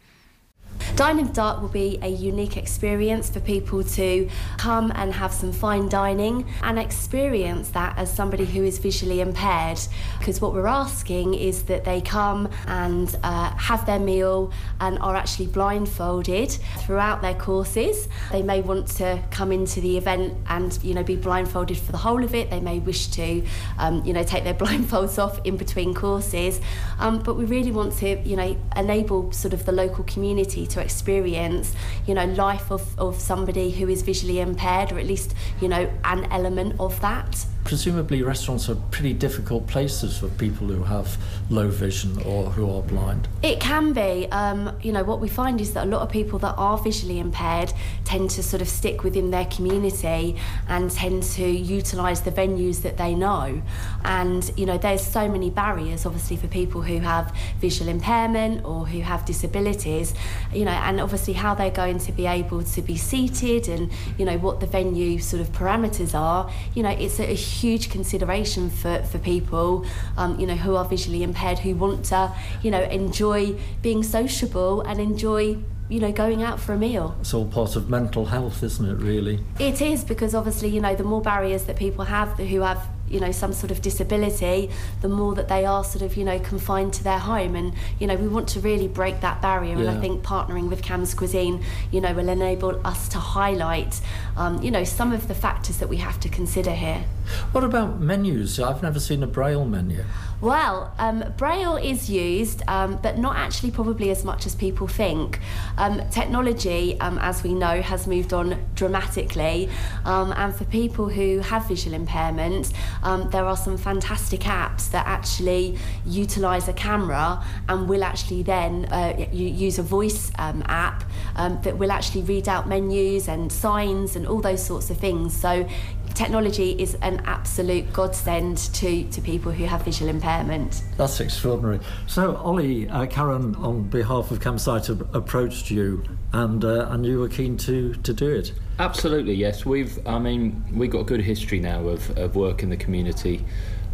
Dine 0.97 1.19
in 1.19 1.27
the 1.27 1.33
Dark 1.33 1.61
will 1.61 1.69
be 1.69 1.99
a 2.03 2.09
unique 2.09 2.57
experience 2.57 3.31
for 3.31 3.41
people 3.41 3.83
to 3.83 4.29
come 4.59 4.93
and 4.95 5.13
have 5.13 5.33
some 5.33 5.53
fine 5.53 5.89
dining 5.89 6.47
and 6.63 6.79
experience 6.79 7.71
that 7.71 7.97
as 7.97 8.13
somebody 8.13 8.45
who 8.45 8.63
is 8.63 8.79
visually 8.79 9.21
impaired. 9.21 9.81
Because 10.19 10.41
what 10.41 10.53
we're 10.53 10.67
asking 10.67 11.35
is 11.35 11.65
that 11.65 11.85
they 11.85 12.01
come 12.01 12.49
and 12.67 13.17
uh, 13.23 13.51
have 13.57 13.87
their 13.87 13.99
meal 13.99 14.53
and 14.81 14.99
are 14.99 15.17
actually 15.17 15.47
blindfolded 15.47 16.51
throughout 16.79 17.23
their 17.23 17.35
courses. 17.35 18.09
They 18.31 18.43
may 18.43 18.61
want 18.61 18.89
to 18.99 19.23
come 19.31 19.53
into 19.53 19.81
the 19.81 19.97
event 19.97 20.37
and 20.49 20.79
you 20.83 20.95
know 20.95 21.03
be 21.03 21.17
blindfolded 21.17 21.79
for 21.79 21.93
the 21.93 21.99
whole 21.99 22.23
of 22.25 22.35
it. 22.35 22.51
They 22.51 22.61
may 22.61 22.79
wish 22.79 23.09
to 23.09 23.43
um, 23.79 24.05
you 24.05 24.13
know 24.13 24.23
take 24.23 24.45
their 24.45 24.55
blindfolds 24.63 25.23
off 25.23 25.41
in 25.45 25.57
between 25.57 25.95
courses. 25.95 26.61
Um, 26.99 27.21
but 27.23 27.35
we 27.35 27.45
really 27.45 27.73
want 27.73 27.95
to 27.99 28.21
you 28.21 28.37
know 28.37 28.57
enable 28.77 29.33
sort 29.33 29.55
of 29.55 29.65
the 29.65 29.73
local 29.73 30.05
community 30.05 30.67
to 30.73 30.81
experience, 30.81 31.75
you 32.07 32.15
know, 32.15 32.25
life 32.25 32.71
of, 32.71 32.99
of 32.99 33.21
somebody 33.21 33.71
who 33.71 33.89
is 33.89 34.03
visually 34.03 34.41
impaired, 34.41 34.93
or 34.93 34.99
at 34.99 35.07
least, 35.07 35.35
you 35.61 35.69
know, 35.69 35.91
an 36.05 36.25
element 36.31 36.77
of 36.79 37.01
that. 37.01 37.47
Presumably, 37.65 38.23
restaurants 38.23 38.69
are 38.69 38.75
pretty 38.91 39.13
difficult 39.13 39.67
places 39.67 40.19
for 40.19 40.29
people 40.29 40.67
who 40.67 40.83
have 40.83 41.17
low 41.49 41.69
vision 41.69 42.21
or 42.23 42.51
who 42.51 42.71
are 42.71 42.83
blind. 42.83 43.29
It 43.43 43.61
can 43.61 43.93
be. 43.93 44.27
Um, 44.31 44.77
you 44.83 44.93
know, 44.93 45.05
what 45.05 45.21
we 45.21 45.29
find 45.29 45.61
is 45.61 45.73
that 45.75 45.87
a 45.87 45.91
lot 45.91 46.03
of 46.03 46.11
people 46.11 46.39
that 46.41 46.55
are 46.59 46.77
visually 46.77 47.19
impaired 47.19 47.73
tend 48.05 48.31
to 48.31 48.43
sort 48.43 48.63
of 48.63 48.69
stick 48.69 49.05
within 49.05 49.31
their 49.31 49.47
community 49.47 50.37
and 50.69 50.91
tend 50.91 51.23
to 51.23 51.47
utilise 51.47 52.21
the 52.21 52.33
venues 52.33 52.83
that 52.83 52.97
they 52.97 53.15
know. 53.15 53.63
And, 54.05 54.51
you 54.57 54.67
know, 54.67 54.77
there's 54.77 55.07
so 55.07 55.29
many 55.29 55.49
barriers, 55.49 56.05
obviously, 56.05 56.37
for 56.37 56.49
people 56.49 56.83
who 56.83 56.99
have 56.99 57.35
visual 57.61 57.89
impairment 57.89 58.65
or 58.65 58.87
who 58.87 59.01
have 59.01 59.25
disabilities, 59.25 60.15
you 60.53 60.65
know, 60.65 60.73
and 60.73 61.01
obviously 61.01 61.35
how 61.35 61.55
they're 61.55 61.71
going 61.71 61.99
to 62.01 62.13
be 62.13 62.27
able 62.27 62.63
to 62.65 62.83
be 62.83 62.97
seated 62.97 63.69
and, 63.69 63.91
you 64.19 64.25
know, 64.25 64.37
what 64.39 64.61
the 64.61 64.67
venue 64.67 65.19
sort 65.19 65.41
of 65.41 65.53
parameters 65.53 66.15
are. 66.19 66.51
You 66.75 66.83
know, 66.83 66.91
it's 66.91 67.21
a, 67.21 67.33
a 67.33 67.37
huge 67.53 67.91
consideration 67.91 68.71
for, 68.71 69.03
for 69.03 69.19
people, 69.19 69.87
um, 70.17 70.39
you 70.41 70.47
know, 70.47 70.57
who 70.57 70.77
are 70.77 70.85
visually 70.85 71.23
impaired, 71.23 71.61
who 71.61 71.75
want 71.75 72.05
to, 72.07 72.33
you 72.63 72.71
know, 72.71 72.83
enjoy 72.83 73.55
being 73.83 74.03
sociable 74.03 74.81
and 74.83 75.01
enjoy, 75.01 75.59
you 75.89 76.01
know, 76.01 76.13
going 76.13 76.43
out 76.43 76.59
for 76.59 76.73
a 76.73 76.79
meal. 76.79 77.17
It's 77.21 77.35
all 77.35 77.47
part 77.47 77.77
of 77.77 77.91
mental 77.91 78.27
health, 78.27 78.63
isn't 78.63 78.89
it, 78.89 78.97
really? 78.97 79.41
It 79.59 79.81
is 79.81 80.05
because 80.05 80.35
obviously, 80.35 80.71
you 80.71 80.81
know, 80.81 80.95
the 80.95 81.05
more 81.05 81.21
barriers 81.21 81.65
that 81.65 81.77
people 81.77 82.05
have 82.07 82.39
who 82.39 82.61
have 82.63 82.87
you 83.13 83.21
know 83.21 83.31
some 83.31 83.53
sort 83.53 83.71
of 83.71 83.83
disability 83.83 84.71
the 85.03 85.09
more 85.09 85.35
that 85.35 85.49
they 85.49 85.65
are 85.67 85.85
sort 85.85 86.03
of 86.03 86.17
you 86.17 86.25
know 86.25 86.39
confined 86.41 86.93
to 86.95 87.05
their 87.05 87.19
home 87.19 87.55
and 87.55 87.75
you 87.99 88.07
know 88.07 88.17
we 88.17 88.27
want 88.27 88.49
to 88.49 88.61
really 88.61 88.89
break 88.89 89.21
that 89.21 89.41
barrier 89.43 89.77
and 89.77 89.89
I 89.89 90.01
think 90.01 90.23
partnering 90.23 90.71
with 90.71 90.83
Cambscuisine 90.83 91.63
you 91.91 92.01
know 92.01 92.13
will 92.15 92.31
enable 92.31 92.85
us 92.87 93.09
to 93.11 93.19
highlight 93.19 94.01
um, 94.37 94.63
you 94.63 94.71
know 94.71 94.85
some 94.85 95.13
of 95.13 95.29
the 95.29 95.35
factors 95.35 95.77
that 95.77 95.89
we 95.89 95.99
have 95.99 96.19
to 96.21 96.29
consider 96.29 96.73
here 96.73 97.05
What 97.53 97.65
about 97.65 98.01
menus? 98.01 98.59
I've 98.59 98.83
never 98.83 99.01
seen 99.01 99.23
a 99.23 99.27
braille 99.27 99.65
menu. 99.65 100.05
Well, 100.43 100.93
um, 100.99 101.23
Braille 101.37 101.77
is 101.77 102.11
used, 102.11 102.65
um, 102.67 102.99
but 103.01 103.17
not 103.17 103.37
actually 103.37 103.71
probably 103.71 104.11
as 104.11 104.25
much 104.25 104.45
as 104.45 104.57
people 104.57 104.89
think. 104.89 105.39
Um, 105.79 106.03
technology, 106.11 106.99
um, 106.99 107.17
as 107.19 107.45
we 107.45 107.55
know, 107.55 107.81
has 107.81 108.09
moved 108.09 108.33
on 108.33 108.59
dramatically, 108.75 109.71
um, 110.05 110.33
and 110.33 110.53
for 110.53 110.65
people 110.65 111.09
who 111.09 111.39
have 111.39 111.69
visual 111.69 111.95
impairment, 111.95 112.73
um, 113.05 113.31
there 113.31 113.45
are 113.45 113.57
some 113.57 113.77
fantastic 113.77 114.41
apps 114.41 114.91
that 114.91 115.07
actually 115.07 115.79
utilise 116.05 116.67
a 116.67 116.73
camera 116.73 117.45
and 117.69 117.89
will 117.89 118.03
actually 118.03 118.43
then 118.43 118.87
uh, 118.87 119.15
use 119.31 119.79
a 119.79 119.83
voice 119.85 120.33
app 120.39 121.05
that 121.37 121.79
will 121.79 121.93
actually 121.93 122.23
read 122.23 122.49
out 122.49 122.67
menus 122.67 123.29
and 123.29 123.53
signs 123.53 124.17
and 124.17 124.27
all 124.27 124.41
those 124.41 124.65
sorts 124.65 124.91
of 124.91 124.99
things. 124.99 125.33
So 125.33 125.69
technology 126.15 126.73
is 126.73 126.95
an 127.03 127.23
absolute 127.27 127.93
godsend 127.93 128.59
to, 128.75 129.05
to 129.05 129.21
people 129.21 129.53
who 129.53 129.65
have 129.65 129.83
visual 129.83 130.11
impairment. 130.11 130.83
That's 130.97 131.21
extraordinary. 131.21 131.81
So, 132.07 132.37
Ollie, 132.37 132.89
uh, 132.89 133.07
Karen, 133.07 133.55
on 133.57 133.89
behalf 133.89 134.31
of 134.31 134.41
CamSight, 134.41 134.89
a- 134.89 135.17
approached 135.17 135.71
you, 135.71 136.05
and 136.33 136.65
uh, 136.65 136.87
and 136.91 137.05
you 137.05 137.19
were 137.21 137.29
keen 137.29 137.57
to 137.59 137.95
to 137.95 138.13
do 138.13 138.31
it. 138.31 138.53
Absolutely, 138.79 139.35
yes. 139.35 139.67
We've, 139.67 140.05
I 140.07 140.19
mean, 140.19 140.65
we've 140.73 140.91
got 140.91 141.01
a 141.01 141.05
good 141.05 141.21
history 141.21 141.61
now 141.61 141.87
of, 141.87 142.17
of 142.19 142.35
work 142.35 142.63
in 142.63 142.71
the 142.71 142.77
community 142.77 143.45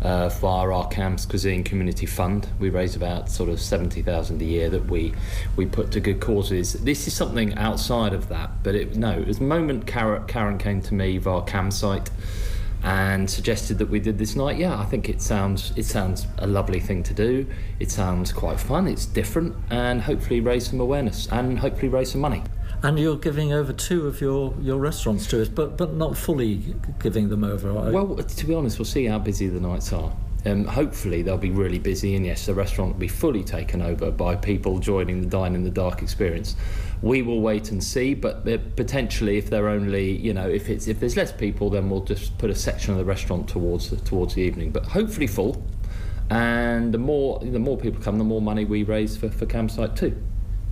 uh, 0.02 0.28
via 0.28 0.70
our 0.70 0.88
Cambscuisine 0.88 1.64
Community 1.64 2.06
Fund. 2.06 2.48
We 2.58 2.70
raise 2.70 2.96
about 2.96 3.28
sort 3.28 3.50
of 3.50 3.60
70,000 3.60 4.40
a 4.40 4.44
year 4.44 4.70
that 4.70 4.86
we, 4.86 5.12
we 5.56 5.66
put 5.66 5.90
to 5.92 6.00
good 6.00 6.20
causes. 6.20 6.74
This 6.74 7.06
is 7.06 7.14
something 7.14 7.54
outside 7.54 8.12
of 8.12 8.28
that, 8.28 8.50
but 8.62 8.74
it, 8.74 8.96
no, 8.96 9.12
it 9.18 9.26
was 9.26 9.38
the 9.38 9.44
moment 9.44 9.86
Karen, 9.86 10.26
Karen 10.26 10.58
came 10.58 10.80
to 10.82 10.94
me 10.94 11.18
via 11.18 11.42
CamSight 11.42 12.08
and 12.82 13.28
suggested 13.28 13.78
that 13.78 13.88
we 13.88 13.98
did 13.98 14.18
this 14.18 14.36
night. 14.36 14.56
Yeah, 14.56 14.78
I 14.78 14.84
think 14.84 15.08
it 15.08 15.20
sounds 15.20 15.72
it 15.76 15.84
sounds 15.84 16.26
a 16.38 16.46
lovely 16.46 16.80
thing 16.80 17.02
to 17.04 17.14
do. 17.14 17.46
It 17.80 17.90
sounds 17.90 18.32
quite 18.32 18.60
fun. 18.60 18.86
It's 18.86 19.04
different, 19.04 19.56
and 19.70 20.00
hopefully 20.00 20.40
raise 20.40 20.68
some 20.68 20.80
awareness 20.80 21.26
and 21.28 21.58
hopefully 21.58 21.88
raise 21.88 22.12
some 22.12 22.20
money. 22.20 22.42
And 22.82 22.98
you're 22.98 23.16
giving 23.16 23.52
over 23.52 23.72
two 23.72 24.06
of 24.06 24.20
your, 24.20 24.54
your 24.60 24.78
restaurants 24.78 25.26
to 25.28 25.42
us, 25.42 25.48
but 25.48 25.76
but 25.76 25.94
not 25.94 26.16
fully 26.16 26.76
giving 27.00 27.28
them 27.28 27.42
over. 27.42 27.72
Well, 27.72 28.16
to 28.16 28.46
be 28.46 28.54
honest, 28.54 28.78
we'll 28.78 28.86
see 28.86 29.06
how 29.06 29.18
busy 29.18 29.48
the 29.48 29.60
nights 29.60 29.92
are. 29.92 30.12
Um, 30.46 30.64
hopefully, 30.64 31.22
they'll 31.22 31.36
be 31.36 31.50
really 31.50 31.80
busy, 31.80 32.14
and 32.14 32.24
yes, 32.24 32.46
the 32.46 32.54
restaurant 32.54 32.92
will 32.92 33.00
be 33.00 33.08
fully 33.08 33.42
taken 33.42 33.82
over 33.82 34.12
by 34.12 34.36
people 34.36 34.78
joining 34.78 35.20
the 35.20 35.26
Dine 35.26 35.56
in 35.56 35.64
the 35.64 35.70
Dark 35.70 36.00
experience. 36.00 36.54
We 37.02 37.22
will 37.22 37.40
wait 37.40 37.72
and 37.72 37.82
see, 37.82 38.14
but 38.14 38.48
uh, 38.48 38.58
potentially, 38.76 39.38
if 39.38 39.50
they're 39.50 39.68
only, 39.68 40.12
you 40.12 40.32
know, 40.32 40.48
if 40.48 40.68
it's 40.68 40.86
if 40.86 41.00
there's 41.00 41.16
less 41.16 41.32
people, 41.32 41.70
then 41.70 41.90
we'll 41.90 42.04
just 42.04 42.38
put 42.38 42.50
a 42.50 42.54
section 42.54 42.92
of 42.92 42.98
the 42.98 43.04
restaurant 43.04 43.48
towards 43.48 43.90
the, 43.90 43.96
towards 43.96 44.34
the 44.34 44.42
evening. 44.42 44.70
But 44.70 44.84
hopefully, 44.86 45.26
full. 45.26 45.66
And 46.30 46.94
the 46.94 46.98
more 46.98 47.40
the 47.40 47.58
more 47.58 47.76
people 47.76 48.00
come, 48.00 48.18
the 48.18 48.24
more 48.24 48.42
money 48.42 48.64
we 48.64 48.84
raise 48.84 49.16
for, 49.16 49.30
for 49.30 49.46
CamSight 49.46 49.96
too, 49.96 50.22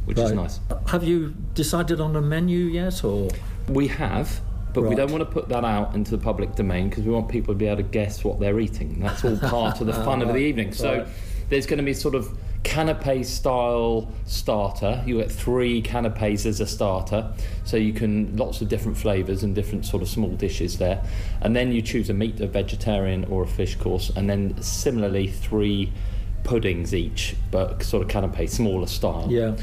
which 0.06 0.18
is 0.18 0.32
nice. 0.32 0.60
Have 0.86 1.04
you 1.04 1.34
decided 1.54 2.00
on 2.00 2.16
a 2.16 2.22
menu 2.22 2.64
yet, 2.64 3.04
or 3.04 3.28
We 3.68 3.88
have, 3.88 4.40
but 4.72 4.84
we 4.84 4.94
don't 4.94 5.10
want 5.10 5.22
to 5.22 5.30
put 5.30 5.48
that 5.48 5.64
out 5.64 5.94
into 5.94 6.12
the 6.12 6.18
public 6.18 6.54
domain 6.54 6.88
because 6.88 7.04
we 7.04 7.12
want 7.12 7.28
people 7.28 7.54
to 7.54 7.58
be 7.58 7.66
able 7.66 7.78
to 7.78 7.82
guess 7.82 8.24
what 8.24 8.40
they're 8.40 8.60
eating. 8.60 9.00
That's 9.00 9.24
all 9.24 9.36
part 9.38 9.80
of 9.80 9.86
the 9.86 9.92
fun 10.04 10.22
of 10.22 10.28
the 10.28 10.36
evening. 10.36 10.72
So 10.72 10.98
right. 10.98 11.08
there's 11.48 11.66
going 11.66 11.78
to 11.78 11.84
be 11.84 11.94
sort 11.94 12.14
of 12.14 12.36
canapé 12.62 13.24
style 13.24 14.12
starter. 14.26 15.02
You 15.06 15.18
get 15.18 15.30
three 15.30 15.82
canapés 15.82 16.46
as 16.46 16.60
a 16.60 16.66
starter, 16.66 17.32
so 17.64 17.76
you 17.76 17.92
can 17.92 18.36
lots 18.36 18.60
of 18.60 18.68
different 18.68 18.98
flavours 18.98 19.42
and 19.42 19.54
different 19.54 19.86
sort 19.86 20.02
of 20.02 20.08
small 20.08 20.30
dishes 20.30 20.78
there, 20.78 21.02
and 21.40 21.54
then 21.56 21.72
you 21.72 21.82
choose 21.82 22.10
a 22.10 22.14
meat, 22.14 22.40
a 22.40 22.46
vegetarian, 22.46 23.24
or 23.24 23.44
a 23.44 23.46
fish 23.46 23.76
course, 23.76 24.10
and 24.14 24.28
then 24.28 24.60
similarly 24.62 25.28
three 25.28 25.92
puddings 26.44 26.94
each, 26.94 27.34
but 27.50 27.82
sort 27.82 28.02
of 28.02 28.08
canapé, 28.08 28.48
smaller 28.48 28.86
style 28.86 29.26
yeah? 29.28 29.56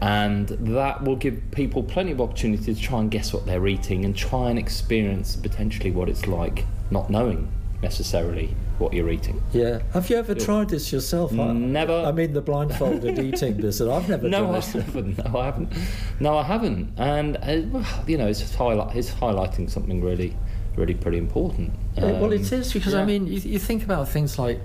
And 0.00 0.48
that 0.48 1.02
will 1.02 1.16
give 1.16 1.40
people 1.52 1.82
plenty 1.82 2.12
of 2.12 2.20
opportunity 2.20 2.74
to 2.74 2.80
try 2.80 3.00
and 3.00 3.10
guess 3.10 3.32
what 3.32 3.46
they're 3.46 3.66
eating 3.66 4.04
and 4.04 4.14
try 4.16 4.50
and 4.50 4.58
experience 4.58 5.36
potentially 5.36 5.90
what 5.90 6.08
it's 6.08 6.26
like 6.26 6.66
not 6.90 7.08
knowing 7.10 7.50
necessarily 7.82 8.54
what 8.78 8.92
you're 8.92 9.08
eating. 9.10 9.42
Yeah. 9.52 9.80
Have 9.94 10.10
you 10.10 10.16
ever 10.16 10.34
Yeah. 10.34 10.44
tried 10.44 10.68
this 10.68 10.92
yourself? 10.92 11.32
I- 11.32 11.52
Never. 11.52 11.94
I 12.04 12.12
mean, 12.12 12.34
the 12.34 12.42
blindfolded 12.42 13.18
eating 13.26 13.54
business. 13.54 13.80
I've 13.80 14.08
never 14.08 14.28
no, 14.28 14.42
done 14.44 14.54
I 14.54 14.58
it. 14.58 14.64
haven't. 14.64 15.18
No, 15.24 15.38
I 15.40 15.44
haven't. 15.46 15.72
No, 16.20 16.38
I 16.38 16.42
haven't. 16.42 16.92
And 16.98 17.36
uh, 17.42 17.82
you 18.06 18.18
know, 18.18 18.26
it's 18.26 18.40
just 18.40 18.54
highlight. 18.54 18.94
It's 18.94 19.10
highlighting 19.10 19.70
something 19.70 20.02
really, 20.02 20.36
really 20.76 20.94
pretty 20.94 21.16
important. 21.18 21.72
Yeah, 21.96 22.12
well, 22.12 22.24
Um, 22.26 22.32
it 22.34 22.52
is 22.52 22.72
because 22.72 22.92
I 22.94 23.04
mean, 23.06 23.26
you, 23.26 23.38
you 23.40 23.58
think 23.58 23.82
about 23.82 24.08
things 24.10 24.38
like 24.38 24.60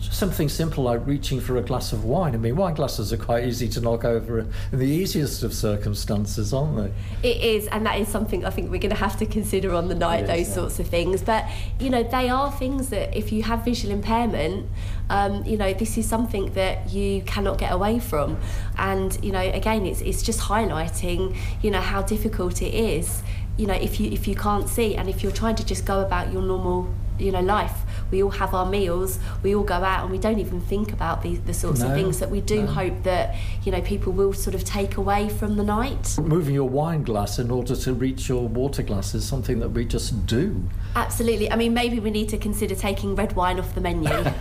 something 0.00 0.48
simple 0.48 0.84
like 0.84 1.06
reaching 1.06 1.40
for 1.40 1.56
a 1.56 1.62
glass 1.62 1.92
of 1.92 2.04
wine. 2.04 2.34
I 2.34 2.38
mean, 2.38 2.56
wine 2.56 2.74
glasses 2.74 3.12
are 3.12 3.16
quite 3.16 3.44
easy 3.44 3.68
to 3.68 3.80
knock 3.80 4.04
over 4.04 4.40
in 4.40 4.48
the 4.72 4.86
easiest 4.86 5.42
of 5.42 5.52
circumstances, 5.52 6.52
aren't 6.52 6.76
they? 6.76 7.28
It 7.28 7.42
is, 7.42 7.66
and 7.68 7.84
that 7.86 7.98
is 7.98 8.08
something 8.08 8.44
I 8.44 8.50
think 8.50 8.70
we're 8.70 8.80
going 8.80 8.94
to 8.94 8.96
have 8.96 9.18
to 9.18 9.26
consider 9.26 9.74
on 9.74 9.88
the 9.88 9.94
night, 9.94 10.24
is, 10.24 10.28
those 10.28 10.48
yeah. 10.48 10.54
sorts 10.54 10.78
of 10.78 10.86
things. 10.88 11.22
But, 11.22 11.46
you 11.78 11.90
know, 11.90 12.02
they 12.02 12.28
are 12.28 12.50
things 12.52 12.88
that 12.88 13.16
if 13.16 13.30
you 13.32 13.42
have 13.42 13.64
visual 13.64 13.92
impairment, 13.92 14.68
um, 15.10 15.44
you 15.44 15.56
know, 15.56 15.72
this 15.74 15.98
is 15.98 16.08
something 16.08 16.52
that 16.54 16.90
you 16.92 17.22
cannot 17.22 17.58
get 17.58 17.72
away 17.72 17.98
from. 17.98 18.38
And, 18.78 19.22
you 19.22 19.32
know, 19.32 19.40
again, 19.40 19.84
it's, 19.86 20.00
it's 20.00 20.22
just 20.22 20.40
highlighting, 20.40 21.36
you 21.62 21.70
know, 21.70 21.80
how 21.80 22.02
difficult 22.02 22.62
it 22.62 22.74
is, 22.74 23.22
you 23.56 23.66
know, 23.66 23.74
if 23.74 24.00
you, 24.00 24.10
if 24.10 24.26
you 24.26 24.34
can't 24.34 24.68
see 24.68 24.96
and 24.96 25.08
if 25.08 25.22
you're 25.22 25.32
trying 25.32 25.56
to 25.56 25.66
just 25.66 25.84
go 25.84 26.00
about 26.00 26.32
your 26.32 26.42
normal, 26.42 26.88
you 27.18 27.32
know, 27.32 27.40
life. 27.40 27.74
We 28.10 28.22
all 28.22 28.30
have 28.30 28.54
our 28.54 28.66
meals, 28.66 29.18
we 29.42 29.54
all 29.54 29.64
go 29.64 29.74
out 29.74 30.02
and 30.02 30.10
we 30.10 30.18
don't 30.18 30.38
even 30.38 30.60
think 30.60 30.92
about 30.92 31.22
the, 31.22 31.36
the 31.36 31.54
sorts 31.54 31.80
of 31.80 31.92
things 31.92 32.18
that 32.20 32.30
we 32.30 32.40
do 32.40 32.62
no. 32.62 32.66
hope 32.66 33.02
that, 33.04 33.36
you 33.64 33.72
know, 33.72 33.80
people 33.80 34.12
will 34.12 34.32
sort 34.32 34.54
of 34.54 34.64
take 34.64 34.96
away 34.96 35.28
from 35.28 35.56
the 35.56 35.64
night. 35.64 36.18
Moving 36.20 36.54
your 36.54 36.68
wine 36.68 37.02
glass 37.02 37.38
in 37.38 37.50
order 37.50 37.76
to 37.76 37.94
reach 37.94 38.28
your 38.28 38.48
water 38.48 38.82
glass 38.82 39.14
is 39.14 39.26
something 39.26 39.60
that 39.60 39.70
we 39.70 39.84
just 39.84 40.26
do. 40.26 40.62
Absolutely. 40.94 41.50
I 41.50 41.56
mean, 41.56 41.74
maybe 41.74 42.00
we 42.00 42.10
need 42.10 42.28
to 42.30 42.38
consider 42.38 42.74
taking 42.74 43.14
red 43.14 43.34
wine 43.34 43.58
off 43.58 43.74
the 43.74 43.80
menu. 43.80 44.10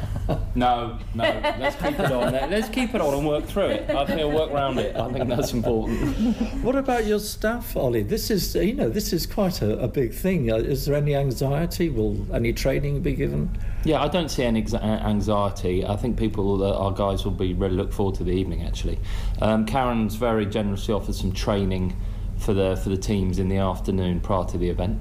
No, 0.56 0.98
no. 1.14 1.24
Let's 1.60 1.76
keep 1.76 2.00
it 2.00 2.12
on. 2.12 2.34
Let's 2.34 2.70
keep 2.70 2.96
it 2.96 3.02
on 3.02 3.14
and 3.14 3.28
work 3.28 3.46
through 3.46 3.68
it. 3.68 3.90
I 3.90 4.06
think 4.06 4.18
we'll 4.20 4.32
work 4.32 4.52
around 4.52 4.78
it. 4.80 4.96
I 4.96 5.12
think 5.12 5.30
that's 5.30 5.54
important. 5.54 6.36
What 6.64 6.76
about 6.76 7.06
your 7.06 7.20
staff, 7.20 7.76
Ollie? 7.76 8.04
This 8.04 8.30
is, 8.30 8.56
you 8.56 8.74
know, 8.74 8.90
this 8.90 9.14
is 9.14 9.26
quite 9.26 9.62
a, 9.62 9.80
a 9.80 9.88
big 9.88 10.14
thing. 10.14 10.52
Uh, 10.52 10.58
Is 10.58 10.86
there 10.86 10.96
any 10.96 11.16
anxiety? 11.16 11.90
Will 11.90 12.26
any 12.34 12.54
training 12.54 13.02
be 13.02 13.14
given? 13.14 13.58
Yeah, 13.84 14.02
I 14.02 14.08
don't 14.08 14.30
see 14.30 14.44
any 14.44 14.66
anxiety. 14.84 15.86
I 15.86 15.96
think 15.96 16.18
people, 16.18 16.64
uh, 16.64 16.78
our 16.78 16.92
guys, 16.92 17.24
will 17.24 17.32
be 17.32 17.54
really 17.54 17.76
look 17.76 17.94
forward 17.94 18.16
to 18.16 18.24
the 18.24 18.32
evening. 18.32 18.64
Actually, 18.64 19.00
um, 19.42 19.66
Karen's 19.66 20.16
very 20.16 20.46
generously 20.46 20.94
offered 20.94 21.16
some 21.16 21.32
training 21.32 21.96
for 22.38 22.54
the 22.54 22.76
for 22.78 22.90
the 22.90 22.98
teams 22.98 23.40
in 23.40 23.50
the 23.50 23.58
afternoon 23.58 24.20
prior 24.20 24.46
to 24.46 24.58
the 24.58 24.70
event, 24.70 25.00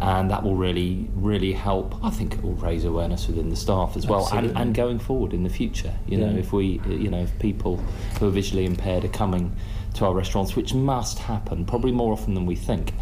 and 0.00 0.30
that 0.30 0.42
will 0.42 0.56
really 0.56 1.08
really 1.14 1.52
help. 1.52 1.94
I 2.04 2.10
think 2.10 2.34
it 2.34 2.42
will 2.42 2.54
raise 2.54 2.84
awareness 2.84 3.26
within 3.26 3.48
the 3.50 3.56
staff 3.56 3.96
as 3.96 4.06
well, 4.06 4.28
and, 4.32 4.56
and 4.56 4.74
going 4.74 4.98
forward 4.98 5.32
in 5.32 5.42
the 5.42 5.50
future. 5.50 5.94
You 6.06 6.18
know, 6.18 6.36
if 6.36 6.52
we, 6.52 6.80
you 6.86 7.10
know, 7.10 7.22
if 7.22 7.38
people 7.38 7.76
who 8.18 8.28
are 8.28 8.30
visually 8.30 8.64
impaired 8.64 9.04
are 9.04 9.08
coming 9.08 9.54
to 9.94 10.06
our 10.06 10.14
restaurants, 10.14 10.56
which 10.56 10.74
must 10.74 11.18
happen 11.18 11.64
probably 11.64 11.92
more 11.92 12.12
often 12.12 12.34
than 12.34 12.46
we 12.46 12.54
think. 12.56 12.92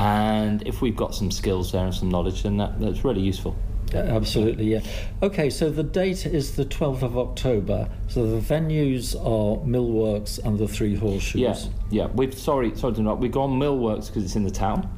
And 0.00 0.66
if 0.66 0.80
we've 0.80 0.96
got 0.96 1.14
some 1.14 1.30
skills 1.30 1.72
there 1.72 1.84
and 1.84 1.94
some 1.94 2.08
knowledge, 2.08 2.44
then 2.44 2.56
that, 2.58 2.78
that's 2.80 3.04
really 3.04 3.20
useful. 3.20 3.56
Yeah, 3.92 4.00
absolutely, 4.00 4.72
yeah. 4.72 4.80
Okay, 5.22 5.50
so 5.50 5.70
the 5.70 5.82
date 5.82 6.26
is 6.26 6.56
the 6.56 6.64
12th 6.64 7.02
of 7.02 7.16
October. 7.16 7.88
So 8.06 8.26
the 8.26 8.40
venues 8.40 9.14
are 9.14 9.64
Millworks 9.66 10.38
and 10.44 10.58
the 10.58 10.68
Three 10.68 10.94
Horseshoes. 10.94 11.40
Yeah, 11.40 11.56
yeah. 11.90 12.06
We've 12.08 12.36
sorry, 12.36 12.76
sorry 12.76 12.94
to 12.94 13.00
interrupt. 13.00 13.20
We've 13.20 13.32
gone 13.32 13.58
Millworks 13.58 14.08
because 14.08 14.24
it's 14.24 14.36
in 14.36 14.44
the 14.44 14.50
town, 14.50 14.88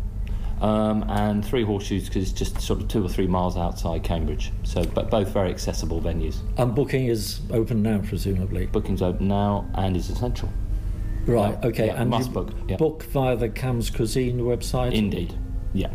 um, 0.60 1.04
and 1.08 1.44
Three 1.44 1.64
Horseshoes 1.64 2.06
because 2.08 2.22
it's 2.30 2.38
just 2.38 2.60
sort 2.60 2.80
of 2.80 2.88
two 2.88 3.04
or 3.04 3.08
three 3.08 3.26
miles 3.26 3.56
outside 3.56 4.02
Cambridge. 4.02 4.52
So, 4.62 4.84
but 4.84 5.10
both 5.10 5.28
very 5.28 5.50
accessible 5.50 6.00
venues. 6.00 6.36
And 6.58 6.74
booking 6.74 7.06
is 7.06 7.40
open 7.50 7.82
now, 7.82 7.98
presumably. 8.06 8.66
Booking's 8.66 9.02
open 9.02 9.28
now 9.28 9.68
and 9.74 9.96
is 9.96 10.10
essential. 10.10 10.50
Right, 11.26 11.56
Yeah, 11.62 11.68
okay. 11.68 11.86
yeah, 11.86 12.00
and 12.00 12.10
must 12.10 12.32
book, 12.32 12.50
yeah. 12.68 12.76
Book 12.76 13.02
via 13.04 13.36
the 13.36 13.48
Cambscuisine 13.48 14.36
website? 14.40 14.92
Indeed, 14.92 15.34
yeah. 15.72 15.90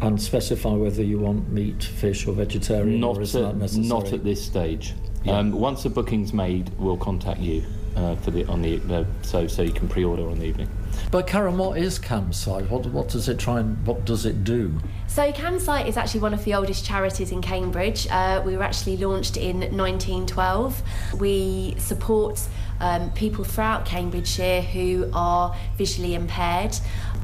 And 0.00 0.20
specify 0.20 0.70
whether 0.72 1.02
you 1.02 1.20
want 1.20 1.50
meat, 1.50 1.82
fish, 1.82 2.26
or 2.26 2.34
vegetarian, 2.34 3.00
Not 3.00 3.16
or 3.18 3.22
at, 3.22 3.56
necessary? 3.56 3.86
not 3.86 4.12
at 4.12 4.24
this 4.24 4.44
stage. 4.44 4.94
Um, 5.28 5.52
once 5.52 5.84
the 5.84 5.90
booking's 5.90 6.32
made, 6.32 6.70
we'll 6.78 6.96
contact 6.96 7.38
you 7.40 7.62
uh, 7.96 8.16
for 8.16 8.30
the 8.30 8.44
on 8.46 8.62
the 8.62 8.80
uh, 8.90 9.04
so 9.22 9.46
so 9.46 9.62
you 9.62 9.72
can 9.72 9.88
pre-order 9.88 10.28
on 10.28 10.38
the 10.38 10.46
evening. 10.46 10.68
But 11.10 11.26
Karen, 11.26 11.58
what 11.58 11.78
is 11.78 11.98
CamSight? 11.98 12.68
What, 12.68 12.86
what 12.86 13.08
does 13.08 13.28
it 13.28 13.38
try 13.38 13.60
and 13.60 13.86
what 13.86 14.04
does 14.04 14.26
it 14.26 14.44
do? 14.44 14.78
So, 15.06 15.30
CamSight 15.32 15.86
is 15.86 15.96
actually 15.96 16.20
one 16.20 16.32
of 16.32 16.44
the 16.44 16.54
oldest 16.54 16.84
charities 16.84 17.32
in 17.32 17.42
Cambridge. 17.42 18.06
Uh, 18.10 18.42
we 18.44 18.56
were 18.56 18.62
actually 18.62 18.96
launched 18.96 19.36
in 19.36 19.60
1912. 19.60 20.82
We 21.18 21.74
support 21.78 22.40
um, 22.80 23.10
people 23.12 23.44
throughout 23.44 23.84
Cambridgeshire 23.84 24.62
who 24.62 25.10
are 25.12 25.54
visually 25.76 26.14
impaired, 26.14 26.76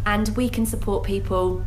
and 0.04 0.28
we 0.36 0.48
can 0.48 0.66
support 0.66 1.04
people 1.04 1.64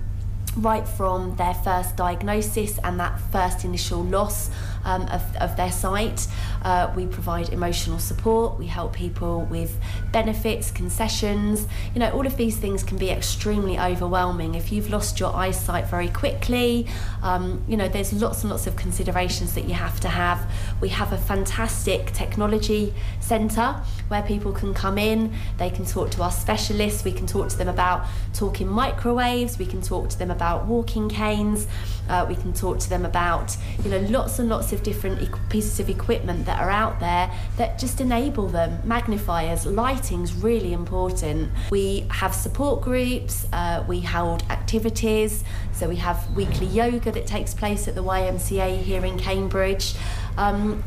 right 0.58 0.88
from 0.88 1.36
their 1.38 1.54
first 1.54 1.96
diagnosis 1.96 2.78
and 2.84 3.00
that 3.00 3.20
first 3.32 3.64
initial 3.64 4.04
loss 4.04 4.50
um, 4.84 5.04
of, 5.04 5.24
of 5.38 5.56
their 5.58 5.72
sight. 5.72 6.28
Uh, 6.64 6.92
we 6.96 7.06
provide 7.06 7.50
emotional 7.50 8.00
support, 8.00 8.58
we 8.60 8.68
help 8.68 8.94
people 8.94 9.42
with 9.46 9.80
benefits, 10.12 10.72
concessions. 10.72 11.68
You 11.94 12.00
know, 12.00 12.12
all 12.12 12.26
of 12.26 12.38
these 12.38 12.58
things 12.58 12.84
can 12.84 12.98
be 12.98 13.10
extremely 13.10 13.80
overwhelming. 13.80 14.56
If 14.56 14.72
you've 14.72 14.90
lost 14.90 15.20
your 15.20 15.36
eyesight 15.36 15.88
very 15.88 16.10
quickly, 16.10 16.88
um, 17.24 17.64
you 17.68 17.78
know, 17.78 17.88
there's 17.88 18.14
lots 18.14 18.44
and 18.44 18.52
lots 18.52 18.68
of 18.68 18.76
considerations 18.76 19.54
that 19.56 19.66
you 19.66 19.74
have 19.74 20.00
to 20.02 20.08
have. 20.08 20.52
We 20.80 20.90
have 20.90 21.14
a 21.14 21.18
fantastic 21.18 22.12
technology 22.12 22.94
centre 23.20 23.76
where 24.08 24.22
people 24.22 24.52
can 24.52 24.74
come 24.74 24.98
in, 24.98 25.34
they 25.58 25.70
can 25.70 25.86
talk 25.86 26.12
to 26.12 26.24
our 26.24 26.32
specialists, 26.32 27.04
we 27.04 27.12
can 27.12 27.28
talk 27.28 27.50
to 27.50 27.58
them 27.58 27.70
about 27.70 28.06
talking 28.34 28.68
microwaves, 28.68 29.58
we 29.58 29.66
can 29.66 29.82
talk 29.82 30.10
to 30.10 30.20
them 30.20 30.32
about 30.32 30.66
walking 30.66 31.10
canes, 31.10 31.68
uh, 32.10 32.26
we 32.28 32.36
can 32.36 32.54
talk 32.54 32.80
to 32.80 32.90
them 32.90 33.06
about, 33.06 33.56
you 33.84 33.90
know, 33.90 34.00
lots 34.10 34.40
and 34.40 34.50
lots 34.50 34.71
of 34.74 34.84
different 34.84 35.30
pieces 35.50 35.80
of 35.80 35.90
equipment 35.90 36.46
that 36.46 36.60
are 36.62 36.70
out 36.70 37.00
there 37.00 37.32
that 37.58 37.80
just 37.80 38.02
enable 38.02 38.48
them. 38.48 38.80
Magnifiers, 38.84 39.66
lighting's 39.66 40.34
really 40.34 40.74
important. 40.74 41.52
We 41.70 42.08
have 42.10 42.34
support 42.34 42.82
groups, 42.82 43.46
uh, 43.54 43.84
we 43.88 44.02
hold 44.02 44.44
activities, 44.50 45.44
so 45.74 45.88
we 45.88 45.98
have 45.98 46.36
weekly 46.36 46.68
yoga 46.68 47.12
that 47.12 47.28
takes 47.28 47.54
place 47.54 47.88
at 47.88 47.96
the 47.96 48.04
YMCA 48.04 48.82
here 48.82 49.06
in 49.06 49.18
Cambridge. 49.18 49.96
Um, 50.38 50.84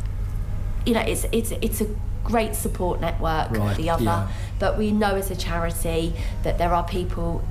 you 0.86 0.94
know, 0.94 1.00
it's 1.00 1.24
it's 1.32 1.50
it's 1.50 1.80
a 1.80 1.86
great 2.24 2.54
support 2.54 3.00
network. 3.00 3.50
Right, 3.50 3.76
the 3.76 3.90
other, 3.90 4.04
yeah. 4.04 4.28
but 4.58 4.78
we 4.78 4.90
know 4.90 5.14
as 5.16 5.30
a 5.30 5.36
charity 5.36 6.14
that 6.42 6.58
there 6.58 6.74
are 6.74 6.84
people 6.84 7.42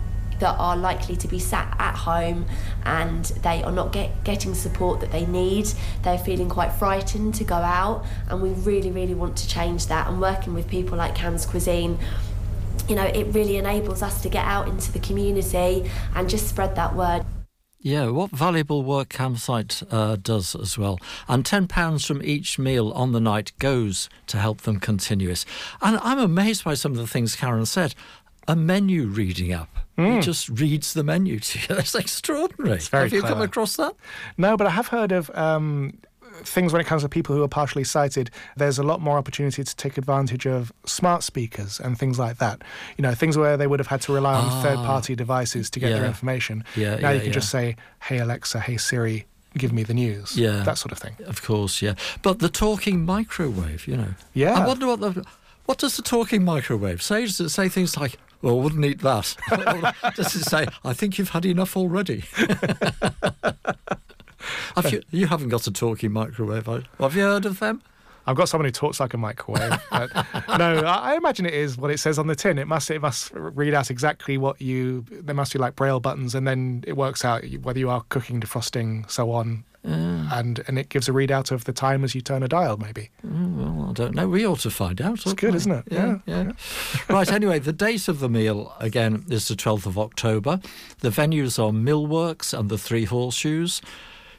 that 0.44 0.60
are 0.60 0.76
likely 0.76 1.16
to 1.16 1.28
be 1.30 1.40
sat 1.40 1.74
at 1.80 1.96
home 1.96 2.46
and 2.84 3.24
they 3.44 3.64
are 3.64 3.72
not 3.72 3.94
get, 3.94 4.26
getting 4.26 4.54
support 4.54 5.00
that 5.00 5.10
they 5.10 5.26
need. 5.26 5.66
They're 6.02 6.18
feeling 6.18 6.50
quite 6.50 6.74
frightened 6.74 7.36
to 7.36 7.46
go 7.46 7.56
out, 7.56 8.06
and 8.30 8.42
we 8.42 8.50
really, 8.50 8.92
really 8.92 9.14
want 9.14 9.38
to 9.38 9.48
change 9.48 9.88
that. 9.88 10.10
And 10.10 10.20
working 10.20 10.54
with 10.54 10.68
people 10.68 10.98
like 10.98 11.16
Cambscuisine, 11.16 11.98
you 12.90 12.96
know, 12.96 13.06
it 13.06 13.34
really 13.34 13.56
enables 13.56 14.04
us 14.04 14.22
to 14.24 14.30
get 14.30 14.46
out 14.46 14.68
into 14.68 14.92
the 14.92 15.00
community 15.00 15.90
and 16.14 16.30
just 16.30 16.50
spread 16.50 16.76
that 16.76 16.94
word. 16.94 17.24
Yeah, 17.80 18.10
what 18.12 18.32
valuable 18.32 18.82
work 18.82 19.10
CamSight 19.10 19.86
uh, 19.92 20.16
does 20.16 20.56
as 20.56 20.78
well. 20.78 21.00
And 21.28 21.44
£10 21.44 22.08
from 22.08 22.22
each 22.24 22.58
meal 22.58 22.92
on 22.92 23.12
the 23.12 23.20
night 23.20 23.52
goes 23.60 24.10
to 24.28 24.38
help 24.38 24.62
them 24.62 24.80
continue. 24.80 25.36
And 25.82 25.98
I'm 26.02 26.20
amazed 26.20 26.64
by 26.64 26.76
some 26.76 26.94
of 26.94 26.98
the 26.98 27.08
things 27.08 27.36
Karen 27.36 27.66
said. 27.66 27.94
A 28.48 28.56
menu 28.56 29.06
reading 29.08 29.52
app. 29.54 29.70
Mm. 29.98 30.20
It 30.20 30.22
just 30.24 30.50
reads 30.50 30.94
the 30.94 31.04
menu 31.04 31.40
to 31.40 31.60
you. 31.60 31.66
That's 31.76 31.96
extraordinary. 31.96 32.78
It's 32.78 32.90
Have 32.90 33.14
you 33.14 33.22
come 33.22 33.42
across 33.42 33.76
that? 33.78 33.94
No, 34.38 34.58
but 34.58 34.68
I 34.68 34.72
have 34.72 34.88
heard 34.88 35.12
of 35.12 35.30
um, 35.36 35.98
things 36.44 36.74
when 36.74 36.82
it 36.82 36.86
comes 36.86 37.04
to 37.04 37.10
people 37.10 37.36
who 37.36 37.44
are 37.44 37.48
partially 37.48 37.84
sighted. 37.84 38.32
There's 38.58 38.80
a 38.80 38.84
lot 38.84 39.02
more 39.02 39.18
opportunity 39.18 39.64
to 39.64 39.76
take 39.76 39.98
advantage 39.98 40.48
of 40.48 40.74
smart 40.86 41.24
speakers 41.24 41.80
and 41.80 41.98
things 41.98 42.18
like 42.18 42.38
that. 42.40 42.64
You 42.98 43.04
know, 43.04 43.14
things 43.14 43.38
where 43.38 43.56
they 43.56 43.68
would 43.68 43.80
have 43.80 43.88
had 43.88 44.02
to 44.02 44.14
rely 44.14 44.34
on 44.34 44.46
Ah. 44.46 44.62
third-party 44.64 45.16
devices 45.16 45.70
to 45.70 45.80
get 45.80 45.90
their 45.92 46.06
information. 46.06 46.64
Yeah, 46.76 46.96
now 46.96 47.10
yeah, 47.10 47.16
you 47.18 47.22
can 47.22 47.34
just 47.34 47.50
say, 47.50 47.76
"Hey 48.02 48.18
Alexa, 48.18 48.60
hey 48.62 48.78
Siri, 48.78 49.26
give 49.58 49.72
me 49.72 49.84
the 49.84 49.94
news." 49.94 50.36
Yeah. 50.36 50.64
that 50.64 50.80
sort 50.80 50.92
of 50.92 50.98
thing. 50.98 51.16
Of 51.28 51.44
course, 51.44 51.82
yeah. 51.84 51.94
But 52.24 52.40
the 52.40 52.50
talking 52.50 53.06
microwave, 53.06 53.88
you 53.88 53.96
know. 53.96 54.16
Yeah. 54.34 54.54
I 54.60 54.68
wonder 54.68 54.88
what 54.88 55.00
the. 55.00 55.24
What 55.66 55.78
does 55.78 55.96
the 55.96 56.02
talking 56.02 56.44
microwave 56.44 57.02
say? 57.02 57.22
Does 57.26 57.40
it 57.40 57.48
say 57.48 57.70
things 57.70 57.96
like, 57.96 58.18
well, 58.44 58.60
wouldn't 58.60 58.86
eat 58.86 59.00
that? 59.00 59.36
Just 60.16 60.32
to 60.34 60.40
say, 60.40 60.68
I 60.84 60.94
think 60.94 61.18
you've 61.18 61.30
had 61.30 61.46
enough 61.46 61.78
already? 61.78 62.26
have 64.76 64.92
you, 64.92 65.02
you 65.12 65.28
haven't 65.28 65.50
got 65.50 65.66
a 65.66 65.72
talking 65.72 66.12
microwave, 66.12 66.66
have 66.66 66.86
have 67.00 67.16
you 67.16 67.24
heard 67.24 67.46
of 67.46 67.60
them? 67.60 67.82
I've 68.26 68.36
got 68.36 68.48
someone 68.50 68.66
who 68.66 68.72
talks 68.72 69.00
like 69.00 69.14
a 69.14 69.18
microwave. 69.18 69.72
no, 69.92 70.84
I 70.86 71.14
I 71.14 71.16
imagine 71.16 71.46
it 71.46 71.54
is 71.54 71.78
what 71.78 71.92
it 71.92 72.00
says 72.00 72.20
on 72.20 72.28
the 72.28 72.36
tin. 72.36 72.58
It 72.58 72.68
must 72.68 72.90
it 72.92 73.02
must 73.02 73.32
read 73.34 73.74
out 73.74 73.90
exactly 73.90 74.38
what 74.38 74.62
you. 74.62 75.06
There 75.10 75.36
must 75.36 75.54
be 75.54 75.60
like 75.60 75.76
braille 75.76 76.00
buttons, 76.00 76.36
and 76.36 76.48
then 76.48 76.84
it 76.88 76.96
works 76.96 77.26
out 77.26 77.44
whether 77.62 77.80
you 77.80 77.90
are 77.90 78.04
cooking, 78.10 78.40
defrosting, 78.40 79.10
so 79.12 79.32
on, 79.32 79.66
and 79.84 80.64
and 80.68 80.80
it 80.80 80.90
gives 80.90 81.10
a 81.10 81.12
readout 81.12 81.52
of 81.52 81.66
the 81.66 81.74
time 81.74 82.04
as 82.04 82.16
you 82.16 82.22
turn 82.22 82.44
a 82.44 82.48
dial, 82.48 82.78
maybe. 82.78 83.10
Mm, 83.26 83.56
well, 83.78 83.90
I 83.90 83.94
don't 83.94 84.16
know. 84.16 84.28
We 84.28 84.46
ought 84.48 84.60
to 84.60 84.70
find 84.72 85.02
out. 85.02 85.26
It's 85.26 85.34
good, 85.34 85.56
isn't 85.56 85.72
it? 85.72 85.84
Yeah, 85.92 86.20
yeah. 86.26 86.52
right, 87.10 87.32
anyway, 87.40 87.60
the 87.60 87.74
date 87.74 88.08
of 88.08 88.20
the 88.20 88.30
meal, 88.30 88.74
again, 88.80 89.26
is 89.30 89.48
the 89.48 89.56
12th 89.56 89.86
of 89.86 89.98
October. 90.00 90.60
The 91.00 91.10
venues 91.10 91.60
are 91.60 91.72
Millworks 91.72 92.58
and 92.58 92.70
the 92.70 92.78
Three 92.78 93.06
Horseshoes. 93.06 93.82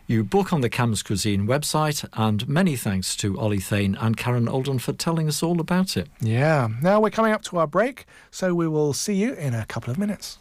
you 0.06 0.24
book 0.24 0.52
on 0.52 0.60
the 0.60 0.70
Cambscuisine 0.70 1.46
website. 1.46 2.06
And 2.14 2.48
many 2.48 2.76
thanks 2.76 3.14
to 3.16 3.38
Ollie 3.38 3.60
Thain 3.60 3.94
and 3.96 4.16
Karen 4.16 4.48
Olden 4.48 4.78
for 4.78 4.92
telling 4.92 5.28
us 5.28 5.42
all 5.42 5.60
about 5.60 5.96
it. 5.96 6.08
Yeah. 6.20 6.68
Now 6.82 7.00
we're 7.00 7.10
coming 7.10 7.32
up 7.32 7.42
to 7.44 7.58
our 7.58 7.66
break, 7.66 8.06
so 8.30 8.54
we 8.54 8.68
will 8.68 8.92
see 8.92 9.14
you 9.14 9.34
in 9.34 9.54
a 9.54 9.64
couple 9.66 9.90
of 9.90 9.98
minutes. 9.98 10.38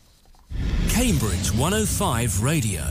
Cambridge 0.90 1.52
105 1.54 2.42
Radio. 2.44 2.84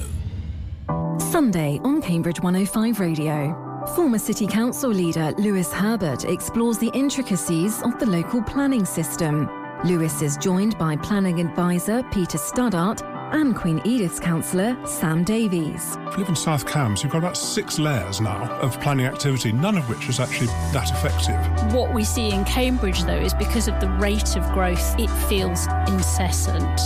Sunday 1.18 1.80
on 1.84 2.00
Cambridge 2.00 2.40
105 2.40 3.00
Radio. 3.00 3.84
Former 3.94 4.18
City 4.18 4.46
Council 4.46 4.90
leader 4.90 5.32
Lewis 5.38 5.72
Herbert 5.72 6.24
explores 6.24 6.78
the 6.78 6.90
intricacies 6.94 7.82
of 7.82 7.98
the 7.98 8.06
local 8.06 8.42
planning 8.42 8.84
system. 8.84 9.50
Lewis 9.84 10.22
is 10.22 10.36
joined 10.36 10.78
by 10.78 10.96
planning 10.96 11.40
advisor 11.40 12.02
Peter 12.12 12.38
Studdart 12.38 13.02
and 13.32 13.56
Queen 13.56 13.80
Edith's 13.84 14.20
councillor 14.20 14.76
Sam 14.86 15.24
Davies. 15.24 15.96
If 16.06 16.14
you 16.14 16.18
live 16.20 16.28
in 16.28 16.36
South 16.36 16.66
Cambs, 16.66 17.02
you've 17.02 17.12
got 17.12 17.18
about 17.18 17.36
six 17.36 17.78
layers 17.78 18.20
now 18.20 18.50
of 18.60 18.78
planning 18.80 19.06
activity, 19.06 19.52
none 19.52 19.76
of 19.76 19.88
which 19.88 20.08
is 20.08 20.20
actually 20.20 20.48
that 20.72 20.90
effective. 20.90 21.74
What 21.74 21.92
we 21.92 22.04
see 22.04 22.30
in 22.30 22.44
Cambridge, 22.44 23.02
though, 23.04 23.16
is 23.16 23.34
because 23.34 23.68
of 23.68 23.80
the 23.80 23.88
rate 23.88 24.36
of 24.36 24.44
growth, 24.52 24.98
it 24.98 25.08
feels 25.28 25.66
incessant. 25.88 26.80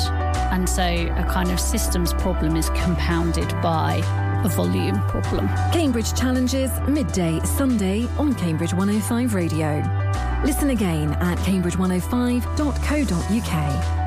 And 0.53 0.69
so 0.69 0.83
a 0.83 1.25
kind 1.31 1.51
of 1.51 1.61
systems 1.61 2.13
problem 2.15 2.57
is 2.57 2.71
compounded 2.71 3.49
by 3.63 4.03
a 4.45 4.49
volume 4.49 5.01
problem. 5.09 5.49
Cambridge 5.73 6.15
Challenges, 6.15 6.71
midday 6.89 7.41
Sunday 7.45 8.07
on 8.19 8.35
Cambridge 8.35 8.73
105 8.73 9.35
Radio. 9.35 9.83
Listen 10.45 10.71
again 10.71 11.13
at 11.15 11.39
cambridge105.co.uk. 11.39 14.03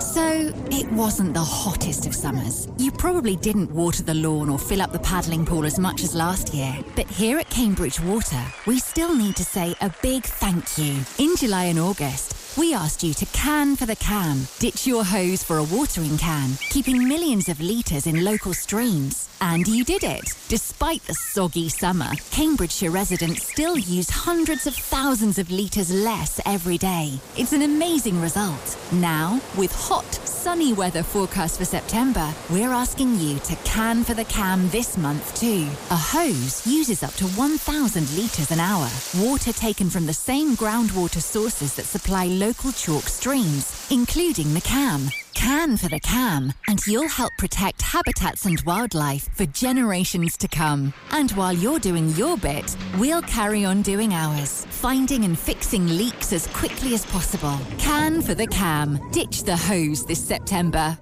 So, 0.00 0.52
it 0.70 0.90
wasn't 0.92 1.34
the 1.34 1.42
hottest 1.42 2.06
of 2.06 2.14
summers. 2.14 2.68
You 2.78 2.92
probably 2.92 3.36
didn't 3.36 3.70
water 3.70 4.02
the 4.02 4.14
lawn 4.14 4.48
or 4.48 4.58
fill 4.58 4.82
up 4.82 4.92
the 4.92 4.98
paddling 5.00 5.46
pool 5.46 5.64
as 5.64 5.78
much 5.78 6.04
as 6.04 6.14
last 6.14 6.54
year. 6.54 6.76
But 6.94 7.08
here 7.08 7.38
at 7.38 7.48
Cambridge 7.48 8.00
Water, 8.00 8.40
we 8.66 8.78
still 8.78 9.16
need 9.16 9.34
to 9.36 9.44
say 9.44 9.74
a 9.80 9.90
big 10.02 10.24
thank 10.24 10.78
you. 10.78 11.00
In 11.18 11.34
July 11.36 11.64
and 11.64 11.78
August, 11.78 12.33
we 12.56 12.74
asked 12.74 13.02
you 13.02 13.14
to 13.14 13.26
can 13.26 13.76
for 13.76 13.86
the 13.86 13.96
Cam. 13.96 14.46
Ditch 14.58 14.86
your 14.86 15.04
hose 15.04 15.42
for 15.42 15.58
a 15.58 15.64
watering 15.64 16.16
can, 16.18 16.50
keeping 16.70 17.08
millions 17.08 17.48
of 17.48 17.60
litres 17.60 18.06
in 18.06 18.24
local 18.24 18.54
streams. 18.54 19.28
And 19.40 19.66
you 19.66 19.84
did 19.84 20.04
it. 20.04 20.32
Despite 20.48 21.02
the 21.02 21.14
soggy 21.14 21.68
summer, 21.68 22.10
Cambridgeshire 22.30 22.90
residents 22.90 23.46
still 23.46 23.76
use 23.76 24.08
hundreds 24.08 24.66
of 24.66 24.74
thousands 24.74 25.38
of 25.38 25.50
litres 25.50 25.92
less 25.92 26.40
every 26.46 26.78
day. 26.78 27.18
It's 27.36 27.52
an 27.52 27.62
amazing 27.62 28.20
result. 28.20 28.78
Now, 28.92 29.40
with 29.56 29.72
hot, 29.72 30.10
sunny 30.14 30.72
weather 30.72 31.02
forecast 31.02 31.58
for 31.58 31.64
September, 31.64 32.32
we're 32.50 32.72
asking 32.72 33.18
you 33.18 33.38
to 33.40 33.56
can 33.64 34.04
for 34.04 34.14
the 34.14 34.24
Cam 34.24 34.68
this 34.70 34.96
month 34.96 35.34
too. 35.38 35.68
A 35.90 35.96
hose 35.96 36.66
uses 36.66 37.02
up 37.02 37.12
to 37.14 37.26
1,000 37.26 38.16
litres 38.16 38.50
an 38.50 38.60
hour. 38.60 38.88
Water 39.18 39.52
taken 39.52 39.90
from 39.90 40.06
the 40.06 40.14
same 40.14 40.56
groundwater 40.56 41.20
sources 41.20 41.74
that 41.74 41.86
supply 41.86 42.26
local 42.44 42.72
chalk 42.72 43.04
streams, 43.04 43.86
including 43.90 44.52
the 44.52 44.60
Cam. 44.60 45.08
Can 45.32 45.78
for 45.78 45.88
the 45.88 46.00
Cam, 46.00 46.52
and 46.68 46.78
you'll 46.86 47.08
help 47.08 47.32
protect 47.38 47.80
habitats 47.80 48.44
and 48.44 48.60
wildlife 48.66 49.26
for 49.34 49.46
generations 49.46 50.36
to 50.36 50.48
come. 50.48 50.92
And 51.12 51.30
while 51.32 51.54
you're 51.54 51.78
doing 51.78 52.10
your 52.10 52.36
bit, 52.36 52.76
we'll 52.98 53.22
carry 53.22 53.64
on 53.64 53.80
doing 53.80 54.12
ours, 54.12 54.66
finding 54.68 55.24
and 55.24 55.38
fixing 55.38 55.86
leaks 55.86 56.34
as 56.34 56.46
quickly 56.48 56.92
as 56.92 57.06
possible. 57.06 57.58
Can 57.78 58.20
for 58.20 58.34
the 58.34 58.46
Cam. 58.46 59.00
Ditch 59.10 59.44
the 59.44 59.56
hose 59.56 60.04
this 60.04 60.22
September. 60.22 60.98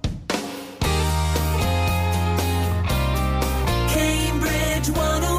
Cambridge 3.88 4.90
105 4.90 5.31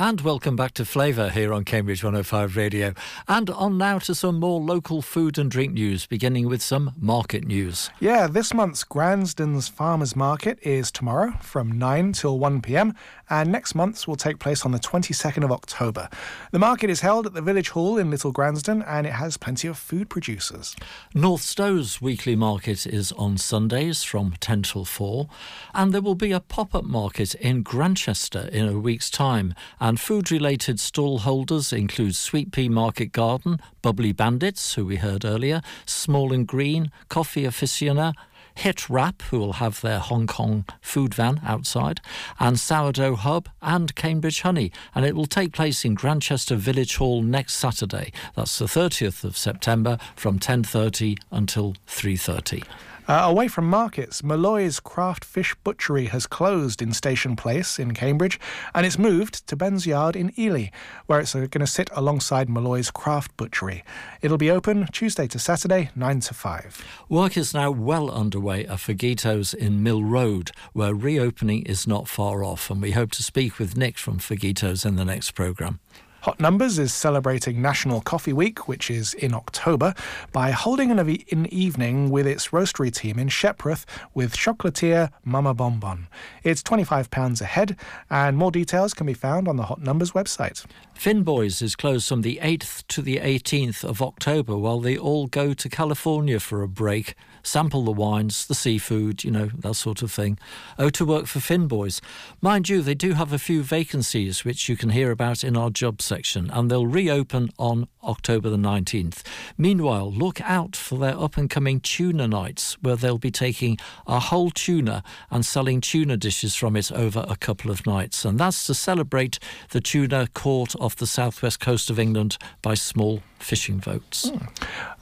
And 0.00 0.20
welcome 0.20 0.54
back 0.54 0.74
to 0.74 0.84
Flavour 0.84 1.28
here 1.28 1.52
on 1.52 1.64
Cambridge 1.64 2.04
105 2.04 2.56
Radio. 2.56 2.94
And 3.26 3.50
on 3.50 3.78
now 3.78 3.98
to 3.98 4.14
some 4.14 4.38
more 4.38 4.60
local 4.60 5.02
food 5.02 5.38
and 5.38 5.50
drink 5.50 5.72
news, 5.72 6.06
beginning 6.06 6.46
with 6.46 6.62
some 6.62 6.92
market 6.96 7.44
news. 7.44 7.90
Yeah, 7.98 8.28
this 8.28 8.54
month's 8.54 8.84
Gransden's 8.84 9.66
Farmers 9.66 10.14
Market 10.14 10.60
is 10.62 10.92
tomorrow 10.92 11.32
from 11.40 11.76
9 11.80 12.12
till 12.12 12.38
1 12.38 12.62
pm, 12.62 12.94
and 13.28 13.50
next 13.50 13.74
month's 13.74 14.06
will 14.06 14.14
take 14.14 14.38
place 14.38 14.64
on 14.64 14.70
the 14.70 14.78
22nd 14.78 15.42
of 15.42 15.50
October. 15.50 16.08
The 16.52 16.60
market 16.60 16.90
is 16.90 17.00
held 17.00 17.26
at 17.26 17.34
the 17.34 17.42
Village 17.42 17.70
Hall 17.70 17.98
in 17.98 18.08
Little 18.08 18.32
Gransden, 18.32 18.84
and 18.86 19.04
it 19.04 19.14
has 19.14 19.36
plenty 19.36 19.66
of 19.66 19.76
food 19.76 20.08
producers. 20.08 20.76
Northstowe's 21.12 22.00
weekly 22.00 22.36
market 22.36 22.86
is 22.86 23.10
on 23.12 23.36
Sundays 23.36 24.04
from 24.04 24.34
10 24.38 24.62
till 24.62 24.84
4, 24.84 25.28
and 25.74 25.92
there 25.92 26.02
will 26.02 26.14
be 26.14 26.30
a 26.30 26.38
pop 26.38 26.72
up 26.72 26.84
market 26.84 27.34
in 27.34 27.64
Grantchester 27.64 28.48
in 28.52 28.68
a 28.68 28.78
week's 28.78 29.10
time. 29.10 29.54
And 29.80 29.87
food 29.96 30.32
related 30.32 30.80
stall 30.80 31.18
holders 31.18 31.72
include 31.72 32.16
Sweet 32.16 32.50
Pea 32.50 32.68
Market 32.68 33.12
Garden, 33.12 33.60
Bubbly 33.80 34.12
Bandits, 34.12 34.74
who 34.74 34.84
we 34.84 34.96
heard 34.96 35.24
earlier, 35.24 35.62
Small 35.86 36.32
and 36.32 36.46
Green, 36.46 36.90
Coffee 37.08 37.44
Aficionado. 37.44 38.14
Hit 38.54 38.90
Wrap, 38.90 39.22
who 39.22 39.38
will 39.38 39.52
have 39.54 39.80
their 39.82 40.00
Hong 40.00 40.26
Kong 40.26 40.64
food 40.80 41.14
van 41.14 41.40
outside, 41.44 42.00
and 42.40 42.58
Sourdough 42.58 43.14
Hub 43.14 43.48
and 43.62 43.94
Cambridge 43.94 44.40
Honey. 44.40 44.72
And 44.96 45.06
it 45.06 45.14
will 45.14 45.26
take 45.26 45.52
place 45.52 45.84
in 45.84 45.94
Grantchester 45.94 46.56
Village 46.56 46.96
Hall 46.96 47.22
next 47.22 47.54
Saturday. 47.54 48.12
That's 48.34 48.58
the 48.58 48.64
30th 48.64 49.22
of 49.22 49.36
September 49.36 49.96
from 50.16 50.40
10.30 50.40 51.18
until 51.30 51.74
3.30. 51.86 52.64
Uh, 53.08 53.22
away 53.24 53.48
from 53.48 53.66
markets, 53.66 54.22
Malloy's 54.22 54.80
Craft 54.80 55.24
Fish 55.24 55.54
Butchery 55.64 56.06
has 56.06 56.26
closed 56.26 56.82
in 56.82 56.92
Station 56.92 57.36
Place 57.36 57.78
in 57.78 57.94
Cambridge 57.94 58.38
and 58.74 58.84
it's 58.84 58.98
moved 58.98 59.46
to 59.46 59.56
Ben's 59.56 59.86
Yard 59.86 60.14
in 60.14 60.30
Ely, 60.38 60.66
where 61.06 61.18
it's 61.18 61.34
uh, 61.34 61.38
going 61.38 61.60
to 61.60 61.66
sit 61.66 61.88
alongside 61.94 62.50
Malloy's 62.50 62.90
Craft 62.90 63.34
Butchery. 63.38 63.82
It'll 64.20 64.36
be 64.36 64.50
open 64.50 64.88
Tuesday 64.92 65.26
to 65.28 65.38
Saturday, 65.38 65.88
9 65.96 66.20
to 66.20 66.34
5. 66.34 66.84
Work 67.08 67.38
is 67.38 67.54
now 67.54 67.70
well 67.70 68.10
underway 68.10 68.66
at 68.66 68.76
Fagitos 68.76 69.54
in 69.54 69.82
Mill 69.82 70.02
Road, 70.02 70.52
where 70.74 70.94
reopening 70.94 71.62
is 71.62 71.86
not 71.86 72.08
far 72.08 72.44
off, 72.44 72.70
and 72.70 72.82
we 72.82 72.90
hope 72.90 73.12
to 73.12 73.22
speak 73.22 73.58
with 73.58 73.74
Nick 73.74 73.96
from 73.96 74.18
Fagitos 74.18 74.84
in 74.84 74.96
the 74.96 75.04
next 75.06 75.30
programme. 75.30 75.80
Hot 76.28 76.40
Numbers 76.40 76.78
is 76.78 76.92
celebrating 76.92 77.62
National 77.62 78.02
Coffee 78.02 78.34
Week, 78.34 78.68
which 78.68 78.90
is 78.90 79.14
in 79.14 79.32
October, 79.32 79.94
by 80.30 80.50
holding 80.50 80.90
an, 80.90 80.98
ev- 80.98 81.24
an 81.32 81.46
evening 81.46 82.10
with 82.10 82.26
its 82.26 82.48
roastery 82.48 82.94
team 82.94 83.18
in 83.18 83.28
Shepreth 83.28 83.86
with 84.12 84.36
chocolatier 84.36 85.08
Mama 85.24 85.54
Bonbon. 85.54 86.06
It's 86.44 86.62
£25 86.62 87.40
a 87.40 87.44
head, 87.46 87.76
and 88.10 88.36
more 88.36 88.50
details 88.50 88.92
can 88.92 89.06
be 89.06 89.14
found 89.14 89.48
on 89.48 89.56
the 89.56 89.62
Hot 89.62 89.80
Numbers 89.80 90.12
website. 90.12 90.66
Finboys 90.94 91.62
is 91.62 91.74
closed 91.74 92.06
from 92.06 92.20
the 92.20 92.38
8th 92.42 92.86
to 92.88 93.00
the 93.00 93.16
18th 93.16 93.82
of 93.82 94.02
October 94.02 94.54
while 94.58 94.80
they 94.80 94.98
all 94.98 95.28
go 95.28 95.54
to 95.54 95.68
California 95.70 96.38
for 96.38 96.62
a 96.62 96.68
break, 96.68 97.14
sample 97.42 97.84
the 97.84 97.92
wines, 97.92 98.46
the 98.46 98.54
seafood, 98.54 99.24
you 99.24 99.30
know, 99.30 99.50
that 99.58 99.74
sort 99.74 100.02
of 100.02 100.10
thing. 100.10 100.38
Oh, 100.78 100.90
to 100.90 101.04
work 101.04 101.26
for 101.26 101.38
Finboys. 101.38 102.00
Mind 102.40 102.68
you, 102.68 102.82
they 102.82 102.94
do 102.94 103.12
have 103.14 103.32
a 103.32 103.38
few 103.38 103.62
vacancies 103.62 104.44
which 104.44 104.68
you 104.68 104.76
can 104.76 104.90
hear 104.90 105.10
about 105.10 105.44
in 105.44 105.56
our 105.56 105.70
job 105.70 106.02
section, 106.02 106.50
and 106.50 106.70
they'll 106.70 106.86
reopen 106.86 107.50
on 107.58 107.88
October 108.02 108.48
the 108.48 108.56
19th. 108.56 109.22
Meanwhile, 109.56 110.10
look 110.12 110.40
out 110.42 110.74
for 110.74 110.98
their 110.98 111.18
up 111.18 111.36
and 111.36 111.50
coming 111.50 111.80
tuna 111.80 112.28
nights, 112.28 112.76
where 112.80 112.96
they'll 112.96 113.18
be 113.18 113.30
taking 113.30 113.78
a 114.06 114.20
whole 114.20 114.50
tuna 114.50 115.02
and 115.30 115.44
selling 115.44 115.80
tuna 115.80 116.16
dishes 116.16 116.54
from 116.54 116.76
it 116.76 116.90
over 116.92 117.24
a 117.28 117.36
couple 117.36 117.70
of 117.70 117.86
nights. 117.86 118.24
And 118.24 118.38
that's 118.38 118.66
to 118.66 118.74
celebrate 118.74 119.38
the 119.70 119.80
tuna 119.80 120.28
caught 120.34 120.74
off 120.76 120.96
the 120.96 121.06
southwest 121.06 121.60
coast 121.60 121.90
of 121.90 121.98
England 121.98 122.38
by 122.62 122.74
small 122.74 123.22
fishing 123.38 123.78
boats. 123.78 124.28
Hmm. 124.28 124.36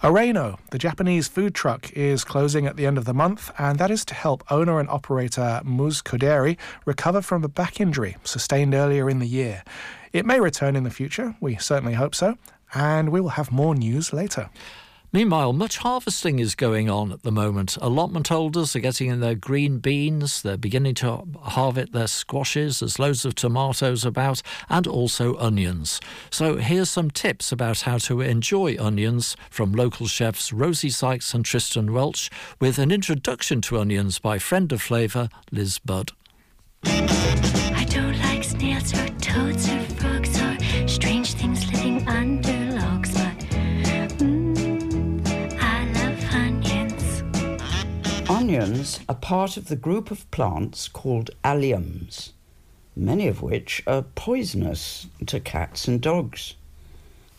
Areno, 0.06 0.58
the 0.70 0.78
Japanese 0.78 1.28
food 1.28 1.54
truck, 1.54 1.92
is 1.92 2.24
closing 2.24 2.66
at 2.66 2.76
the 2.76 2.86
end 2.86 2.98
of 2.98 3.04
the 3.04 3.14
month, 3.14 3.50
and 3.58 3.78
that 3.78 3.90
is 3.90 4.04
to 4.06 4.14
help 4.14 4.44
owner 4.50 4.78
and 4.78 4.88
operator 4.88 5.60
Muz 5.64 6.02
Koderi 6.02 6.56
recover 6.84 7.22
from 7.22 7.44
a 7.44 7.48
back 7.48 7.80
injury 7.80 8.16
sustained 8.24 8.74
earlier 8.74 9.08
in 9.08 9.18
the 9.18 9.26
year. 9.26 9.62
It 10.12 10.26
may 10.26 10.40
return 10.40 10.76
in 10.76 10.84
the 10.84 10.90
future, 10.90 11.34
we 11.40 11.56
certainly 11.56 11.94
hope 11.94 12.14
so, 12.14 12.38
and 12.74 13.10
we 13.10 13.20
will 13.20 13.30
have 13.30 13.52
more 13.52 13.74
news 13.74 14.12
later. 14.12 14.50
Meanwhile, 15.16 15.54
much 15.54 15.78
harvesting 15.78 16.40
is 16.40 16.54
going 16.54 16.90
on 16.90 17.10
at 17.10 17.22
the 17.22 17.32
moment. 17.32 17.78
Allotment 17.80 18.28
holders 18.28 18.76
are 18.76 18.80
getting 18.80 19.08
in 19.08 19.20
their 19.20 19.34
green 19.34 19.78
beans, 19.78 20.42
they're 20.42 20.58
beginning 20.58 20.94
to 20.96 21.22
harvest 21.40 21.92
their 21.92 22.06
squashes, 22.06 22.80
there's 22.80 22.98
loads 22.98 23.24
of 23.24 23.34
tomatoes 23.34 24.04
about, 24.04 24.42
and 24.68 24.86
also 24.86 25.34
onions. 25.38 26.02
So 26.30 26.56
here's 26.56 26.90
some 26.90 27.10
tips 27.10 27.50
about 27.50 27.80
how 27.80 27.96
to 27.96 28.20
enjoy 28.20 28.76
onions 28.78 29.38
from 29.48 29.72
local 29.72 30.06
chefs 30.06 30.52
Rosie 30.52 30.90
Sykes 30.90 31.32
and 31.32 31.46
Tristan 31.46 31.94
Welch, 31.94 32.28
with 32.60 32.78
an 32.78 32.90
introduction 32.90 33.62
to 33.62 33.78
onions 33.78 34.18
by 34.18 34.38
friend 34.38 34.70
of 34.70 34.82
flavour 34.82 35.30
Liz 35.50 35.78
Budd. 35.78 36.12
I 36.84 37.86
don't 37.88 38.18
like 38.18 38.44
snails 38.44 38.92
or 38.92 39.08
toads 39.20 39.70
or 39.70 39.75
Onions 48.46 49.00
are 49.08 49.16
part 49.16 49.56
of 49.56 49.66
the 49.66 49.74
group 49.74 50.12
of 50.12 50.30
plants 50.30 50.86
called 50.86 51.32
alliums, 51.42 52.30
many 52.94 53.26
of 53.26 53.42
which 53.42 53.82
are 53.88 54.02
poisonous 54.02 55.08
to 55.26 55.40
cats 55.40 55.88
and 55.88 56.00
dogs. 56.00 56.54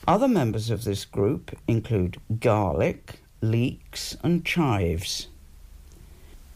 Other 0.05 0.27
members 0.27 0.69
of 0.69 0.83
this 0.83 1.05
group 1.05 1.57
include 1.65 2.19
garlic, 2.41 3.21
leeks, 3.39 4.17
and 4.21 4.43
chives. 4.43 5.29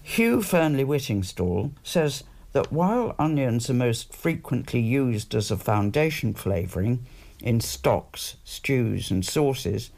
Hugh 0.03 0.39
Fearnley-Whittingstall 0.39 1.71
says 1.81 2.25
that 2.51 2.73
while 2.73 3.15
onions 3.17 3.69
are 3.69 3.73
most 3.73 4.13
frequently 4.13 4.81
used 4.81 5.33
as 5.33 5.49
a 5.49 5.55
foundation 5.55 6.33
flavouring 6.33 7.05
in 7.39 7.61
stocks, 7.61 8.35
stews, 8.43 9.11
and 9.11 9.25
sauces, 9.25 9.91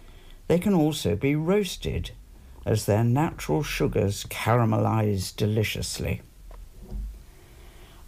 they 0.48 0.60
can 0.60 0.76
also 0.76 1.16
be 1.16 1.36
roasted 1.36 2.12
as 2.66 2.86
their 2.86 3.04
natural 3.04 3.64
sugars 3.64 4.26
caramelise 4.26 5.36
deliciously. 5.36 6.22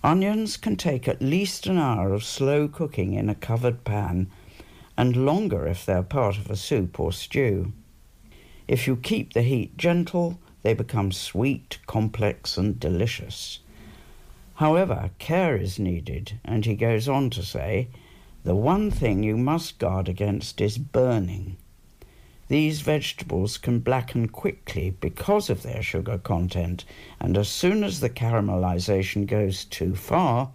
Onions 0.03 0.55
can 0.55 0.75
take 0.75 1.07
at 1.07 1.21
least 1.21 1.65
an 1.65 1.77
hour 1.77 2.13
of 2.13 2.23
slow 2.23 2.67
cooking 2.67 3.13
in 3.13 3.29
a 3.29 3.35
covered 3.35 3.83
pan 3.83 4.27
and 4.97 5.25
longer 5.25 5.65
if 5.65 5.85
they're 5.85 6.03
part 6.03 6.37
of 6.37 6.49
a 6.49 6.55
soup 6.55 6.99
or 6.99 7.11
stew. 7.11 7.73
If 8.67 8.87
you 8.87 8.95
keep 8.95 9.33
the 9.33 9.41
heat 9.41 9.77
gentle, 9.77 10.39
they 10.63 10.73
become 10.73 11.11
sweet, 11.11 11.79
complex, 11.85 12.57
and 12.57 12.79
delicious. 12.79 13.59
However, 14.55 15.11
care 15.19 15.57
is 15.57 15.77
needed, 15.77 16.39
and 16.45 16.65
he 16.65 16.75
goes 16.75 17.09
on 17.09 17.29
to 17.31 17.43
say, 17.43 17.89
the 18.43 18.55
one 18.55 18.91
thing 18.91 19.23
you 19.23 19.37
must 19.37 19.79
guard 19.79 20.07
against 20.07 20.61
is 20.61 20.77
burning. 20.77 21.57
These 22.47 22.81
vegetables 22.81 23.57
can 23.57 23.79
blacken 23.79 24.27
quickly 24.27 24.91
because 24.91 25.49
of 25.49 25.63
their 25.63 25.81
sugar 25.81 26.19
content, 26.19 26.85
and 27.19 27.35
as 27.37 27.49
soon 27.49 27.83
as 27.83 27.99
the 27.99 28.09
caramelization 28.09 29.25
goes 29.25 29.65
too 29.65 29.95
far, 29.95 30.51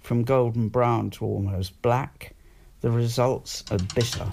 from 0.00 0.24
golden 0.24 0.68
brown 0.68 1.08
to 1.10 1.24
almost 1.24 1.80
black, 1.80 2.34
the 2.82 2.90
results 2.90 3.64
are 3.70 3.78
bitter. 3.94 4.26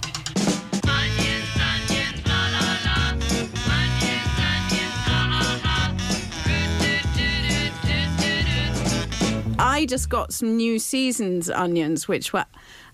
I 9.58 9.86
just 9.86 10.10
got 10.10 10.34
some 10.34 10.58
new 10.58 10.78
seasons 10.78 11.48
onions, 11.48 12.06
which 12.06 12.34
were 12.34 12.44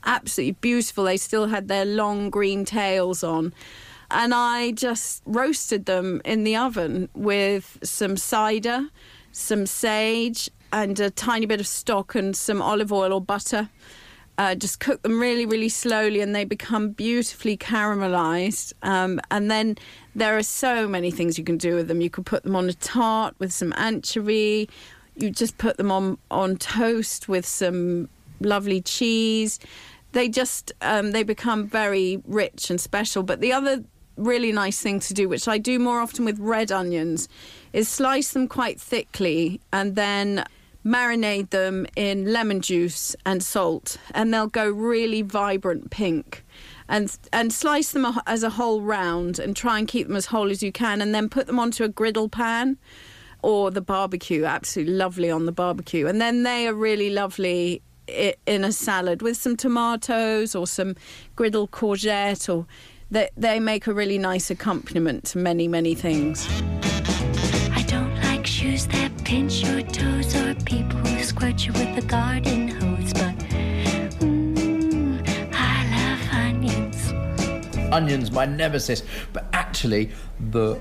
absolutely 0.05 0.53
beautiful. 0.53 1.05
They 1.05 1.17
still 1.17 1.49
had 1.49 1.67
their 1.67 1.85
long 1.85 2.31
green 2.31 2.65
tails 2.65 3.25
on. 3.25 3.53
And 4.11 4.33
I 4.35 4.73
just 4.73 5.23
roasted 5.27 5.87
them 5.87 6.21
in 6.25 6.45
the 6.45 6.57
oven 6.57 7.09
with 7.15 7.79
some 7.83 8.17
cider, 8.17 8.89
some 9.33 9.67
sage, 9.67 10.51
and 10.73 10.99
a 11.01 11.11
tiny 11.11 11.47
bit 11.47 11.61
of 11.61 11.67
stock 11.67 12.15
and 12.15 12.37
some 12.37 12.61
olive 12.61 12.93
oil 12.93 13.13
or 13.13 13.21
butter. 13.21 13.69
Uh, 14.39 14.55
just 14.55 14.81
cook 14.81 15.03
them 15.03 15.19
really, 15.19 15.47
really 15.47 15.71
slowly, 15.71 16.21
and 16.21 16.35
they 16.35 16.45
become 16.45 16.91
beautifully 16.91 17.57
caramelized. 17.57 18.75
Um, 18.83 19.19
and 19.31 19.51
then 19.51 19.79
there 20.15 20.37
are 20.37 20.43
so 20.43 20.87
many 20.87 21.11
things 21.11 21.39
you 21.39 21.45
can 21.45 21.57
do 21.57 21.75
with 21.75 21.89
them. 21.89 22.03
You 22.03 22.11
could 22.11 22.27
put 22.27 22.43
them 22.43 22.55
on 22.55 22.69
a 22.69 22.75
tart 22.75 23.35
with 23.39 23.53
some 23.53 23.73
anchovy. 23.77 24.69
You 25.15 25.31
just 25.31 25.57
put 25.57 25.79
them 25.79 25.91
on 25.91 26.19
on 26.31 26.59
toast 26.59 27.29
with 27.29 27.47
some 27.47 28.11
lovely 28.41 28.83
cheese. 28.83 29.59
They 30.13 30.29
just 30.29 30.71
um, 30.83 31.13
they 31.13 31.23
become 31.23 31.67
very 31.67 32.21
rich 32.27 32.69
and 32.69 32.79
special. 32.79 33.23
But 33.23 33.41
the 33.41 33.55
other 33.55 33.85
really 34.17 34.53
nice 34.53 34.81
thing 34.81 35.01
to 35.01 35.15
do, 35.15 35.29
which 35.29 35.49
I 35.49 35.59
do 35.59 35.79
more 35.79 36.01
often 36.01 36.25
with 36.25 36.39
red 36.39 36.73
onions, 36.73 37.29
is 37.73 37.89
slice 37.89 38.33
them 38.33 38.49
quite 38.49 38.81
thickly 38.81 39.61
and 39.73 39.95
then 39.95 40.45
marinate 40.85 41.51
them 41.51 41.85
in 41.97 42.33
lemon 42.33 42.61
juice 42.61 43.17
and 43.27 43.43
salt, 43.43 43.99
and 44.15 44.33
they'll 44.33 44.47
go 44.47 44.71
really 44.71 45.21
vibrant 45.21 45.91
pink. 45.91 46.45
And 46.89 47.15
and 47.33 47.53
slice 47.53 47.91
them 47.91 48.07
as 48.29 48.45
a 48.45 48.51
whole 48.51 48.81
round, 48.81 49.41
and 49.41 49.57
try 49.57 49.79
and 49.81 49.89
keep 49.89 50.07
them 50.07 50.17
as 50.17 50.27
whole 50.27 50.51
as 50.51 50.63
you 50.63 50.71
can, 50.71 51.03
and 51.03 51.13
then 51.13 51.29
put 51.29 51.49
them 51.49 51.59
onto 51.59 51.83
a 51.83 51.89
griddle 51.89 52.29
pan 52.29 52.79
or 53.43 53.73
the 53.73 53.81
barbecue. 53.81 54.45
Absolutely 54.45 54.95
lovely 54.95 55.29
on 55.29 55.47
the 55.47 55.53
barbecue, 55.53 56.07
and 56.07 56.21
then 56.21 56.45
they 56.45 56.69
are 56.69 56.75
really 56.75 57.11
lovely 57.11 57.83
in 58.07 58.63
a 58.63 58.71
salad 58.71 59.21
with 59.21 59.37
some 59.37 59.57
tomatoes 59.57 60.55
or 60.55 60.69
some 60.69 60.95
griddle 61.35 61.67
courgette 61.67 62.49
or. 62.49 62.67
They, 63.09 63.31
they 63.37 63.61
make 63.61 63.87
a 63.87 63.95
really 63.95 64.19
nice 64.19 64.51
accompaniment 64.51 65.25
to 65.27 65.39
many, 65.39 65.69
many 65.69 65.95
things. 65.95 66.49
I 67.73 67.85
don't 67.87 68.13
like 68.23 68.45
shoes 68.45 68.87
that 68.89 69.13
pinch 69.25 69.63
your 69.63 69.83
toes 69.83 70.35
or 70.35 70.55
people 70.65 70.99
who 70.99 71.23
squirt 71.23 71.65
you 71.65 71.73
with 71.73 71.97
a 71.99 72.07
garden 72.07 72.67
hose, 72.67 73.13
but 73.13 73.39
mm, 74.19 75.23
I 75.55 75.87
love 75.95 76.35
onions. 76.35 77.93
Onions, 77.93 78.33
my 78.33 78.45
nemesis, 78.45 79.05
but 79.33 79.47
actually 79.53 80.11
the 80.51 80.81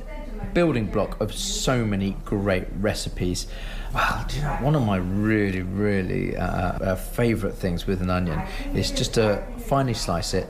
building 0.55 0.87
block 0.87 1.21
of 1.21 1.31
so 1.31 1.85
many 1.85 2.17
great 2.25 2.65
recipes. 2.79 3.45
Well, 3.93 4.25
do 4.27 4.37
you 4.37 4.41
know, 4.41 4.55
one 4.61 4.73
of 4.75 4.81
my 4.83 4.97
really, 4.97 5.61
really 5.61 6.35
uh, 6.35 6.47
uh, 6.47 6.95
favourite 6.95 7.55
things 7.55 7.85
with 7.85 8.01
an 8.01 8.09
onion 8.09 8.41
is 8.73 8.89
just 8.89 9.13
to 9.13 9.43
finely 9.59 9.93
slice 9.93 10.33
it, 10.33 10.47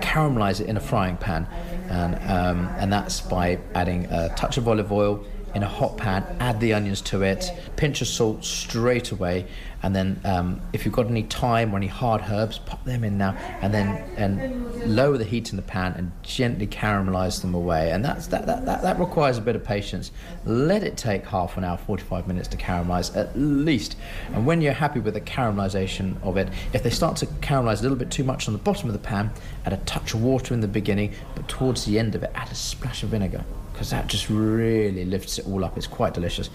caramelize 0.00 0.60
it 0.60 0.66
in 0.66 0.76
a 0.76 0.80
frying 0.80 1.16
pan, 1.16 1.46
and 1.88 2.14
um, 2.30 2.68
and 2.78 2.92
that's 2.92 3.20
by 3.20 3.58
adding 3.74 4.06
a 4.06 4.28
touch 4.30 4.56
of 4.56 4.68
olive 4.68 4.92
oil 4.92 5.24
in 5.54 5.62
a 5.62 5.68
hot 5.68 5.96
pan, 5.96 6.24
add 6.40 6.60
the 6.60 6.74
onions 6.74 7.00
to 7.02 7.22
it, 7.22 7.50
pinch 7.76 8.00
of 8.02 8.08
salt 8.08 8.44
straight 8.44 9.10
away, 9.10 9.46
and 9.82 9.94
then 9.94 10.20
um, 10.24 10.60
if 10.72 10.84
you've 10.84 10.94
got 10.94 11.06
any 11.06 11.22
thyme 11.22 11.72
or 11.72 11.76
any 11.76 11.86
hard 11.86 12.22
herbs, 12.28 12.58
pop 12.58 12.84
them 12.84 13.04
in 13.04 13.16
now, 13.16 13.36
and 13.62 13.72
then 13.72 13.88
and 14.16 14.96
lower 14.96 15.16
the 15.16 15.24
heat 15.24 15.50
in 15.50 15.56
the 15.56 15.62
pan 15.62 15.94
and 15.96 16.10
gently 16.22 16.66
caramelize 16.66 17.40
them 17.40 17.54
away. 17.54 17.92
And 17.92 18.04
that's 18.04 18.26
that 18.28 18.46
that, 18.46 18.66
that, 18.66 18.82
that 18.82 18.98
requires 18.98 19.38
a 19.38 19.40
bit 19.40 19.54
of 19.54 19.62
patience. 19.62 20.10
Let 20.44 20.82
it 20.82 20.96
take 20.96 21.24
half 21.26 21.56
an 21.56 21.64
hour, 21.64 21.76
45 21.76 22.26
minutes 22.26 22.48
to 22.48 22.56
caramelize 22.56 23.16
at 23.16 23.38
least. 23.38 23.96
And 24.32 24.46
when 24.46 24.60
you're 24.60 24.72
happy 24.72 25.00
with 25.00 25.14
the 25.14 25.20
caramelization 25.20 26.20
of 26.22 26.36
it, 26.36 26.48
if 26.72 26.82
they 26.82 26.90
start 26.90 27.16
to 27.18 27.26
caramelize 27.26 27.80
a 27.80 27.82
little 27.82 27.98
bit 27.98 28.10
too 28.10 28.24
much 28.24 28.48
on 28.48 28.54
the 28.54 28.58
bottom 28.58 28.88
of 28.88 28.92
the 28.94 28.98
pan, 28.98 29.30
add 29.64 29.72
a 29.72 29.78
touch 29.78 30.14
of 30.14 30.22
water 30.22 30.54
in 30.54 30.60
the 30.60 30.68
beginning, 30.68 31.14
but 31.36 31.48
towards 31.48 31.84
the 31.84 31.98
end 31.98 32.14
of 32.14 32.22
it, 32.24 32.32
add 32.34 32.50
a 32.50 32.54
splash 32.54 33.02
of 33.04 33.10
vinegar 33.10 33.44
because 33.78 33.90
that 33.90 34.08
just 34.08 34.28
really 34.28 35.04
lifts 35.04 35.38
it 35.38 35.46
all 35.46 35.64
up. 35.64 35.76
It's 35.76 35.86
quite 35.86 36.12
delicious. 36.12 36.50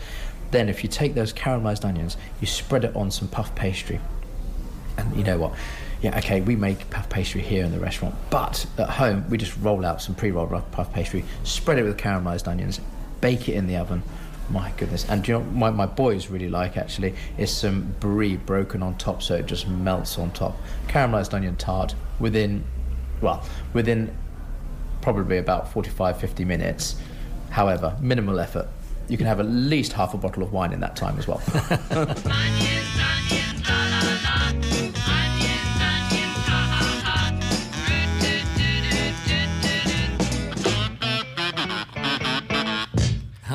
Then, 0.51 0.67
if 0.67 0.83
you 0.83 0.89
take 0.89 1.13
those 1.13 1.31
caramelized 1.31 1.85
onions, 1.85 2.17
you 2.41 2.47
spread 2.47 2.83
it 2.83 2.93
on 2.97 3.11
some 3.11 3.29
puff 3.29 3.55
pastry. 3.55 4.01
And 4.97 5.15
you 5.15 5.23
know 5.23 5.37
what? 5.37 5.53
Yeah, 6.01 6.17
okay, 6.17 6.41
we 6.41 6.57
make 6.57 6.89
puff 6.89 7.07
pastry 7.07 7.39
here 7.39 7.63
in 7.63 7.71
the 7.71 7.79
restaurant, 7.79 8.13
but 8.29 8.65
at 8.77 8.89
home 8.89 9.23
we 9.29 9.37
just 9.37 9.55
roll 9.59 9.85
out 9.85 10.01
some 10.01 10.15
pre-rolled 10.15 10.69
puff 10.73 10.91
pastry, 10.91 11.23
spread 11.45 11.79
it 11.79 11.83
with 11.83 11.97
caramelized 11.97 12.45
onions, 12.45 12.81
bake 13.21 13.47
it 13.47 13.53
in 13.53 13.67
the 13.67 13.77
oven. 13.77 14.03
My 14.49 14.73
goodness! 14.75 15.09
And 15.09 15.25
you 15.25 15.35
know 15.35 15.43
my, 15.45 15.69
my 15.69 15.85
boys 15.85 16.27
really 16.27 16.49
like 16.49 16.75
actually 16.75 17.15
is 17.37 17.55
some 17.55 17.95
brie 18.01 18.35
broken 18.35 18.83
on 18.83 18.97
top, 18.97 19.23
so 19.23 19.35
it 19.35 19.45
just 19.45 19.65
melts 19.69 20.19
on 20.19 20.31
top. 20.31 20.57
Caramelized 20.89 21.33
onion 21.33 21.55
tart 21.55 21.95
within, 22.19 22.65
well, 23.21 23.45
within 23.71 24.13
probably 25.03 25.37
about 25.37 25.71
45, 25.71 26.17
50 26.17 26.45
minutes. 26.45 26.95
However, 27.53 27.95
minimal 28.01 28.39
effort. 28.39 28.67
You 29.07 29.15
can 29.15 29.27
have 29.27 29.39
at 29.39 29.45
least 29.45 29.93
half 29.93 30.15
a 30.15 30.17
bottle 30.17 30.41
of 30.41 30.51
wine 30.51 30.73
in 30.73 30.79
that 30.79 30.95
time 30.95 31.19
as 31.19 31.27
well. 31.27 31.39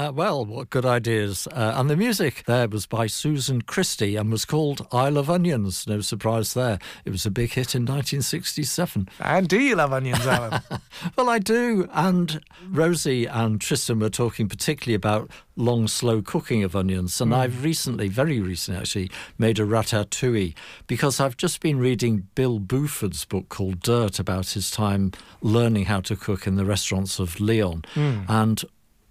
Uh, 0.09 0.13
well, 0.13 0.43
what 0.45 0.71
good 0.71 0.87
ideas. 0.87 1.47
Uh, 1.53 1.75
and 1.77 1.91
the 1.91 1.97
music 1.97 2.45
there 2.47 2.67
was 2.67 2.87
by 2.87 3.07
Susan 3.07 3.61
Christie 3.61 4.17
and 4.17 4.31
was 4.33 4.47
called 4.47 4.87
I 4.91 5.11
Love 5.11 5.29
Onions. 5.29 5.87
No 5.87 6.01
surprise 6.01 6.55
there. 6.55 6.79
It 7.05 7.11
was 7.11 7.27
a 7.27 7.31
big 7.31 7.51
hit 7.53 7.75
in 7.75 7.83
1967. 7.83 9.09
And 9.21 9.49
do 9.49 9.61
you 9.61 9.75
love 9.77 9.93
onions, 9.93 10.27
Alan? 10.27 10.63
well, 11.17 11.29
I 11.29 11.39
do. 11.39 11.89
And 11.93 12.41
Rosie 12.71 13.27
and 13.27 13.61
Tristan 13.61 13.99
were 13.99 14.09
talking 14.09 14.49
particularly 14.49 14.95
about 14.95 15.31
long, 15.57 15.89
slow 15.89 16.23
cooking 16.23 16.65
of 16.65 16.75
onions. 16.75 17.21
And 17.21 17.33
Mm. 17.33 17.37
I've 17.37 17.63
recently, 17.63 18.09
very 18.09 18.41
recently 18.41 18.81
actually, 18.81 19.11
made 19.37 19.59
a 19.59 19.65
ratatouille 19.65 20.55
because 20.87 21.21
I've 21.21 21.37
just 21.37 21.61
been 21.61 21.79
reading 21.79 22.29
Bill 22.35 22.59
Buford's 22.61 23.27
book 23.27 23.51
called 23.51 23.81
Dirt 23.81 24.19
about 24.19 24.51
his 24.51 24.71
time 24.71 25.13
learning 25.43 25.85
how 25.87 26.01
to 26.03 26.17
cook 26.17 26.47
in 26.47 26.57
the 26.57 26.65
restaurants 26.65 27.19
of 27.19 27.39
Lyon. 27.41 27.83
Mm. 27.95 28.25
And 28.29 28.65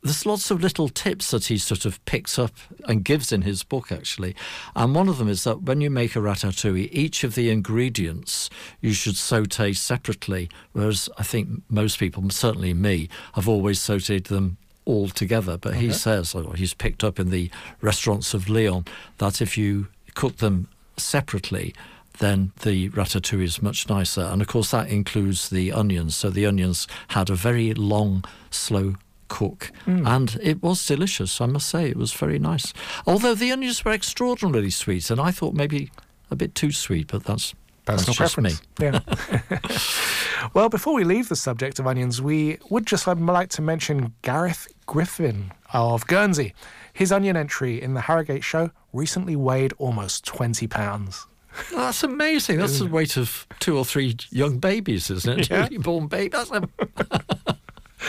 there's 0.08 0.26
lots 0.26 0.51
of 0.51 0.62
little 0.62 0.89
tips 0.89 1.32
that 1.32 1.45
he 1.45 1.58
sort 1.58 1.86
of 1.86 2.03
picks 2.05 2.38
up 2.38 2.51
and 2.88 3.03
gives 3.03 3.32
in 3.32 3.43
his 3.43 3.64
book, 3.64 3.91
actually. 3.91 4.36
And 4.76 4.95
one 4.95 5.10
of 5.10 5.18
them 5.18 5.28
is 5.28 5.43
that 5.43 5.64
when 5.64 5.82
you 5.82 5.89
make 5.89 6.16
a 6.16 6.20
ratatouille, 6.20 6.89
each 6.91 7.24
of 7.24 7.36
the 7.36 7.49
ingredients 7.49 8.49
you 8.82 8.93
should 8.93 9.18
saute 9.18 9.74
separately, 9.74 10.49
whereas 10.74 11.10
I 11.18 11.24
think 11.24 11.64
most 11.70 11.99
people, 11.99 12.30
certainly 12.30 12.74
me, 12.74 13.10
have 13.34 13.47
always 13.47 13.80
sauteed 13.80 14.26
them 14.26 14.58
all 14.86 15.10
together. 15.10 15.58
But 15.58 15.76
he 15.76 15.88
uh-huh. 15.88 15.97
says, 15.97 16.36
or 16.36 16.55
he's 16.55 16.74
picked 16.74 17.03
up 17.03 17.20
in 17.20 17.30
the 17.30 17.49
restaurants 17.82 18.34
of 18.34 18.49
Lyon, 18.49 18.86
that 19.18 19.41
if 19.41 19.58
you 19.58 19.88
cook 20.16 20.38
them 20.38 20.68
separately, 20.97 21.74
then 22.20 22.51
the 22.62 22.89
ratatouille 22.89 23.43
is 23.43 23.62
much 23.62 23.88
nicer. 23.89 24.22
And 24.22 24.41
of 24.41 24.47
course, 24.47 24.72
that 24.72 24.89
includes 24.89 25.49
the 25.49 25.72
onions. 25.72 26.16
So 26.16 26.30
the 26.30 26.45
onions 26.45 26.88
had 27.10 27.30
a 27.30 27.36
very 27.36 27.74
long, 27.74 28.24
slow 28.49 28.95
cook. 29.28 29.71
Mm. 29.86 30.07
And 30.07 30.39
it 30.41 30.61
was 30.61 30.86
delicious, 30.86 31.39
I 31.41 31.45
must 31.45 31.69
say. 31.69 31.89
It 31.89 31.97
was 31.97 32.13
very 32.13 32.39
nice. 32.39 32.73
Although 33.05 33.36
the 33.36 33.51
onions 33.51 33.84
were 33.84 33.91
extraordinarily 33.91 34.69
sweet, 34.69 35.09
and 35.09 35.19
I 35.19 35.32
thought 35.32 35.53
maybe 35.53 35.91
a 36.32 36.36
bit 36.36 36.55
too 36.55 36.71
sweet, 36.71 37.07
but 37.07 37.23
that's, 37.23 37.53
Personal 37.86 38.15
that's 38.15 38.36
just 38.36 38.38
me. 38.38 38.51
preference. 38.75 39.49
Yeah. 39.49 40.49
well, 40.53 40.67
before 40.69 40.93
we 40.93 41.03
leave 41.05 41.30
the 41.30 41.36
subject 41.38 41.80
of 41.80 41.88
onions, 41.88 42.21
we 42.21 42.57
would 42.69 42.86
just 42.86 43.07
like 43.07 43.49
to 43.49 43.61
mention 43.61 44.13
Gareth 44.23 44.67
Griffin 44.86 45.51
of 45.73 46.05
Guernsey. 46.07 46.53
His 46.93 47.11
onion 47.11 47.38
entry 47.38 47.82
in 47.82 47.93
the 47.93 48.01
Harrogate 48.01 48.43
show 48.43 48.71
recently 48.91 49.36
weighed 49.36 49.73
almost 49.78 50.25
20 50.25 50.67
pounds. 50.67 51.28
That's 51.73 52.03
amazing. 52.03 52.57
That's 52.57 52.80
the 52.80 52.88
weight 52.88 53.17
of 53.17 53.47
two 53.59 53.78
or 53.78 53.86
three 53.86 54.15
young 54.30 54.59
babies, 54.59 55.09
isn't 55.09 55.39
it? 55.39 55.49
Yeah. 55.49 55.63
Newly 55.63 55.78
born 55.78 56.07
baby. 56.07 56.30
That's 56.30 56.51
a 56.51 56.67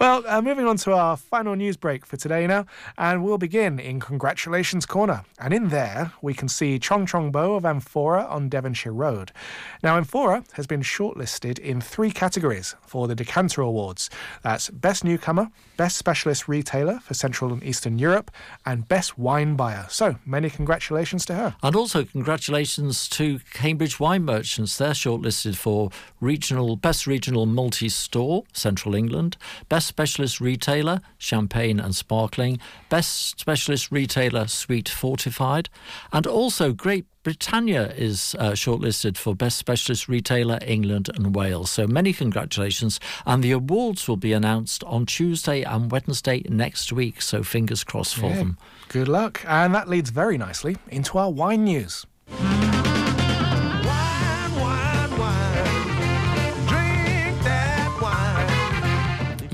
Well, 0.00 0.24
uh, 0.26 0.42
moving 0.42 0.66
on 0.66 0.76
to 0.78 0.92
our 0.92 1.16
final 1.16 1.54
news 1.54 1.76
break 1.76 2.04
for 2.04 2.16
today 2.16 2.46
now, 2.46 2.66
and 2.98 3.22
we'll 3.22 3.38
begin 3.38 3.78
in 3.78 4.00
Congratulations 4.00 4.86
Corner. 4.86 5.24
And 5.38 5.54
in 5.54 5.68
there, 5.68 6.12
we 6.20 6.34
can 6.34 6.48
see 6.48 6.78
Chong 6.78 7.06
Chong 7.06 7.30
Bo 7.30 7.54
of 7.54 7.64
Amphora 7.64 8.24
on 8.24 8.48
Devonshire 8.48 8.92
Road. 8.92 9.30
Now, 9.84 9.98
Amphora 9.98 10.44
has 10.54 10.66
been 10.66 10.80
shortlisted 10.80 11.58
in 11.58 11.82
three 11.82 12.10
categories 12.10 12.74
for 12.86 13.06
the 13.06 13.14
Decanter 13.14 13.60
Awards 13.60 14.08
that's 14.42 14.70
Best 14.70 15.04
Newcomer, 15.04 15.50
Best 15.76 15.98
Specialist 15.98 16.48
Retailer 16.48 17.00
for 17.00 17.12
Central 17.12 17.52
and 17.52 17.62
Eastern 17.62 17.98
Europe, 17.98 18.30
and 18.64 18.88
Best 18.88 19.18
Wine 19.18 19.56
Buyer. 19.56 19.84
So, 19.90 20.16
many 20.24 20.48
congratulations 20.48 21.26
to 21.26 21.34
her. 21.34 21.56
And 21.62 21.76
also, 21.76 22.02
congratulations 22.02 23.10
to 23.10 23.40
Cambridge 23.52 24.00
Wine 24.00 24.24
Merchants. 24.24 24.78
They're 24.78 24.92
shortlisted 24.92 25.54
for 25.54 25.90
regional 26.18 26.76
best 26.76 27.06
regional 27.06 27.44
multi-store, 27.44 28.44
Central 28.54 28.94
England, 28.94 29.36
best 29.68 29.86
specialist 29.86 30.40
retailer, 30.40 31.02
champagne 31.18 31.78
and 31.78 31.94
sparkling, 31.94 32.58
best 32.88 33.38
specialist 33.38 33.92
retailer, 33.92 34.46
sweet 34.46 34.88
fortified, 34.88 35.68
and 36.10 36.26
also 36.26 36.72
Great 36.72 37.04
Britannia 37.24 37.88
is 37.96 38.36
uh, 38.38 38.50
shortlisted 38.50 39.16
for 39.16 39.34
Best 39.34 39.56
Specialist 39.56 40.08
Retailer 40.10 40.58
England 40.60 41.08
and 41.14 41.34
Wales. 41.34 41.70
So 41.70 41.86
many 41.86 42.12
congratulations. 42.12 43.00
And 43.24 43.42
the 43.42 43.50
awards 43.52 44.06
will 44.06 44.18
be 44.18 44.34
announced 44.34 44.84
on 44.84 45.06
Tuesday 45.06 45.62
and 45.62 45.90
Wednesday 45.90 46.42
next 46.50 46.92
week. 46.92 47.22
So 47.22 47.42
fingers 47.42 47.82
crossed 47.82 48.14
for 48.14 48.26
Yeah, 48.28 48.36
them. 48.36 48.58
Good 48.88 49.08
luck. 49.08 49.42
And 49.48 49.74
that 49.74 49.88
leads 49.88 50.10
very 50.10 50.36
nicely 50.36 50.76
into 50.88 51.16
our 51.16 51.30
wine 51.30 51.64
news. 51.64 52.04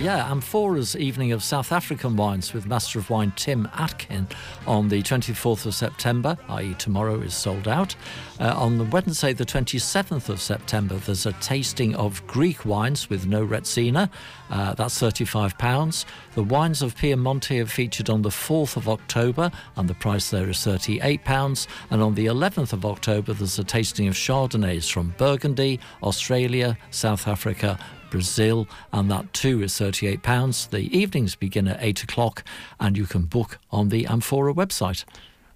Yeah, 0.01 0.31
Amphora's 0.31 0.97
evening 0.97 1.33
of 1.33 1.43
South 1.43 1.73
African 1.73 2.17
wines 2.17 2.55
with 2.55 2.67
Master 2.67 2.99
of 2.99 3.11
Wine 3.11 3.35
Tim 3.37 3.69
Atkin 3.75 4.27
on 4.67 4.89
the 4.89 5.03
24th 5.03 5.67
of 5.67 5.75
September, 5.75 6.39
i.e., 6.49 6.75
tomorrow 6.79 7.21
is 7.21 7.35
sold 7.35 7.69
out. 7.69 7.95
Uh, 8.41 8.55
on 8.57 8.79
the 8.79 8.85
Wednesday, 8.85 9.35
the 9.35 9.45
27th 9.45 10.31
of 10.31 10.41
September, 10.41 10.95
there's 10.95 11.27
a 11.27 11.35
tasting 11.35 11.95
of 11.97 12.27
Greek 12.27 12.65
wines 12.65 13.11
with 13.11 13.27
no 13.27 13.47
Retsina. 13.47 14.09
Uh, 14.49 14.73
that's 14.73 14.99
£35. 14.99 16.07
The 16.35 16.45
wines 16.45 16.81
of 16.81 16.97
Piemonte 16.97 17.63
are 17.63 17.67
featured 17.67 18.09
on 18.09 18.23
the 18.23 18.31
4th 18.31 18.79
of 18.79 18.89
October, 18.89 19.53
and 19.77 19.87
the 19.87 19.95
price 19.95 20.31
there 20.31 20.49
is 20.49 20.57
£38. 20.57 21.67
And 21.91 22.01
on 22.01 22.15
the 22.15 22.25
11th 22.25 22.73
of 22.73 22.87
October, 22.87 23.35
there's 23.35 23.59
a 23.59 23.65
tasting 23.65 24.09
of 24.09 24.15
Chardonnays 24.15 24.91
from 24.91 25.15
Burgundy, 25.19 25.79
Australia, 26.03 26.79
South 26.91 27.29
Africa, 27.29 27.79
Brazil, 28.11 28.69
and 28.93 29.11
that 29.11 29.33
too 29.33 29.63
is 29.63 29.73
£38. 29.75 30.71
The 30.71 30.97
evenings 30.97 31.35
begin 31.37 31.69
at 31.69 31.79
8 31.81 32.03
o'clock, 32.03 32.45
and 32.79 32.97
you 32.97 33.07
can 33.07 33.23
book 33.23 33.59
on 33.71 33.89
the 33.89 34.07
Amphora 34.07 34.53
website. 34.55 35.05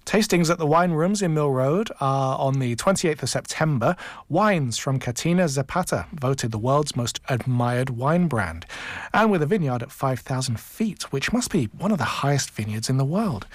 Tastings 0.05 0.51
at 0.51 0.59
the 0.59 0.67
wine 0.67 0.91
rooms 0.91 1.23
in 1.23 1.33
Mill 1.33 1.49
Road 1.49 1.89
are 1.99 2.37
on 2.37 2.59
the 2.59 2.75
28th 2.75 3.23
of 3.23 3.29
September. 3.29 3.95
Wines 4.29 4.77
from 4.77 4.99
Catena 4.99 5.47
Zapata, 5.47 6.05
voted 6.13 6.51
the 6.51 6.59
world's 6.59 6.95
most 6.95 7.19
admired 7.27 7.89
wine 7.89 8.27
brand, 8.27 8.67
and 9.15 9.31
with 9.31 9.41
a 9.41 9.47
vineyard 9.47 9.81
at 9.81 9.91
5,000 9.91 10.59
feet, 10.59 11.11
which 11.11 11.33
must 11.33 11.49
be 11.49 11.65
one 11.79 11.91
of 11.91 11.97
the 11.97 12.03
highest 12.03 12.51
vineyards 12.51 12.87
in 12.87 12.97
the 12.97 13.03
world. 13.03 13.47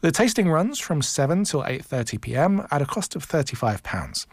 The 0.00 0.12
tasting 0.12 0.48
runs 0.48 0.78
from 0.78 1.02
7 1.02 1.42
till 1.42 1.64
8:30 1.64 2.20
p.m. 2.20 2.66
at 2.70 2.82
a 2.82 2.86
cost 2.86 3.16
of 3.16 3.24
35 3.24 3.82
pounds. 3.82 4.28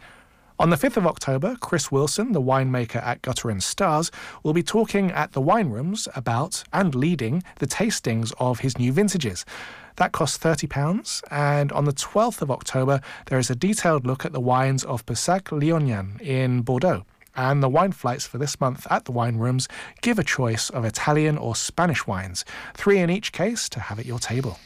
On 0.56 0.70
the 0.70 0.76
5th 0.76 0.96
of 0.96 1.06
October, 1.06 1.56
Chris 1.58 1.90
Wilson, 1.90 2.30
the 2.30 2.40
winemaker 2.40 3.02
at 3.04 3.22
Gutter 3.22 3.50
and 3.50 3.60
Stars, 3.60 4.12
will 4.44 4.52
be 4.52 4.62
talking 4.62 5.10
at 5.10 5.32
the 5.32 5.40
wine 5.40 5.70
rooms 5.70 6.06
about 6.14 6.62
and 6.72 6.94
leading 6.94 7.42
the 7.58 7.66
tastings 7.66 8.32
of 8.38 8.60
his 8.60 8.78
new 8.78 8.92
vintages. 8.92 9.44
That 9.96 10.12
costs 10.12 10.38
£30. 10.38 11.24
And 11.28 11.72
on 11.72 11.86
the 11.86 11.92
12th 11.92 12.40
of 12.40 12.52
October, 12.52 13.00
there 13.26 13.40
is 13.40 13.50
a 13.50 13.56
detailed 13.56 14.06
look 14.06 14.24
at 14.24 14.32
the 14.32 14.40
wines 14.40 14.84
of 14.84 15.04
Pessac-Léognan 15.06 16.20
in 16.20 16.62
Bordeaux. 16.62 17.04
And 17.34 17.60
the 17.60 17.68
wine 17.68 17.90
flights 17.90 18.24
for 18.24 18.38
this 18.38 18.60
month 18.60 18.86
at 18.90 19.06
the 19.06 19.12
wine 19.12 19.38
rooms 19.38 19.66
give 20.02 20.20
a 20.20 20.24
choice 20.24 20.70
of 20.70 20.84
Italian 20.84 21.36
or 21.36 21.56
Spanish 21.56 22.06
wines, 22.06 22.44
three 22.74 23.00
in 23.00 23.10
each 23.10 23.32
case 23.32 23.68
to 23.70 23.80
have 23.80 23.98
at 23.98 24.06
your 24.06 24.20
table. 24.20 24.60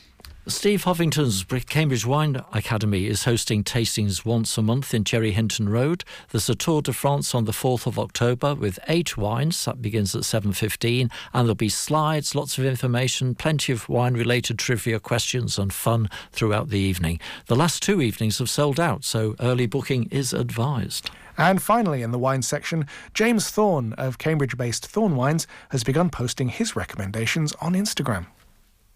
Steve 0.48 0.84
Hovington's 0.84 1.44
Cambridge 1.66 2.06
Wine 2.06 2.42
Academy 2.54 3.06
is 3.06 3.24
hosting 3.24 3.62
tastings 3.62 4.24
once 4.24 4.56
a 4.56 4.62
month 4.62 4.94
in 4.94 5.04
Cherry 5.04 5.32
Hinton 5.32 5.68
Road. 5.68 6.04
There's 6.30 6.48
a 6.48 6.54
Tour 6.54 6.80
de 6.80 6.94
France 6.94 7.34
on 7.34 7.44
the 7.44 7.52
4th 7.52 7.86
of 7.86 7.98
October 7.98 8.54
with 8.54 8.78
eight 8.88 9.18
wines. 9.18 9.66
That 9.66 9.82
begins 9.82 10.16
at 10.16 10.22
7.15 10.22 11.02
and 11.02 11.10
there'll 11.34 11.54
be 11.54 11.68
slides, 11.68 12.34
lots 12.34 12.56
of 12.56 12.64
information, 12.64 13.34
plenty 13.34 13.72
of 13.72 13.90
wine-related 13.90 14.58
trivia 14.58 14.98
questions 14.98 15.58
and 15.58 15.70
fun 15.70 16.08
throughout 16.32 16.70
the 16.70 16.78
evening. 16.78 17.20
The 17.48 17.56
last 17.56 17.82
two 17.82 18.00
evenings 18.00 18.38
have 18.38 18.48
sold 18.48 18.80
out, 18.80 19.04
so 19.04 19.36
early 19.40 19.66
booking 19.66 20.08
is 20.10 20.32
advised. 20.32 21.10
And 21.36 21.60
finally, 21.60 22.00
in 22.00 22.10
the 22.10 22.18
wine 22.18 22.40
section, 22.40 22.86
James 23.12 23.50
Thorne 23.50 23.92
of 23.92 24.16
Cambridge 24.16 24.56
based 24.56 24.86
Thorne 24.86 25.14
Wines 25.14 25.46
has 25.68 25.84
begun 25.84 26.08
posting 26.08 26.48
his 26.48 26.74
recommendations 26.74 27.52
on 27.60 27.74
Instagram. 27.74 28.28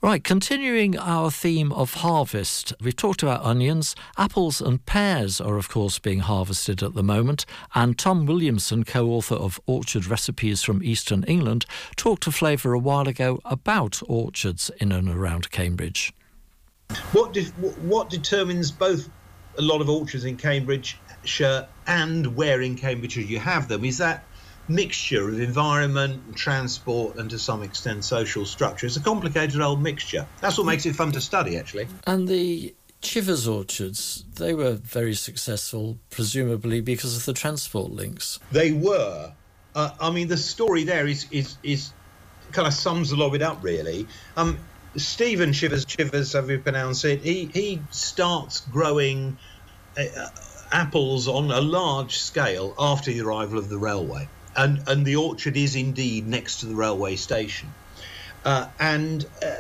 Right, 0.05 0.25
continuing 0.25 0.99
our 0.99 1.31
theme 1.31 1.71
of 1.71 1.95
harvest, 1.95 2.73
we've 2.81 2.97
talked 2.97 3.23
about 3.23 3.45
onions. 3.45 3.95
Apples 4.19 4.61
and 4.61 4.85
pears 4.85 5.41
are, 5.41 5.57
of 5.57 5.69
course, 5.69 6.01
being 6.01 6.19
harvested 6.19 6.83
at 6.83 6.95
the 6.95 7.05
moment. 7.05 7.47
And 7.73 7.97
Tom 7.97 8.27
Williamson, 8.27 8.83
co 8.83 9.11
author 9.11 9.37
of 9.37 9.61
Orchard 9.65 10.07
Recipes 10.07 10.65
from 10.65 10.83
Eastern 10.83 11.23
England, 11.23 11.67
talked 11.95 12.25
to 12.25 12.33
Flavour 12.33 12.73
a 12.73 12.81
while 12.81 13.07
ago 13.07 13.39
about 13.45 14.03
orchards 14.09 14.73
in 14.79 14.91
and 14.91 15.09
around 15.09 15.53
Cambridge. 15.53 16.13
What, 17.13 17.33
de- 17.33 17.45
what 17.45 18.11
determines 18.11 18.73
both 18.73 19.09
a 19.57 19.63
lot 19.63 19.81
of 19.81 19.89
orchards 19.89 20.25
in 20.25 20.37
Cambridgeshire 20.37 21.69
and 21.87 22.35
where 22.35 22.61
in 22.61 22.75
Cambridgeshire 22.75 23.23
you 23.23 23.39
have 23.39 23.69
them 23.69 23.85
is 23.85 23.99
that 23.99 24.25
mixture 24.69 25.29
of 25.29 25.41
environment 25.41 26.23
and 26.27 26.37
transport 26.37 27.17
and 27.17 27.31
to 27.31 27.39
some 27.39 27.63
extent 27.63 28.05
social 28.05 28.47
structure. 28.47 28.87
It's 28.87 28.97
a 28.97 29.03
complicated 29.03 29.61
old 29.61 29.83
mixture. 29.83 30.27
That's 30.41 30.57
what 30.57 30.67
makes 30.67 30.87
it 30.87 30.95
fun 30.95 31.13
to 31.13 31.21
study, 31.21 31.57
actually. 31.57 31.89
And 32.07 32.29
the 32.29 32.75
Chivers 33.03 33.49
orchards, 33.49 34.25
they 34.37 34.55
were 34.55 34.75
very 34.75 35.15
successful, 35.15 35.99
presumably 36.11 36.81
because 36.81 37.17
of 37.17 37.25
the 37.25 37.33
transport 37.33 37.91
links. 37.91 38.39
They 38.53 38.71
were. 38.71 39.33
Uh, 39.75 39.91
I 40.01 40.11
mean, 40.13 40.29
the 40.29 40.37
story 40.37 40.85
there 40.85 41.09
is 41.09 41.27
is 41.33 41.57
is 41.65 41.93
kind 42.53 42.69
of 42.69 42.75
sums 42.75 43.11
a 43.11 43.17
lot 43.17 43.29
of 43.29 43.35
it 43.35 43.43
up, 43.43 43.65
really. 43.65 44.07
Um, 44.37 44.59
Stephen 44.97 45.53
Chivers, 45.53 45.85
Chivers, 45.85 46.35
however 46.35 46.53
you 46.53 46.59
pronounce 46.61 47.05
it, 47.05 47.23
he 47.23 47.47
he 47.53 47.83
starts 47.91 48.61
growing 48.61 49.37
uh, 49.99 50.29
apples 50.71 51.27
on 51.27 51.51
a 51.51 51.61
large 51.61 52.19
scale 52.19 52.75
after 52.79 53.11
the 53.11 53.21
arrival 53.23 53.59
of 53.59 53.69
the 53.69 53.79
railway, 53.79 54.29
and 54.57 54.83
and 54.87 55.05
the 55.05 55.17
orchard 55.17 55.57
is 55.57 55.77
indeed 55.77 56.27
next 56.27 56.61
to 56.61 56.67
the 56.67 56.75
railway 56.75 57.17
station, 57.17 57.69
uh, 58.45 58.69
and 58.79 59.25
uh, 59.43 59.55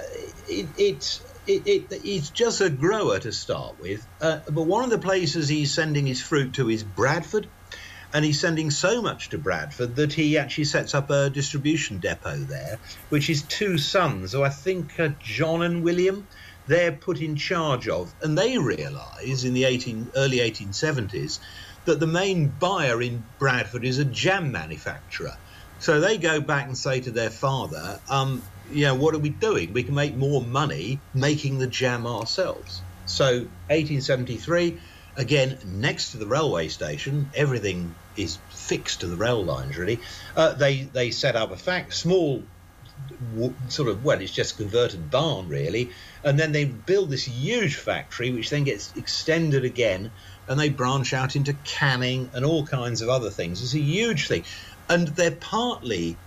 it, 0.48 0.66
it 0.76 1.20
it, 1.46 1.66
it, 1.66 2.02
he's 2.02 2.30
just 2.30 2.60
a 2.60 2.70
grower 2.70 3.18
to 3.18 3.32
start 3.32 3.80
with. 3.80 4.06
Uh, 4.20 4.40
but 4.50 4.62
one 4.62 4.84
of 4.84 4.90
the 4.90 4.98
places 4.98 5.48
he's 5.48 5.74
sending 5.74 6.06
his 6.06 6.20
fruit 6.20 6.54
to 6.54 6.68
is 6.70 6.84
Bradford. 6.84 7.48
And 8.14 8.26
he's 8.26 8.38
sending 8.38 8.70
so 8.70 9.00
much 9.00 9.30
to 9.30 9.38
Bradford 9.38 9.96
that 9.96 10.12
he 10.12 10.36
actually 10.36 10.64
sets 10.64 10.94
up 10.94 11.08
a 11.08 11.30
distribution 11.30 11.98
depot 11.98 12.36
there, 12.36 12.78
which 13.08 13.26
his 13.26 13.42
two 13.42 13.78
sons, 13.78 14.32
who 14.32 14.42
I 14.42 14.50
think 14.50 15.00
are 15.00 15.16
John 15.18 15.62
and 15.62 15.82
William, 15.82 16.28
they're 16.66 16.92
put 16.92 17.20
in 17.22 17.36
charge 17.36 17.88
of. 17.88 18.12
And 18.20 18.36
they 18.36 18.58
realise 18.58 19.44
in 19.44 19.54
the 19.54 19.64
18, 19.64 20.12
early 20.14 20.38
1870s 20.38 21.38
that 21.84 22.00
the 22.00 22.06
main 22.06 22.48
buyer 22.48 23.02
in 23.02 23.24
Bradford 23.38 23.84
is 23.84 23.98
a 23.98 24.04
jam 24.04 24.52
manufacturer. 24.52 25.36
So 25.78 26.00
they 26.00 26.16
go 26.16 26.40
back 26.40 26.66
and 26.66 26.78
say 26.78 27.00
to 27.00 27.10
their 27.10 27.30
father, 27.30 27.98
um, 28.08 28.42
you 28.70 28.84
know, 28.84 28.94
what 28.94 29.14
are 29.14 29.18
we 29.18 29.30
doing? 29.30 29.72
We 29.72 29.82
can 29.82 29.94
make 29.94 30.14
more 30.14 30.40
money 30.40 31.00
making 31.12 31.58
the 31.58 31.66
jam 31.66 32.06
ourselves. 32.06 32.80
So 33.06 33.26
1873, 33.68 34.78
again, 35.16 35.58
next 35.64 36.12
to 36.12 36.18
the 36.18 36.26
railway 36.26 36.68
station, 36.68 37.30
everything 37.34 37.94
is 38.16 38.38
fixed 38.50 39.00
to 39.00 39.08
the 39.08 39.16
rail 39.16 39.44
lines, 39.44 39.76
really. 39.76 39.98
Uh, 40.36 40.52
they, 40.52 40.82
they 40.82 41.10
set 41.10 41.34
up 41.34 41.50
a 41.50 41.56
fact, 41.56 41.94
small 41.94 42.42
sort 43.68 43.88
of 43.88 44.04
well 44.04 44.20
it's 44.20 44.32
just 44.32 44.54
a 44.54 44.56
converted 44.58 45.10
barn 45.10 45.48
really 45.48 45.90
and 46.24 46.38
then 46.38 46.52
they 46.52 46.64
build 46.64 47.10
this 47.10 47.24
huge 47.24 47.74
factory 47.76 48.30
which 48.30 48.50
then 48.50 48.64
gets 48.64 48.94
extended 48.96 49.64
again 49.64 50.10
and 50.48 50.58
they 50.60 50.70
branch 50.70 51.12
out 51.12 51.36
into 51.36 51.54
canning 51.64 52.30
and 52.34 52.44
all 52.44 52.66
kinds 52.66 53.02
of 53.02 53.08
other 53.08 53.30
things. 53.30 53.62
It's 53.62 53.74
a 53.74 53.80
huge 53.80 54.28
thing. 54.28 54.44
And 54.88 55.08
they're 55.08 55.36
partly 55.40 56.20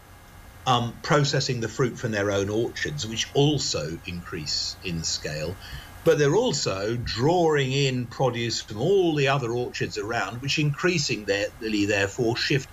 um, 0.68 1.02
processing 1.04 1.62
the 1.62 1.70
fruit 1.70 2.00
from 2.00 2.14
their 2.14 2.32
own 2.32 2.50
orchards 2.50 3.08
which 3.08 3.32
also 3.36 3.98
increase 4.06 4.78
in 4.84 5.04
scale. 5.04 5.60
But 6.06 6.20
they're 6.20 6.36
also 6.36 6.98
drawing 6.98 7.74
in 7.74 8.10
produce 8.10 8.62
from 8.64 8.80
all 8.80 9.16
the 9.16 9.30
other 9.30 9.56
orchards 9.56 9.98
around 9.98 10.42
which 10.42 10.60
increasingly 10.60 11.88
therefore 11.88 12.38
shift 12.38 12.70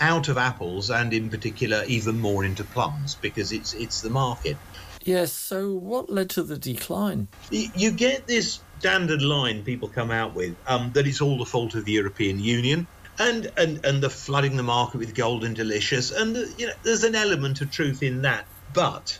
out 0.00 0.28
of 0.28 0.38
apples 0.38 0.90
and 0.90 1.14
in 1.14 1.30
particular 1.30 1.84
even 1.88 2.18
more 2.20 2.44
into 2.44 2.66
plums 2.66 3.18
because 3.22 3.52
it's 3.52 3.74
it's 3.74 4.02
the 4.02 4.10
market. 4.10 4.60
Yes, 5.06 5.32
so 5.32 5.72
what 5.72 6.10
led 6.10 6.30
to 6.30 6.42
the 6.42 6.58
decline? 6.58 7.28
You 7.52 7.92
get 7.92 8.26
this 8.26 8.58
standard 8.80 9.22
line 9.22 9.62
people 9.62 9.88
come 9.88 10.10
out 10.10 10.34
with 10.34 10.56
um, 10.66 10.90
that 10.94 11.06
it's 11.06 11.20
all 11.20 11.38
the 11.38 11.44
fault 11.44 11.76
of 11.76 11.84
the 11.84 11.92
European 11.92 12.40
Union 12.40 12.88
and 13.18 13.50
and 13.56 13.86
and 13.86 14.02
the 14.02 14.10
flooding 14.10 14.56
the 14.56 14.64
market 14.64 14.98
with 14.98 15.14
Golden 15.14 15.54
Delicious 15.54 16.10
and 16.10 16.36
uh, 16.36 16.40
you 16.58 16.66
know 16.66 16.72
there's 16.82 17.04
an 17.04 17.14
element 17.14 17.60
of 17.60 17.70
truth 17.70 18.02
in 18.02 18.22
that 18.22 18.46
but 18.74 19.18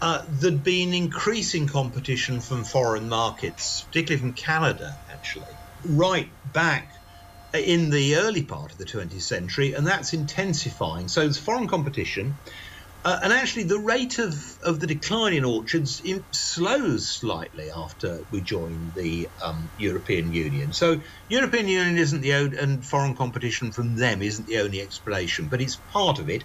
uh, 0.00 0.22
there'd 0.30 0.62
been 0.62 0.94
increasing 0.94 1.66
competition 1.66 2.40
from 2.40 2.64
foreign 2.64 3.08
markets 3.08 3.82
particularly 3.82 4.20
from 4.20 4.32
Canada 4.32 4.96
actually 5.12 5.44
right 5.84 6.30
back 6.54 6.88
in 7.54 7.90
the 7.90 8.16
early 8.16 8.42
part 8.42 8.72
of 8.72 8.78
the 8.78 8.84
20th 8.84 9.22
century, 9.22 9.72
and 9.72 9.86
that's 9.86 10.12
intensifying. 10.12 11.08
So 11.08 11.20
there's 11.20 11.38
foreign 11.38 11.66
competition, 11.66 12.34
uh, 13.04 13.20
and 13.22 13.32
actually 13.32 13.64
the 13.64 13.78
rate 13.78 14.18
of, 14.18 14.34
of 14.62 14.80
the 14.80 14.86
decline 14.86 15.32
in 15.32 15.44
orchards 15.44 16.00
in, 16.00 16.24
slows 16.32 17.08
slightly 17.08 17.70
after 17.74 18.20
we 18.30 18.40
join 18.40 18.92
the 18.94 19.28
um, 19.42 19.70
European 19.76 20.32
Union. 20.32 20.72
So 20.72 21.00
European 21.28 21.68
Union 21.68 21.96
isn't 21.96 22.20
the 22.20 22.34
only, 22.34 22.58
and 22.58 22.84
foreign 22.84 23.16
competition 23.16 23.72
from 23.72 23.96
them 23.96 24.20
isn't 24.22 24.46
the 24.46 24.58
only 24.58 24.80
explanation, 24.80 25.48
but 25.48 25.60
it's 25.60 25.76
part 25.76 26.18
of 26.18 26.28
it, 26.28 26.44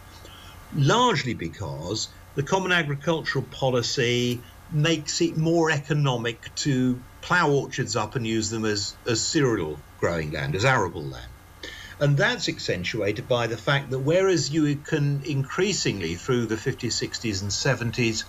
largely 0.72 1.34
because 1.34 2.14
the 2.36 2.44
Common 2.44 2.72
Agricultural 2.72 3.46
Policy 3.46 4.44
makes 4.72 5.22
it 5.22 5.38
more 5.38 5.72
economic 5.72 6.54
to 6.56 7.04
plough 7.22 7.52
orchards 7.52 7.96
up 7.96 8.16
and 8.16 8.26
use 8.26 8.50
them 8.50 8.66
as, 8.66 8.96
as 9.08 9.28
cereal 9.28 9.80
growing 9.98 10.32
land, 10.32 10.56
as 10.56 10.66
arable 10.66 11.10
land. 11.10 11.33
And 12.00 12.18
that's 12.18 12.50
accentuated 12.50 13.28
by 13.28 13.48
the 13.48 13.58
fact 13.58 13.92
that 13.92 14.00
whereas 14.00 14.50
you 14.50 14.76
can 14.76 15.24
increasingly 15.26 16.16
through 16.16 16.48
the 16.48 16.56
50s, 16.56 16.92
60s, 16.92 17.42
and 17.42 17.52
70s 17.52 18.24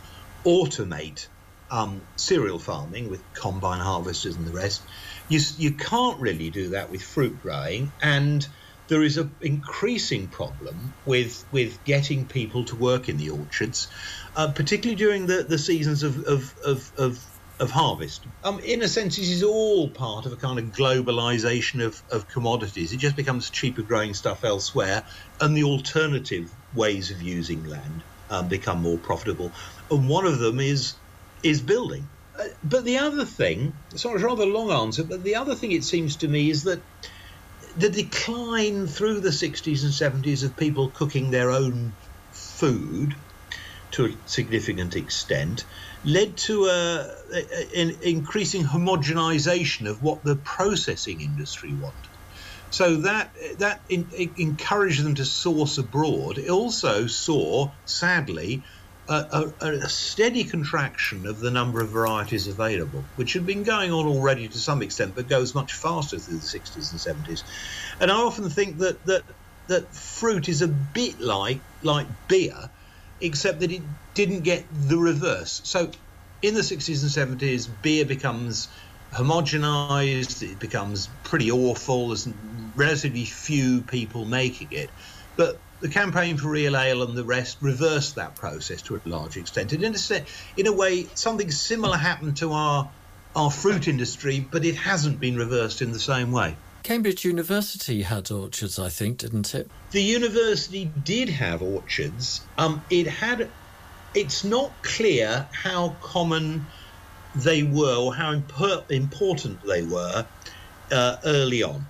automate 0.45 1.27
um, 1.71 2.03
cereal 2.17 2.59
farming 2.59 3.11
with 3.11 3.23
combine 3.35 3.81
harvesters 3.81 4.37
and 4.37 4.47
the 4.47 4.53
rest, 4.53 4.83
you, 5.29 5.41
you 5.57 5.73
can't 5.73 6.21
really 6.21 6.51
do 6.51 6.71
that 6.71 6.91
with 6.91 7.03
fruit 7.03 7.41
growing. 7.43 7.93
And 8.03 8.47
there 8.89 9.03
is 9.03 9.17
an 9.17 9.35
increasing 9.41 10.29
problem 10.29 10.95
with, 11.07 11.45
with 11.51 11.83
getting 11.85 12.27
people 12.27 12.65
to 12.67 12.77
work 12.77 13.09
in 13.09 13.17
the 13.17 13.31
orchards, 13.31 13.89
uh, 14.37 14.53
particularly 14.53 14.97
during 14.97 15.27
the, 15.27 15.43
the 15.43 15.59
seasons 15.59 16.03
of, 16.03 16.25
of, 16.25 16.55
of, 16.65 16.93
of 16.99 17.27
of 17.61 17.71
harvest. 17.71 18.27
Um, 18.43 18.59
in 18.61 18.83
a 18.83 18.89
sense, 18.89 19.17
this 19.17 19.31
is 19.31 19.43
all 19.43 19.93
part 19.93 20.27
of 20.27 20.33
a 20.33 20.37
kind 20.37 20.59
of 20.59 20.67
globalization 20.67 21.85
of, 21.85 22.03
of 22.11 22.29
commodities. 22.29 22.93
It 22.93 22.99
just 22.99 23.17
becomes 23.17 23.51
cheaper 23.51 23.83
growing 23.83 24.15
stuff 24.15 24.45
elsewhere, 24.45 25.05
and 25.41 25.57
the 25.57 25.65
alternative 25.65 26.49
ways 26.73 27.11
of 27.11 27.23
using 27.23 27.65
land 27.65 28.05
um, 28.29 28.49
become 28.49 28.81
more 28.81 28.99
profitable. 28.99 29.55
And 29.91 30.09
one 30.09 30.27
of 30.27 30.39
them 30.39 30.61
is 30.61 30.97
is 31.43 31.63
building. 31.63 32.09
Uh, 32.39 32.45
but 32.63 32.85
the 32.85 32.99
other 32.99 33.25
thing, 33.25 33.75
so 33.95 34.15
it's 34.15 34.23
a 34.23 34.27
rather 34.27 34.47
long 34.47 34.73
answer, 34.73 35.05
but 35.05 35.23
the 35.23 35.37
other 35.37 35.55
thing 35.55 35.73
it 35.73 35.85
seems 35.85 36.17
to 36.19 36.29
me 36.29 36.51
is 36.51 36.65
that 36.65 36.83
the 37.77 37.91
decline 37.91 38.87
through 38.87 39.21
the 39.21 39.31
60s 39.31 39.83
and 39.85 40.25
70s 40.25 40.45
of 40.45 40.57
people 40.57 40.91
cooking 40.91 41.31
their 41.31 41.51
own 41.51 41.97
food 42.33 43.15
to 43.93 44.07
a 44.07 44.17
significant 44.27 44.97
extent 44.97 45.65
led 46.05 46.37
to 46.39 46.67
a, 46.67 47.11
a- 47.35 47.81
an 47.81 47.99
increasing 48.03 48.65
homogenization 48.65 49.89
of 49.89 50.03
what 50.03 50.25
the 50.25 50.37
processing 50.37 51.21
industry 51.23 51.75
wanted. 51.75 52.17
So 52.71 52.97
that 53.03 53.35
that 53.59 53.85
in, 53.89 54.11
encouraged 54.37 55.05
them 55.05 55.17
to 55.17 55.25
source 55.25 55.79
abroad. 55.79 56.39
It 56.39 56.51
also 56.51 57.07
saw, 57.07 57.75
sadly, 57.87 58.65
a, 59.09 59.53
a, 59.61 59.67
a 59.85 59.89
steady 59.89 60.45
contraction 60.45 61.27
of 61.27 61.39
the 61.41 61.51
number 61.53 61.83
of 61.83 61.93
varieties 61.93 62.49
available, 62.49 63.11
which 63.15 63.35
had 63.35 63.47
been 63.47 63.65
going 63.65 63.93
on 63.93 64.07
already 64.07 64.49
to 64.49 64.59
some 64.59 64.83
extent, 64.83 65.15
but 65.15 65.29
goes 65.29 65.55
much 65.55 65.75
faster 65.75 66.19
through 66.19 66.41
the 66.41 66.47
60s 66.59 66.93
and 66.93 67.25
70s. 67.27 67.41
And 68.01 68.11
I 68.11 68.17
often 68.17 68.51
think 68.51 68.79
that 68.81 69.05
that 69.07 69.25
that 69.69 69.95
fruit 69.95 70.49
is 70.49 70.63
a 70.63 70.69
bit 70.69 71.21
like 71.21 71.65
like 71.83 72.09
beer, 72.29 72.71
except 73.21 73.61
that 73.61 73.73
it 73.73 73.83
didn't 74.15 74.43
get 74.43 74.67
the 74.71 74.99
reverse. 74.99 75.61
So 75.65 75.91
in 76.43 76.55
the 76.55 76.61
60s 76.61 77.03
and 77.03 77.41
70s, 77.41 77.69
beer 77.83 78.05
becomes 78.05 78.69
homogenized, 79.13 80.43
it 80.43 80.59
becomes 80.59 81.09
pretty 81.23 81.51
awful, 81.51 82.09
there's 82.09 82.29
relatively 82.75 83.25
few 83.25 83.83
people 83.83 84.25
making 84.25 84.69
it. 84.73 84.91
But 85.37 85.61
the 85.81 85.89
campaign 85.89 86.37
for 86.37 86.51
real 86.51 86.77
ale 86.77 87.03
and 87.03 87.17
the 87.17 87.25
rest 87.25 87.59
reversed 87.61 88.17
that 88.17 88.37
process 88.37 88.83
to 88.83 88.97
a 88.97 89.01
large 89.05 89.37
extent. 89.37 89.73
And 89.73 89.83
in 89.83 89.95
a, 89.95 90.27
in 90.57 90.67
a 90.67 90.73
way, 90.73 91.07
something 91.15 91.51
similar 91.51 91.97
happened 91.97 92.39
to 92.39 92.53
our, 92.53 92.93
our 93.35 93.51
fruit 93.51 93.89
industry, 93.89 94.41
but 94.41 94.65
it 94.65 94.77
hasn't 94.77 95.21
been 95.21 95.37
reversed 95.37 95.83
in 95.83 95.93
the 95.93 96.01
same 96.01 96.33
way. 96.33 96.57
Cambridge 96.85 97.25
University 97.25 98.03
had 98.03 98.31
orchards, 98.31 98.79
I 98.79 98.91
think, 98.91 99.19
didn't 99.19 99.55
it? 99.55 99.71
The 99.91 100.03
university 100.03 100.85
did 100.85 101.31
have 101.31 101.63
orchards. 101.63 102.47
Um, 102.59 102.83
it 102.91 103.07
had. 103.07 103.51
It's 104.15 104.45
not 104.45 104.71
clear 104.83 105.49
how 105.53 105.97
common 106.03 106.67
they 107.37 107.63
were 107.63 107.97
or 107.97 108.15
how 108.15 108.35
imper- 108.35 108.89
important 108.91 109.67
they 109.67 109.83
were 109.83 110.27
uh, 110.93 111.17
early 111.25 111.63
on, 111.63 111.87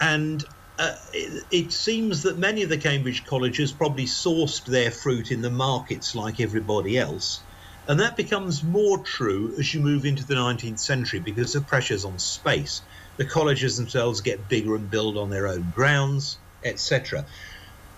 and 0.00 0.42
uh, 0.78 0.94
it, 1.12 1.44
it 1.50 1.72
seems 1.72 2.22
that 2.22 2.38
many 2.38 2.62
of 2.62 2.68
the 2.68 2.78
Cambridge 2.78 3.26
colleges 3.26 3.72
probably 3.72 4.06
sourced 4.06 4.64
their 4.64 4.92
fruit 4.92 5.32
in 5.32 5.42
the 5.42 5.50
markets 5.50 6.14
like 6.14 6.40
everybody 6.40 6.96
else. 6.96 7.40
And 7.88 7.98
that 7.98 8.16
becomes 8.16 8.62
more 8.62 8.98
true 8.98 9.56
as 9.58 9.74
you 9.74 9.80
move 9.80 10.04
into 10.04 10.24
the 10.24 10.34
19th 10.34 10.78
century 10.78 11.18
because 11.18 11.56
of 11.56 11.66
pressures 11.66 12.04
on 12.04 12.20
space. 12.20 12.82
The 13.18 13.26
colleges 13.28 13.76
themselves 13.76 14.22
get 14.22 14.48
bigger 14.48 14.74
and 14.76 14.90
build 14.90 15.18
on 15.18 15.30
their 15.30 15.48
own 15.48 15.70
grounds, 15.70 16.42
etc. 16.64 17.26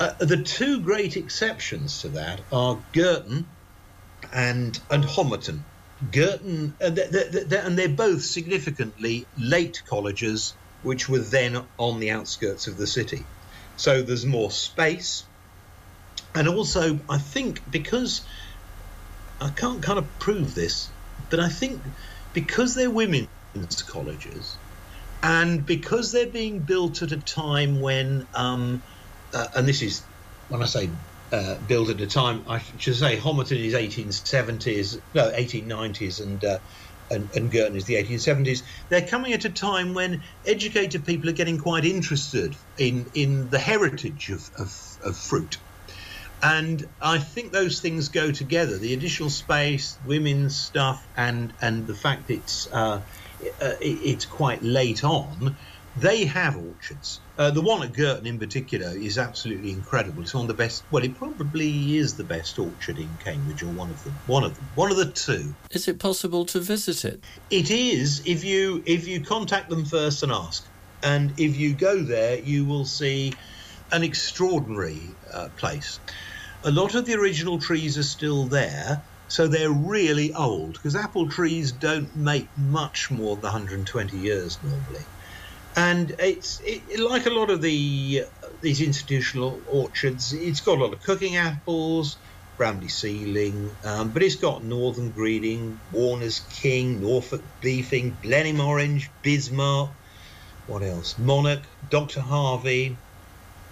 Uh, 0.00 0.14
the 0.20 0.42
two 0.42 0.82
great 0.82 1.16
exceptions 1.16 2.00
to 2.00 2.10
that 2.10 2.42
are 2.52 2.84
Girton 2.92 3.56
and 4.32 4.78
and 4.90 5.04
Homerton. 5.04 5.66
Girton, 6.10 6.76
uh, 6.80 6.90
th- 6.90 7.10
th- 7.10 7.32
th- 7.32 7.64
and 7.64 7.78
they're 7.78 7.88
both 7.96 8.24
significantly 8.24 9.28
late 9.36 9.82
colleges, 9.88 10.58
which 10.82 11.08
were 11.08 11.20
then 11.20 11.68
on 11.78 12.00
the 12.00 12.10
outskirts 12.10 12.66
of 12.68 12.76
the 12.76 12.86
city. 12.86 13.30
So 13.76 14.02
there's 14.02 14.26
more 14.26 14.50
space, 14.50 15.28
and 16.34 16.48
also 16.48 17.00
I 17.08 17.18
think 17.18 17.62
because 17.68 18.26
I 19.40 19.50
can't 19.50 19.82
kind 19.82 19.98
of 19.98 20.18
prove 20.18 20.54
this, 20.54 20.94
but 21.30 21.40
I 21.40 21.48
think 21.50 21.86
because 22.32 22.74
they're 22.74 22.90
women's 22.90 23.28
colleges, 23.88 24.60
and 25.24 25.64
because 25.64 26.12
they're 26.12 26.26
being 26.26 26.58
built 26.58 27.00
at 27.00 27.10
a 27.10 27.16
time 27.16 27.80
when, 27.80 28.28
um, 28.34 28.82
uh, 29.32 29.46
and 29.56 29.66
this 29.66 29.80
is 29.80 30.02
when 30.50 30.60
I 30.60 30.66
say 30.66 30.90
uh, 31.32 31.54
built 31.66 31.88
at 31.88 31.98
a 32.02 32.06
time, 32.06 32.44
I 32.46 32.58
should 32.76 32.96
say 32.96 33.16
Homerton 33.16 33.58
is 33.58 33.72
1870s, 33.72 35.00
no 35.14 35.30
1890s, 35.30 36.22
and 36.22 36.44
uh, 36.44 36.58
and, 37.10 37.30
and 37.34 37.50
Girton 37.50 37.74
is 37.74 37.86
the 37.86 37.94
1870s. 37.94 38.64
They're 38.90 39.06
coming 39.06 39.32
at 39.32 39.46
a 39.46 39.50
time 39.50 39.94
when 39.94 40.22
educated 40.44 41.06
people 41.06 41.30
are 41.30 41.34
getting 41.34 41.58
quite 41.58 41.86
interested 41.86 42.54
in 42.76 43.06
in 43.14 43.48
the 43.48 43.58
heritage 43.58 44.28
of, 44.28 44.50
of, 44.58 44.98
of 45.02 45.16
fruit. 45.16 45.56
And 46.42 46.86
I 47.00 47.16
think 47.16 47.50
those 47.50 47.80
things 47.80 48.10
go 48.10 48.30
together: 48.30 48.76
the 48.76 48.92
additional 48.92 49.30
space, 49.30 49.96
women's 50.04 50.54
stuff, 50.54 51.02
and 51.16 51.54
and 51.62 51.86
the 51.86 51.94
fact 51.94 52.28
it's 52.28 52.68
uh, 52.70 53.00
uh, 53.60 53.74
it's 53.80 54.26
quite 54.26 54.62
late 54.62 55.04
on 55.04 55.56
they 55.96 56.24
have 56.24 56.56
orchards. 56.56 57.20
Uh, 57.38 57.50
the 57.50 57.60
one 57.60 57.82
at 57.82 57.92
Girton 57.92 58.26
in 58.26 58.38
particular 58.38 58.88
is 58.96 59.16
absolutely 59.16 59.70
incredible. 59.70 60.22
It's 60.22 60.34
one 60.34 60.44
of 60.44 60.48
the 60.48 60.54
best. 60.54 60.84
Well, 60.90 61.04
it 61.04 61.16
probably 61.16 61.96
is 61.96 62.16
the 62.16 62.24
best 62.24 62.58
orchard 62.58 62.98
in 62.98 63.16
Cambridge, 63.22 63.62
or 63.62 63.68
one 63.68 63.90
of 63.90 64.02
them. 64.02 64.18
One 64.26 64.44
of 64.44 64.56
them. 64.56 64.68
One 64.74 64.90
of 64.90 64.96
the 64.96 65.12
two. 65.12 65.54
Is 65.70 65.86
it 65.86 65.98
possible 65.98 66.44
to 66.46 66.60
visit 66.60 67.04
it? 67.04 67.24
It 67.50 67.70
is 67.70 68.22
if 68.26 68.44
you 68.44 68.82
if 68.86 69.06
you 69.06 69.24
contact 69.24 69.70
them 69.70 69.84
first 69.84 70.22
and 70.22 70.32
ask, 70.32 70.68
and 71.02 71.32
if 71.38 71.56
you 71.56 71.74
go 71.74 72.02
there, 72.02 72.38
you 72.38 72.64
will 72.64 72.86
see 72.86 73.32
an 73.92 74.02
extraordinary 74.02 75.16
uh, 75.32 75.50
place. 75.56 76.00
A 76.64 76.70
lot 76.70 76.94
of 76.94 77.04
the 77.04 77.14
original 77.14 77.60
trees 77.60 77.98
are 77.98 78.02
still 78.02 78.46
there, 78.46 79.04
so 79.28 79.48
they're 79.48 79.70
really 79.70 80.32
old 80.34 80.74
because 80.74 80.96
apple 80.96 81.28
trees 81.28 81.72
don't 81.72 82.14
make 82.16 82.48
much 82.56 83.10
more 83.10 83.36
than 83.36 83.44
120 83.44 84.16
years 84.16 84.58
normally. 84.62 85.04
And 85.76 86.14
it's 86.20 86.60
it, 86.64 87.00
like 87.00 87.26
a 87.26 87.30
lot 87.30 87.50
of 87.50 87.60
the 87.60 88.22
these 88.62 88.80
institutional 88.80 89.60
orchards. 89.66 90.32
It's 90.32 90.60
got 90.60 90.78
a 90.78 90.84
lot 90.84 90.94
of 90.94 91.02
cooking 91.02 91.36
apples, 91.36 92.16
Bramley 92.56 92.88
Seedling, 92.88 93.70
um, 93.82 94.10
but 94.10 94.22
it's 94.22 94.36
got 94.36 94.64
Northern 94.64 95.10
Greening, 95.10 95.80
Warner's 95.90 96.40
King, 96.40 97.00
Norfolk 97.00 97.42
Beefing, 97.60 98.16
Blenheim 98.22 98.60
Orange, 98.60 99.10
Bismarck. 99.22 99.90
What 100.66 100.82
else? 100.82 101.18
Monarch, 101.18 101.66
Dr. 101.90 102.20
Harvey, 102.20 102.96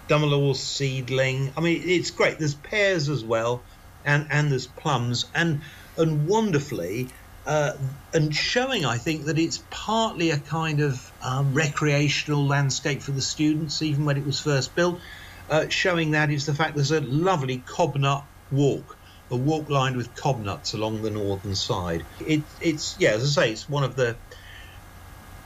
Dumelow's 0.09 0.61
Seedling. 0.61 1.53
I 1.57 1.61
mean, 1.61 1.83
it's 1.85 2.11
great. 2.11 2.39
There's 2.39 2.55
pears 2.55 3.09
as 3.09 3.25
well, 3.25 3.65
and 4.05 4.27
and 4.31 4.51
there's 4.51 4.67
plums, 4.67 5.31
and 5.35 5.63
and 5.97 6.27
wonderfully, 6.27 7.13
uh, 7.47 7.73
and 8.13 8.35
showing, 8.35 8.85
I 8.85 8.99
think, 8.99 9.27
that 9.27 9.39
it's 9.39 9.61
partly 9.71 10.31
a 10.31 10.39
kind 10.39 10.81
of 10.81 11.13
um, 11.21 11.53
recreational 11.53 12.47
landscape 12.47 13.03
for 13.03 13.13
the 13.13 13.23
students, 13.23 13.83
even 13.83 14.05
when 14.05 14.17
it 14.17 14.25
was 14.25 14.41
first 14.41 14.75
built. 14.75 15.01
Uh, 15.49 15.69
showing 15.69 16.13
that 16.13 16.31
is 16.31 16.47
the 16.47 16.55
fact 16.55 16.77
there's 16.77 16.93
a 16.93 17.01
lovely 17.01 17.63
cobnut 17.63 18.29
walk, 18.51 18.97
a 19.31 19.37
walk 19.37 19.69
lined 19.69 19.97
with 19.97 20.15
cobnuts 20.15 20.73
along 20.73 21.03
the 21.03 21.11
northern 21.11 21.55
side. 21.55 22.07
It, 22.21 22.45
it's, 22.61 22.97
yeah, 22.99 23.11
as 23.11 23.37
I 23.37 23.43
say, 23.43 23.53
it's 23.53 23.69
one 23.69 23.83
of 23.85 23.97
the, 23.97 24.19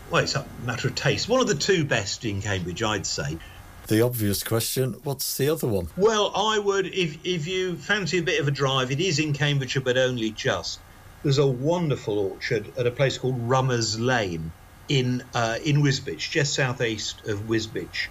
well, 0.06 0.22
it's 0.22 0.34
a 0.34 0.46
matter 0.60 0.88
of 0.88 0.94
taste, 0.94 1.28
one 1.28 1.40
of 1.40 1.48
the 1.48 1.54
two 1.54 1.86
best 1.86 2.24
in 2.24 2.42
Cambridge, 2.42 2.82
I'd 2.82 3.06
say. 3.06 3.38
The 3.88 4.00
obvious 4.00 4.42
question 4.42 4.94
what's 5.04 5.36
the 5.36 5.48
other 5.48 5.68
one? 5.68 5.88
Well, 5.96 6.32
I 6.34 6.58
would, 6.58 6.86
if, 6.86 7.24
if 7.24 7.46
you 7.46 7.76
fancy 7.76 8.18
a 8.18 8.22
bit 8.22 8.40
of 8.40 8.48
a 8.48 8.50
drive, 8.50 8.90
it 8.90 9.00
is 9.00 9.20
in 9.20 9.32
Cambridgeshire, 9.32 9.82
but 9.82 9.96
only 9.96 10.30
just 10.30 10.80
there's 11.22 11.38
a 11.38 11.46
wonderful 11.46 12.18
orchard 12.18 12.72
at 12.76 12.86
a 12.86 12.90
place 12.90 13.18
called 13.18 13.48
Rummers 13.48 13.98
Lane 13.98 14.50
in 14.88 15.22
uh, 15.34 15.58
in 15.64 15.82
Wisbech, 15.82 16.18
just 16.18 16.54
southeast 16.54 17.26
of 17.26 17.48
Wisbech, 17.48 18.08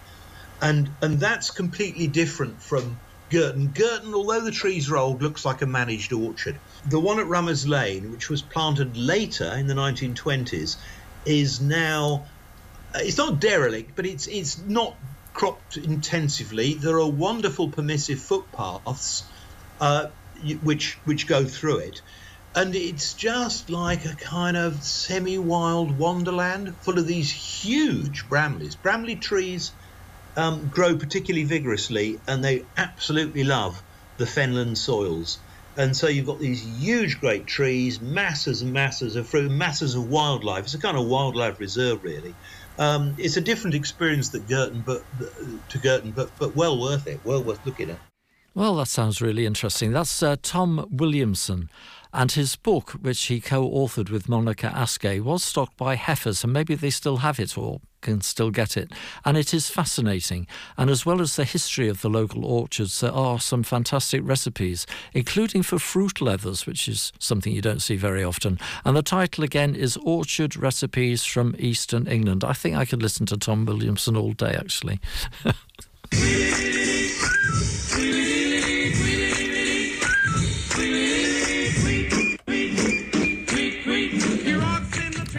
and 0.62 0.90
and 1.02 1.20
that's 1.20 1.52
completely 1.52 2.08
different 2.08 2.62
from 2.62 2.98
Girton. 3.30 3.68
Girton, 3.68 4.14
although 4.14 4.42
the 4.42 4.52
trees 4.52 4.90
are 4.90 4.98
old, 4.98 5.22
looks 5.22 5.44
like 5.44 5.62
a 5.62 5.66
managed 5.66 6.14
orchard. 6.14 6.58
The 6.90 7.00
one 7.00 7.20
at 7.20 7.28
Rummers 7.28 7.68
Lane, 7.68 8.12
which 8.12 8.30
was 8.30 8.42
planted 8.42 8.96
later 8.96 9.54
in 9.58 9.68
the 9.68 9.74
1920s, 9.76 10.78
is 11.26 11.60
now 11.60 12.26
uh, 12.94 13.00
it's 13.02 13.18
not 13.18 13.40
derelict, 13.42 13.92
but 13.96 14.06
it's 14.06 14.28
it's 14.28 14.58
not 14.60 14.96
cropped 15.36 15.78
intensively. 15.78 16.74
There 16.74 17.00
are 17.00 17.10
wonderful 17.10 17.70
permissive 17.70 18.20
footpaths 18.20 19.24
uh, 19.80 20.08
which 20.64 20.98
which 21.06 21.28
go 21.28 21.46
through 21.46 21.78
it 21.80 22.02
and 22.56 22.74
it's 22.74 23.14
just 23.14 23.70
like 23.70 24.06
a 24.06 24.16
kind 24.16 24.56
of 24.56 24.82
semi-wild 24.82 25.98
wonderland 25.98 26.74
full 26.78 26.98
of 26.98 27.06
these 27.06 27.30
huge 27.30 28.30
bramleys. 28.30 28.82
Bramley 28.82 29.18
trees 29.18 29.74
um, 30.38 30.70
grow 30.70 30.96
particularly 30.96 31.46
vigorously, 31.46 32.20
and 32.28 32.44
they 32.44 32.64
absolutely 32.78 33.44
love 33.44 33.82
the 34.18 34.26
fenland 34.26 34.78
soils. 34.78 35.38
And 35.78 35.96
so 35.96 36.08
you've 36.08 36.26
got 36.26 36.40
these 36.40 36.64
huge, 36.64 37.20
great 37.20 37.46
trees, 37.46 38.00
masses 38.00 38.62
and 38.62 38.72
masses 38.72 39.18
of 39.18 39.28
fruit, 39.28 39.52
masses 39.52 39.96
of 39.96 40.08
wildlife. 40.08 40.64
It's 40.64 40.74
a 40.74 40.80
kind 40.80 40.98
of 40.98 41.06
wildlife 41.06 41.60
reserve, 41.60 42.04
really. 42.04 42.34
Um, 42.78 43.16
it's 43.18 43.38
a 43.38 43.42
different 43.42 43.76
experience 43.76 44.30
that 44.30 44.48
Girton, 44.48 44.84
but 44.86 45.04
to 45.70 45.78
Girton, 45.78 46.12
but 46.12 46.30
but 46.38 46.56
well 46.56 46.80
worth 46.80 47.08
it. 47.08 47.20
Well 47.24 47.44
worth 47.44 47.66
looking 47.66 47.90
at. 47.90 48.00
Well, 48.54 48.76
that 48.78 48.88
sounds 48.88 49.22
really 49.22 49.46
interesting. 49.46 49.92
That's 49.92 50.24
uh, 50.24 50.38
Tom 50.42 50.88
Williamson. 50.90 51.70
And 52.16 52.32
his 52.32 52.56
book, 52.56 52.92
which 52.92 53.24
he 53.24 53.42
co 53.42 53.70
authored 53.70 54.10
with 54.10 54.30
Monica 54.30 54.72
Askay, 54.74 55.22
was 55.22 55.44
stocked 55.44 55.76
by 55.76 55.98
Heffers, 55.98 56.46
and 56.46 56.54
maybe 56.54 56.74
they 56.74 56.90
still 56.90 57.18
have 57.18 57.42
it 57.42 57.58
or 57.58 57.82
can 58.00 58.22
still 58.22 58.52
get 58.52 58.78
it. 58.78 58.94
And 59.26 59.36
it 59.36 59.54
is 59.54 59.70
fascinating. 59.70 60.48
And 60.78 60.90
as 60.90 61.06
well 61.06 61.20
as 61.20 61.36
the 61.36 61.44
history 61.44 61.90
of 61.90 62.02
the 62.02 62.10
local 62.10 62.46
orchards, 62.46 63.02
there 63.02 63.12
are 63.12 63.40
some 63.40 63.64
fantastic 63.64 64.22
recipes, 64.24 64.88
including 65.14 65.62
for 65.62 65.78
fruit 65.78 66.22
leathers, 66.22 66.66
which 66.66 66.88
is 66.88 67.12
something 67.20 67.52
you 67.52 67.62
don't 67.62 67.82
see 67.82 67.98
very 67.98 68.24
often. 68.24 68.60
And 68.86 68.96
the 68.96 69.04
title 69.04 69.44
again 69.44 69.76
is 69.76 69.98
Orchard 69.98 70.56
Recipes 70.56 71.26
from 71.26 71.54
Eastern 71.60 72.08
England. 72.08 72.46
I 72.46 72.54
think 72.54 72.78
I 72.78 72.86
could 72.86 73.02
listen 73.02 73.26
to 73.26 73.38
Tom 73.38 73.66
Williamson 73.66 74.16
all 74.16 74.32
day, 74.32 74.56
actually. 74.58 75.02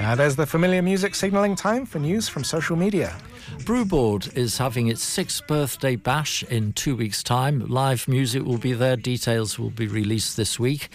Now 0.06 0.14
there's 0.14 0.36
the 0.36 0.46
familiar 0.46 0.82
music 0.82 1.16
signalling 1.16 1.56
time 1.56 1.84
for 1.84 1.98
news 1.98 2.28
from 2.28 2.44
social 2.44 2.76
media. 2.76 3.16
Brewboard 3.64 4.36
is 4.36 4.56
having 4.56 4.86
its 4.86 5.02
sixth 5.02 5.44
birthday 5.48 5.96
bash 5.96 6.44
in 6.44 6.74
two 6.74 6.94
weeks' 6.94 7.24
time. 7.24 7.66
Live 7.66 8.06
music 8.06 8.44
will 8.44 8.58
be 8.58 8.72
there. 8.72 8.94
Details 8.94 9.58
will 9.58 9.70
be 9.70 9.88
released 9.88 10.36
this 10.36 10.60
week. 10.60 10.90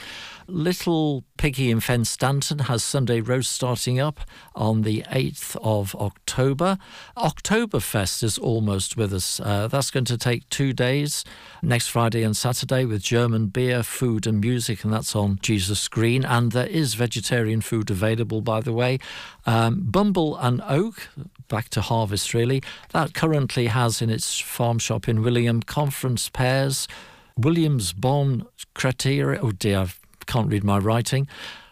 Little 0.48 1.24
Piggy 1.38 1.72
in 1.72 1.80
Fenstanton 1.80 2.62
has 2.62 2.84
Sunday 2.84 3.22
roast 3.22 3.52
starting 3.52 4.00
up 4.00 4.20
on 4.56 4.84
the 4.84 5.04
8th 5.10 5.56
of 5.64 5.96
October. 5.96 6.78
Oktoberfest 7.18 8.24
is 8.24 8.38
almost 8.38 8.98
with 8.98 9.14
us. 9.14 9.40
Uh, 9.40 9.68
that's 9.68 9.92
going 9.92 10.06
to 10.06 10.18
take 10.18 10.48
two 10.50 10.74
days, 10.74 11.24
next 11.62 11.88
Friday 11.88 12.24
and 12.24 12.36
Saturday, 12.36 12.86
with 12.86 13.02
German 13.02 13.48
beer, 13.48 13.84
food, 13.84 14.28
and 14.28 14.42
music, 14.42 14.84
and 14.84 14.94
that's 14.94 15.16
on 15.16 15.40
Jesus 15.42 15.88
Green. 15.88 16.24
And 16.24 16.52
there 16.52 16.68
is 16.68 16.94
vegetarian 16.94 17.62
food 17.62 17.90
available, 17.90 18.42
by 18.42 18.62
the 18.62 18.74
way. 18.74 19.00
Um, 19.46 19.82
Bumble 19.82 20.38
and 20.38 20.62
Oak, 20.68 21.10
back 21.48 21.70
to 21.70 21.82
harvest 21.82 22.34
really, 22.34 22.62
that 22.92 23.14
currently 23.14 23.68
has 23.68 24.02
in 24.02 24.10
its 24.10 24.40
farm 24.40 24.80
shop 24.80 25.08
in 25.08 25.22
William 25.22 25.62
conference 25.62 26.30
pears. 26.30 26.88
Williams 27.38 27.94
Bon 27.94 28.46
criteria. 28.74 29.40
Oh 29.42 29.52
dear, 29.52 29.80
I've 29.80 30.01
can't 30.26 30.50
read 30.50 30.64
my 30.64 30.78
writing. 30.78 31.28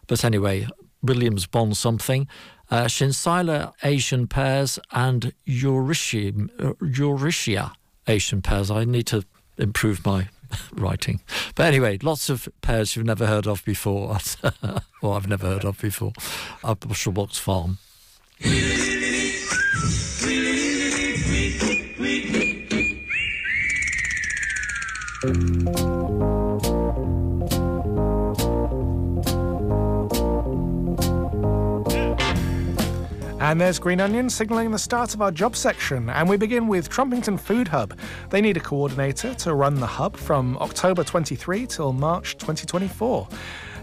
But 0.08 0.24
anyway, 0.24 0.68
Williams 1.02 1.45
Bond 1.45 1.78
something. 1.78 2.28
Uh, 2.72 2.86
Shinsila 2.86 3.74
Asian 3.84 4.28
pears 4.28 4.78
and 4.91 5.34
Euricia, 5.47 6.50
Euricia 6.82 7.72
Asian 8.08 8.41
pears. 8.41 8.70
I 8.70 8.86
need 8.86 9.08
to 9.08 9.24
improve 9.58 10.06
my 10.06 10.30
writing. 10.74 11.22
But 11.56 11.66
anyway, 11.66 11.97
lots 12.02 12.30
of 12.30 12.47
pears 12.62 12.95
you've 12.95 13.06
never 13.06 13.26
heard 13.26 13.47
of 13.47 13.64
before, 13.66 14.18
or 15.02 15.16
I've 15.16 15.28
never 15.28 15.47
heard 15.47 15.66
of 15.66 15.80
before, 15.82 16.14
at 16.64 16.80
Bushelbox 16.80 17.39
Farm. 17.39 17.80
And 33.50 33.60
there's 33.60 33.80
Green 33.80 34.00
Onion 34.00 34.30
signalling 34.30 34.70
the 34.70 34.78
start 34.78 35.16
of 35.16 35.24
our 35.24 35.32
job 35.32 35.56
section. 35.56 36.08
And 36.12 36.30
we 36.30 36.38
begin 36.38 36.68
with 36.68 36.88
Trumpington 36.88 37.39
Food 37.39 37.68
Hub. 37.68 37.97
They 38.30 38.41
need 38.41 38.58
a 38.58 38.60
coordinator 38.60 39.34
to 39.34 39.56
run 39.56 39.74
the 39.74 39.88
hub 39.88 40.16
from 40.16 40.56
October 40.60 41.04
23 41.04 41.66
till 41.66 41.91
March 41.91 42.38
2024. 42.38 43.28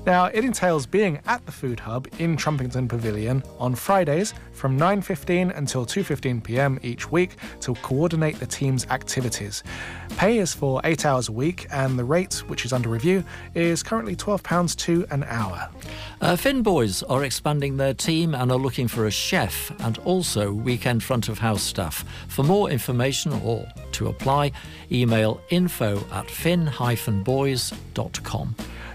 Now, 0.07 0.26
it 0.26 0.44
entails 0.44 0.86
being 0.86 1.18
at 1.26 1.44
the 1.46 1.52
Food 1.52 1.80
Hub 1.80 2.07
in 2.20 2.36
Trumpington 2.36 2.88
Pavilion 2.88 3.42
on 3.59 3.74
Fridays 3.74 4.34
from 4.52 4.78
9:15 4.78 5.50
until 5.57 5.84
2:15 5.84 6.44
p.m. 6.44 6.78
each 6.82 7.11
week 7.11 7.34
to 7.62 7.74
coordinate 7.74 8.38
the 8.38 8.46
team's 8.46 8.86
activities. 8.86 9.64
Pay 10.16 10.38
is 10.38 10.54
for 10.54 10.80
8 10.84 11.04
hours 11.04 11.28
a 11.28 11.32
week 11.32 11.66
and 11.72 11.98
the 11.98 12.04
rate, 12.04 12.44
which 12.46 12.64
is 12.64 12.72
under 12.72 12.88
review, 12.88 13.24
is 13.57 13.82
currently 13.82 14.14
£12 14.14 15.11
an 15.11 15.24
hour. 15.24 15.68
Uh, 16.20 16.36
Finn 16.36 16.62
Boys 16.62 17.02
are 17.02 17.24
expanding 17.24 17.76
their 17.76 17.92
team 17.92 18.32
and 18.32 18.52
are 18.52 18.59
looking 18.59 18.86
for 18.86 19.07
a 19.07 19.11
chef 19.11 19.72
and 19.80 19.98
also 19.98 20.52
weekend 20.52 21.02
front 21.02 21.28
of 21.28 21.40
house 21.40 21.62
staff. 21.62 22.04
For 22.28 22.44
more 22.44 22.70
information 22.70 23.32
or 23.44 23.66
to 23.92 24.07
apply, 24.07 24.52
email 24.92 25.40
info 25.50 26.02
at 26.12 26.30
fin-boys.com. 26.30 27.74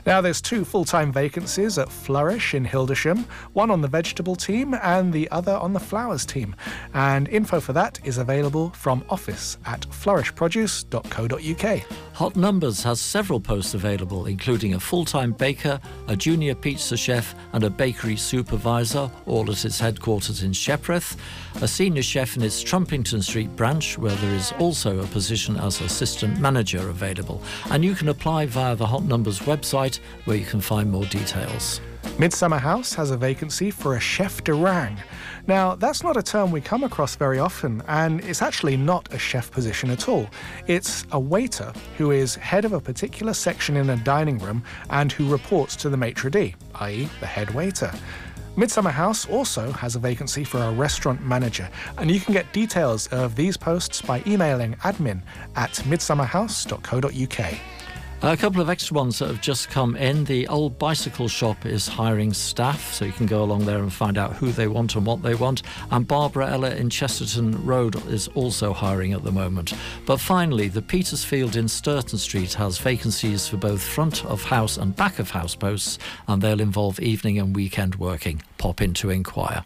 Now, 0.06 0.22
there's 0.22 0.42
two 0.42 0.66
full 0.66 0.86
time 0.86 1.12
vacancies 1.12 1.78
at 1.78 1.90
Flourish 1.90 2.54
in 2.54 2.66
Hildersham, 2.66 3.26
one 3.54 3.70
on 3.70 3.82
the 3.82 3.88
vegetable 3.88 4.36
team 4.36 4.76
and 4.82 5.14
the 5.14 5.30
other 5.32 5.54
on 5.54 5.74
the 5.74 5.80
flowers 5.80 6.26
team. 6.26 6.56
And 6.94 7.28
info 7.28 7.60
for 7.60 7.74
that 7.74 8.00
is 8.04 8.18
available 8.18 8.72
from 8.72 9.04
office 9.10 9.58
at 9.66 9.82
flourishproduce.co.uk. 9.82 11.84
Hot 12.14 12.36
Numbers 12.36 12.84
has 12.84 13.00
several 13.00 13.40
posts 13.40 13.74
available, 13.74 14.26
including 14.26 14.74
a 14.74 14.80
full 14.80 15.06
time 15.06 15.32
baker, 15.32 15.80
a 16.08 16.16
junior 16.16 16.56
pizza 16.56 16.98
chef, 16.98 17.36
and 17.54 17.64
a 17.64 17.70
bakery 17.70 18.16
supervisor, 18.16 19.10
all 19.26 19.50
at 19.50 19.66
its 19.66 19.80
headquarters 19.80 20.44
in 20.44 20.52
Shepreth, 20.52 21.18
a 21.62 21.68
senior 21.68 22.04
chef 22.04 22.36
in 22.36 22.44
its 22.44 22.64
Trumpington 22.64 23.24
Street 23.24 23.56
branch, 23.56 23.98
where 23.98 24.16
there 24.16 24.36
is 24.36 24.54
also 24.60 25.00
a 25.00 25.08
position 25.08 25.58
as 25.58 25.82
assistant 25.82 26.40
manager 26.40 26.90
available. 26.90 27.42
And 27.70 27.84
you 27.84 27.96
can 27.96 28.10
apply 28.10 28.48
via 28.48 28.76
the 28.76 28.86
Hot 28.86 29.04
Numbers 29.04 29.46
website, 29.92 30.26
where 30.26 30.38
you 30.38 30.46
can 30.46 30.62
find 30.62 30.92
more 30.92 31.06
details. 31.06 31.82
Midsummer 32.18 32.58
House 32.58 32.94
has 32.94 33.12
a 33.12 33.18
vacancy 33.18 33.72
for 33.72 33.96
a 33.96 34.00
chef 34.00 34.44
de 34.44 34.54
rang. 34.54 34.98
Now, 35.48 35.76
that's 35.76 36.04
not 36.04 36.18
a 36.18 36.24
term 36.24 36.52
we 36.52 36.62
come 36.62 36.84
across 36.84 37.16
very 37.16 37.40
often, 37.40 37.82
and 37.88 38.22
it's 38.22 38.42
actually 38.42 38.78
not 38.78 39.12
a 39.14 39.20
chef 39.20 39.52
position 39.52 39.90
at 39.90 40.08
all. 40.08 40.28
It's 40.68 41.06
a 41.12 41.20
waiter 41.20 41.74
who 41.98 42.12
is 42.12 42.36
head 42.36 42.66
of 42.66 42.74
a 42.74 42.80
particular 42.80 43.34
section 43.34 43.78
in 43.78 43.90
a 43.90 43.98
dining 43.98 44.40
room 44.40 44.64
and 44.90 45.12
who 45.12 45.32
reports 45.32 45.76
to 45.78 45.90
the 45.90 45.98
maitre 45.98 46.30
d', 46.30 46.56
i.e., 46.76 47.10
the 47.20 47.26
head 47.26 47.52
waiter. 47.52 47.92
Midsummer 48.58 48.92
House 48.92 49.28
also 49.30 49.72
has 49.72 49.96
a 49.96 50.00
vacancy 50.00 50.44
for 50.44 50.58
a 50.58 50.72
restaurant 50.72 51.22
manager, 51.26 51.70
and 51.98 52.12
you 52.12 52.20
can 52.20 52.34
get 52.34 52.52
details 52.52 53.08
of 53.08 53.36
these 53.36 53.56
posts 53.56 54.02
by 54.02 54.22
emailing 54.28 54.74
admin 54.84 55.22
at 55.56 55.72
midsummerhouse.co.uk. 55.86 57.81
A 58.24 58.38
couple 58.38 58.62
of 58.62 58.70
extra 58.70 58.96
ones 58.96 59.18
that 59.18 59.30
have 59.30 59.42
just 59.42 59.72
come 59.72 59.96
in. 59.96 60.26
The 60.26 60.48
old 60.48 60.78
bicycle 60.78 61.28
shop 61.28 61.66
is 61.66 61.88
hiring 61.88 62.34
staff, 62.34 62.94
so 62.94 63.04
you 63.04 63.12
can 63.12 63.26
go 63.26 63.44
along 63.44 63.66
there 63.66 63.80
and 63.80 63.92
find 63.92 64.16
out 64.16 64.36
who 64.36 64.52
they 64.52 64.68
want 64.68 64.96
and 64.96 65.08
what 65.08 65.24
they 65.24 65.34
want. 65.34 65.64
And 65.90 66.08
Barbara 66.08 66.52
Ella 66.52 66.70
in 66.76 66.92
Chesterton 66.92 67.66
Road 67.66 67.96
is 68.08 68.28
also 68.30 68.74
hiring 68.74 69.14
at 69.14 69.24
the 69.24 69.32
moment. 69.32 69.74
But 70.06 70.20
finally, 70.20 70.68
the 70.68 70.84
Petersfield 70.84 71.56
in 71.56 71.68
Sturton 71.68 72.20
Street 72.20 72.54
has 72.54 72.78
vacancies 72.78 73.48
for 73.48 73.58
both 73.58 73.82
front 73.82 74.24
of 74.26 74.44
house 74.44 74.78
and 74.78 74.96
back 74.96 75.18
of 75.18 75.32
house 75.32 75.56
posts, 75.56 75.98
and 76.28 76.44
they'll 76.44 76.62
involve 76.62 77.00
evening 77.00 77.40
and 77.40 77.56
weekend 77.56 77.96
working. 77.96 78.44
Pop 78.60 78.82
in 78.82 78.94
to 78.94 79.10
inquire. 79.10 79.66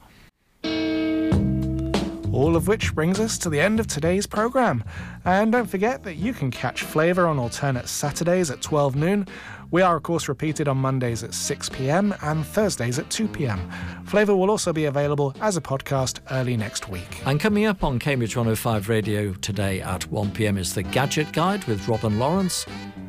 All 2.35 2.57
of 2.57 2.67
which 2.67 2.93
brings 2.93 3.17
us 3.17 3.37
to 3.37 3.49
the 3.49 3.61
end 3.61 3.79
of 3.79 3.87
today's 3.87 4.27
programme. 4.27 4.83
And 5.23 5.53
don't 5.53 5.69
forget 5.69 6.03
that 6.03 6.15
you 6.15 6.33
can 6.33 6.51
catch 6.51 6.83
Flavour 6.83 7.27
on 7.27 7.39
alternate 7.39 7.87
Saturdays 7.87 8.51
at 8.51 8.61
12 8.61 8.93
noon. 8.97 9.25
We 9.71 9.81
are, 9.81 9.95
of 9.95 10.03
course, 10.03 10.27
repeated 10.27 10.67
on 10.67 10.75
Mondays 10.75 11.23
at 11.23 11.33
6 11.33 11.69
pm 11.69 12.13
and 12.21 12.45
Thursdays 12.45 12.99
at 12.99 13.09
2 13.09 13.29
pm. 13.29 13.71
Flavour 14.03 14.35
will 14.35 14.51
also 14.51 14.73
be 14.73 14.83
available 14.83 15.33
as 15.39 15.55
a 15.55 15.61
podcast 15.61 16.19
early 16.29 16.57
next 16.57 16.89
week. 16.89 17.21
And 17.25 17.39
coming 17.39 17.67
up 17.67 17.85
on 17.85 17.99
Cambridge 17.99 18.35
105 18.35 18.89
Radio 18.89 19.31
today 19.35 19.79
at 19.79 20.05
1 20.11 20.31
pm 20.31 20.57
is 20.57 20.73
the 20.73 20.83
Gadget 20.83 21.31
Guide 21.31 21.63
with 21.63 21.87
Robin 21.87 22.19
Lawrence. 22.19 22.65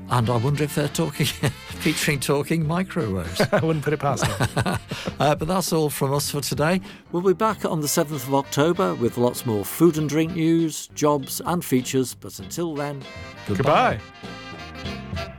And 0.09 0.31
I 0.31 0.37
wonder 0.37 0.65
if 0.65 0.75
they're 0.75 0.89
talking, 0.89 1.27
featuring 1.69 2.21
talking 2.21 2.67
microwaves. 2.67 3.41
I 3.53 3.61
wouldn't 3.65 3.85
put 3.85 3.93
it 3.93 4.01
past 4.01 4.25
them. 4.25 4.79
uh, 5.21 5.35
but 5.35 5.49
that's 5.49 5.73
all 5.73 5.91
from 5.91 6.15
us 6.15 6.31
for 6.31 6.41
today. 6.41 6.81
We'll 7.13 7.23
be 7.23 7.33
back 7.33 7.65
on 7.65 7.81
the 7.81 7.89
7th 7.89 8.27
of 8.27 8.35
October 8.35 8.95
with 8.95 9.19
lots 9.19 9.45
more 9.45 9.65
food 9.65 9.99
and 9.99 10.09
drink 10.09 10.35
news, 10.35 10.89
jobs, 10.89 11.41
and 11.45 11.65
features. 11.65 12.15
But 12.15 12.39
until 12.39 12.75
then, 12.75 13.03
goodbye. 13.47 14.01
Goodbye. 15.13 15.33